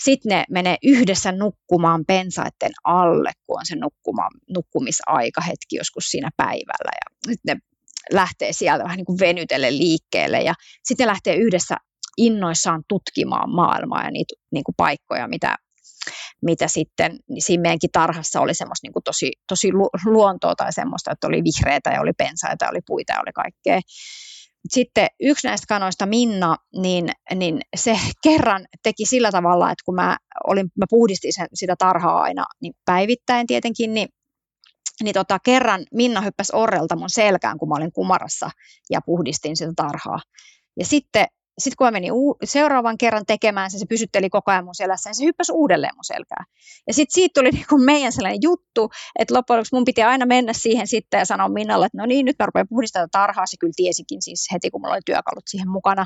sit 0.03 0.25
ne 0.25 0.43
menee 0.49 0.77
yhdessä 0.84 1.32
nukkumaan 1.32 2.03
pensaiden 2.07 2.71
alle, 2.84 3.32
kun 3.45 3.59
on 3.59 3.65
se 3.65 3.75
nukkuma, 3.75 4.29
nukkumisaika 4.49 5.41
hetki 5.41 5.75
joskus 5.75 6.05
siinä 6.05 6.29
päivällä. 6.38 6.91
Ja 6.95 7.32
sitten 7.32 7.57
ne 7.57 7.61
lähtee 8.11 8.53
sieltä 8.53 8.84
vähän 8.84 8.97
niin 8.97 9.05
kuin 9.05 9.19
venytelle 9.19 9.71
liikkeelle 9.71 10.41
ja 10.41 10.53
sitten 10.84 11.07
lähtee 11.07 11.36
yhdessä 11.36 11.77
innoissaan 12.17 12.84
tutkimaan 12.88 13.55
maailmaa 13.55 14.03
ja 14.03 14.11
niitä 14.11 14.36
niin 14.51 14.63
kuin 14.63 14.75
paikkoja, 14.77 15.27
mitä, 15.27 15.55
mitä 16.41 16.67
sitten 16.67 17.19
niin 17.29 17.41
siinä 17.41 17.61
meidänkin 17.61 17.89
tarhassa 17.93 18.41
oli 18.41 18.53
semmoista 18.53 18.87
niin 18.87 19.03
tosi, 19.05 19.31
tosi 19.47 19.71
luontoa 20.05 20.55
tai 20.55 20.73
semmoista, 20.73 21.11
että 21.11 21.27
oli 21.27 21.41
vihreitä 21.43 21.89
ja 21.89 22.01
oli 22.01 22.13
pensaita 22.17 22.65
ja 22.65 22.69
oli 22.69 22.79
puita 22.87 23.13
ja 23.13 23.21
oli 23.21 23.31
kaikkea. 23.35 23.79
Sitten 24.69 25.07
yksi 25.19 25.47
näistä 25.47 25.65
kanoista, 25.67 26.05
Minna, 26.05 26.55
niin, 26.81 27.09
niin 27.35 27.61
se 27.75 27.99
kerran 28.23 28.65
teki 28.83 29.05
sillä 29.05 29.31
tavalla, 29.31 29.71
että 29.71 29.83
kun 29.85 29.95
mä, 29.95 30.17
olin, 30.47 30.65
mä 30.77 30.85
puhdistin 30.89 31.33
sen, 31.33 31.47
sitä 31.53 31.75
tarhaa 31.77 32.21
aina 32.21 32.45
niin 32.61 32.73
päivittäin 32.85 33.47
tietenkin, 33.47 33.93
niin 33.93 34.07
niin 35.03 35.13
tota, 35.13 35.39
kerran 35.39 35.85
Minna 35.93 36.21
hyppäsi 36.21 36.51
orrelta 36.55 36.95
mun 36.95 37.09
selkään, 37.09 37.57
kun 37.57 37.69
mä 37.69 37.75
olin 37.75 37.91
kumarassa 37.91 38.49
ja 38.89 39.01
puhdistin 39.05 39.57
sitä 39.57 39.73
tarhaa. 39.75 40.19
Ja 40.79 40.85
sitten 40.85 41.25
sitten 41.57 41.77
kun 41.77 41.87
mä 41.87 41.91
menin 41.91 42.11
uu- 42.11 42.37
seuraavan 42.43 42.97
kerran 42.97 43.25
tekemään 43.25 43.71
se, 43.71 43.79
se 43.79 43.85
pysytteli 43.89 44.29
koko 44.29 44.51
ajan 44.51 44.65
mun 44.65 44.75
selässä, 44.75 45.09
niin 45.09 45.15
se 45.15 45.25
hyppäsi 45.25 45.51
uudelleen 45.51 45.95
mun 45.95 46.03
selkään. 46.03 46.45
Ja 46.87 46.93
sitten 46.93 47.13
siitä 47.13 47.39
tuli 47.39 47.51
niinku 47.57 47.77
meidän 47.77 48.11
sellainen 48.11 48.39
juttu, 48.41 48.89
että 49.19 49.33
loppujen 49.33 49.57
lopuksi 49.57 49.75
mun 49.75 49.85
piti 49.85 50.03
aina 50.03 50.25
mennä 50.25 50.53
siihen 50.53 50.87
sitten 50.87 51.17
ja 51.17 51.25
sanoa 51.25 51.49
Minnalle, 51.49 51.85
että 51.85 51.97
no 51.97 52.05
niin, 52.05 52.25
nyt 52.25 52.35
mä 52.39 52.45
rupean 52.45 52.67
puhdistamaan 52.69 53.09
tarhaa. 53.11 53.45
Se 53.45 53.57
kyllä 53.59 53.73
tiesikin 53.75 54.21
siis 54.21 54.47
heti, 54.53 54.69
kun 54.69 54.81
mulla 54.81 54.93
oli 54.93 55.01
työkalut 55.05 55.43
siihen 55.47 55.69
mukana. 55.69 56.05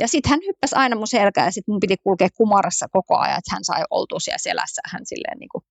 Ja 0.00 0.08
sitten 0.08 0.30
hän 0.30 0.40
hyppäsi 0.46 0.74
aina 0.76 0.96
mun 0.96 1.06
selkään 1.06 1.46
ja 1.46 1.52
sitten 1.52 1.72
mun 1.72 1.80
piti 1.80 1.96
kulkea 2.02 2.28
kumarassa 2.36 2.86
koko 2.92 3.18
ajan, 3.18 3.38
että 3.38 3.54
hän 3.54 3.64
sai 3.64 3.84
oltua 3.90 4.20
siellä 4.20 4.38
selässä. 4.38 4.82
Hän 4.92 5.06
silleen 5.06 5.38
niin 5.38 5.48
kuin, 5.52 5.62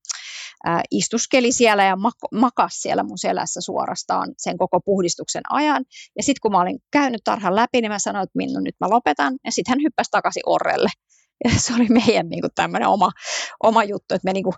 äh, 0.67 0.81
istuskeli 0.91 1.51
siellä 1.51 1.83
ja 1.83 1.95
mak- 1.95 2.39
makas 2.39 2.81
siellä 2.81 3.03
mun 3.03 3.17
selässä 3.17 3.61
suorastaan 3.61 4.33
sen 4.37 4.57
koko 4.57 4.79
puhdistuksen 4.79 5.41
ajan. 5.49 5.85
Ja 6.17 6.23
sitten 6.23 6.41
kun 6.41 6.51
mä 6.51 6.61
olin 6.61 6.79
käynyt 6.91 7.21
tarhan 7.23 7.55
läpi, 7.55 7.81
niin 7.81 7.91
mä 7.91 7.99
sanoin, 7.99 8.23
että 8.23 8.37
Minna, 8.37 8.61
nyt 8.61 8.75
mä 8.79 8.89
lopetan. 8.89 9.14
Ja 9.19 9.51
sitten 9.51 9.71
hän 9.71 9.83
hyppäsi 9.83 10.11
takaisin 10.11 10.43
orrelle. 10.45 10.89
Ja 11.43 11.49
se 11.57 11.73
oli 11.73 11.87
meidän 11.89 12.29
niin 12.29 12.43
tämmöinen 12.55 12.87
oma, 12.87 13.11
oma 13.63 13.83
juttu, 13.83 14.15
että 14.15 14.25
me 14.25 14.33
niin 14.33 14.43
kuin 14.43 14.55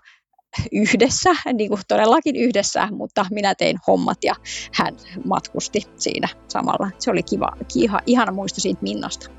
yhdessä, 0.72 1.30
niin 1.52 1.68
kuin 1.70 1.80
todellakin 1.88 2.36
yhdessä, 2.36 2.88
mutta 2.90 3.26
minä 3.30 3.54
tein 3.54 3.78
hommat 3.86 4.18
ja 4.24 4.34
hän 4.74 4.96
matkusti 5.24 5.82
siinä 5.96 6.28
samalla. 6.48 6.90
Se 6.98 7.10
oli 7.10 7.22
kiva, 7.22 7.52
kiha, 7.72 8.00
ihana 8.06 8.32
muisto 8.32 8.60
siitä 8.60 8.82
Minnasta. 8.82 9.30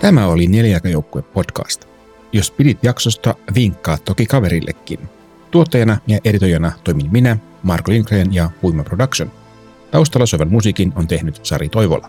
Tämä 0.00 0.26
oli 0.26 0.46
Neljäkajoukkue 0.46 1.22
podcast. 1.22 1.84
Jos 2.32 2.50
pidit 2.50 2.78
jaksosta, 2.82 3.34
vinkkaa 3.54 3.98
toki 3.98 4.26
kaverillekin. 4.26 5.08
Tuottajana 5.50 5.98
ja 6.06 6.18
editoijana 6.24 6.72
toimin 6.84 7.12
minä, 7.12 7.36
Marko 7.62 7.92
Lindgren 7.92 8.34
ja 8.34 8.50
Huima 8.62 8.84
Production. 8.84 9.32
Taustalla 9.90 10.26
soivan 10.26 10.52
musiikin 10.52 10.92
on 10.96 11.08
tehnyt 11.08 11.40
Sari 11.42 11.68
Toivola. 11.68 12.08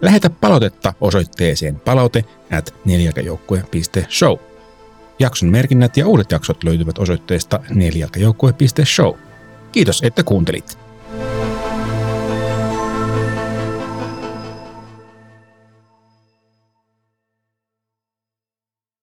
Lähetä 0.00 0.30
palautetta 0.30 0.94
osoitteeseen 1.00 1.80
palaute 1.80 2.24
at 2.58 2.74
neljäkajoukkue.show. 2.84 4.36
Jakson 5.18 5.48
merkinnät 5.48 5.96
ja 5.96 6.06
uudet 6.06 6.32
jaksot 6.32 6.64
löytyvät 6.64 6.98
osoitteesta 6.98 7.60
neljäkajoukkue.show. 7.70 9.14
Kiitos, 9.72 10.02
että 10.02 10.22
kuuntelit. 10.22 10.78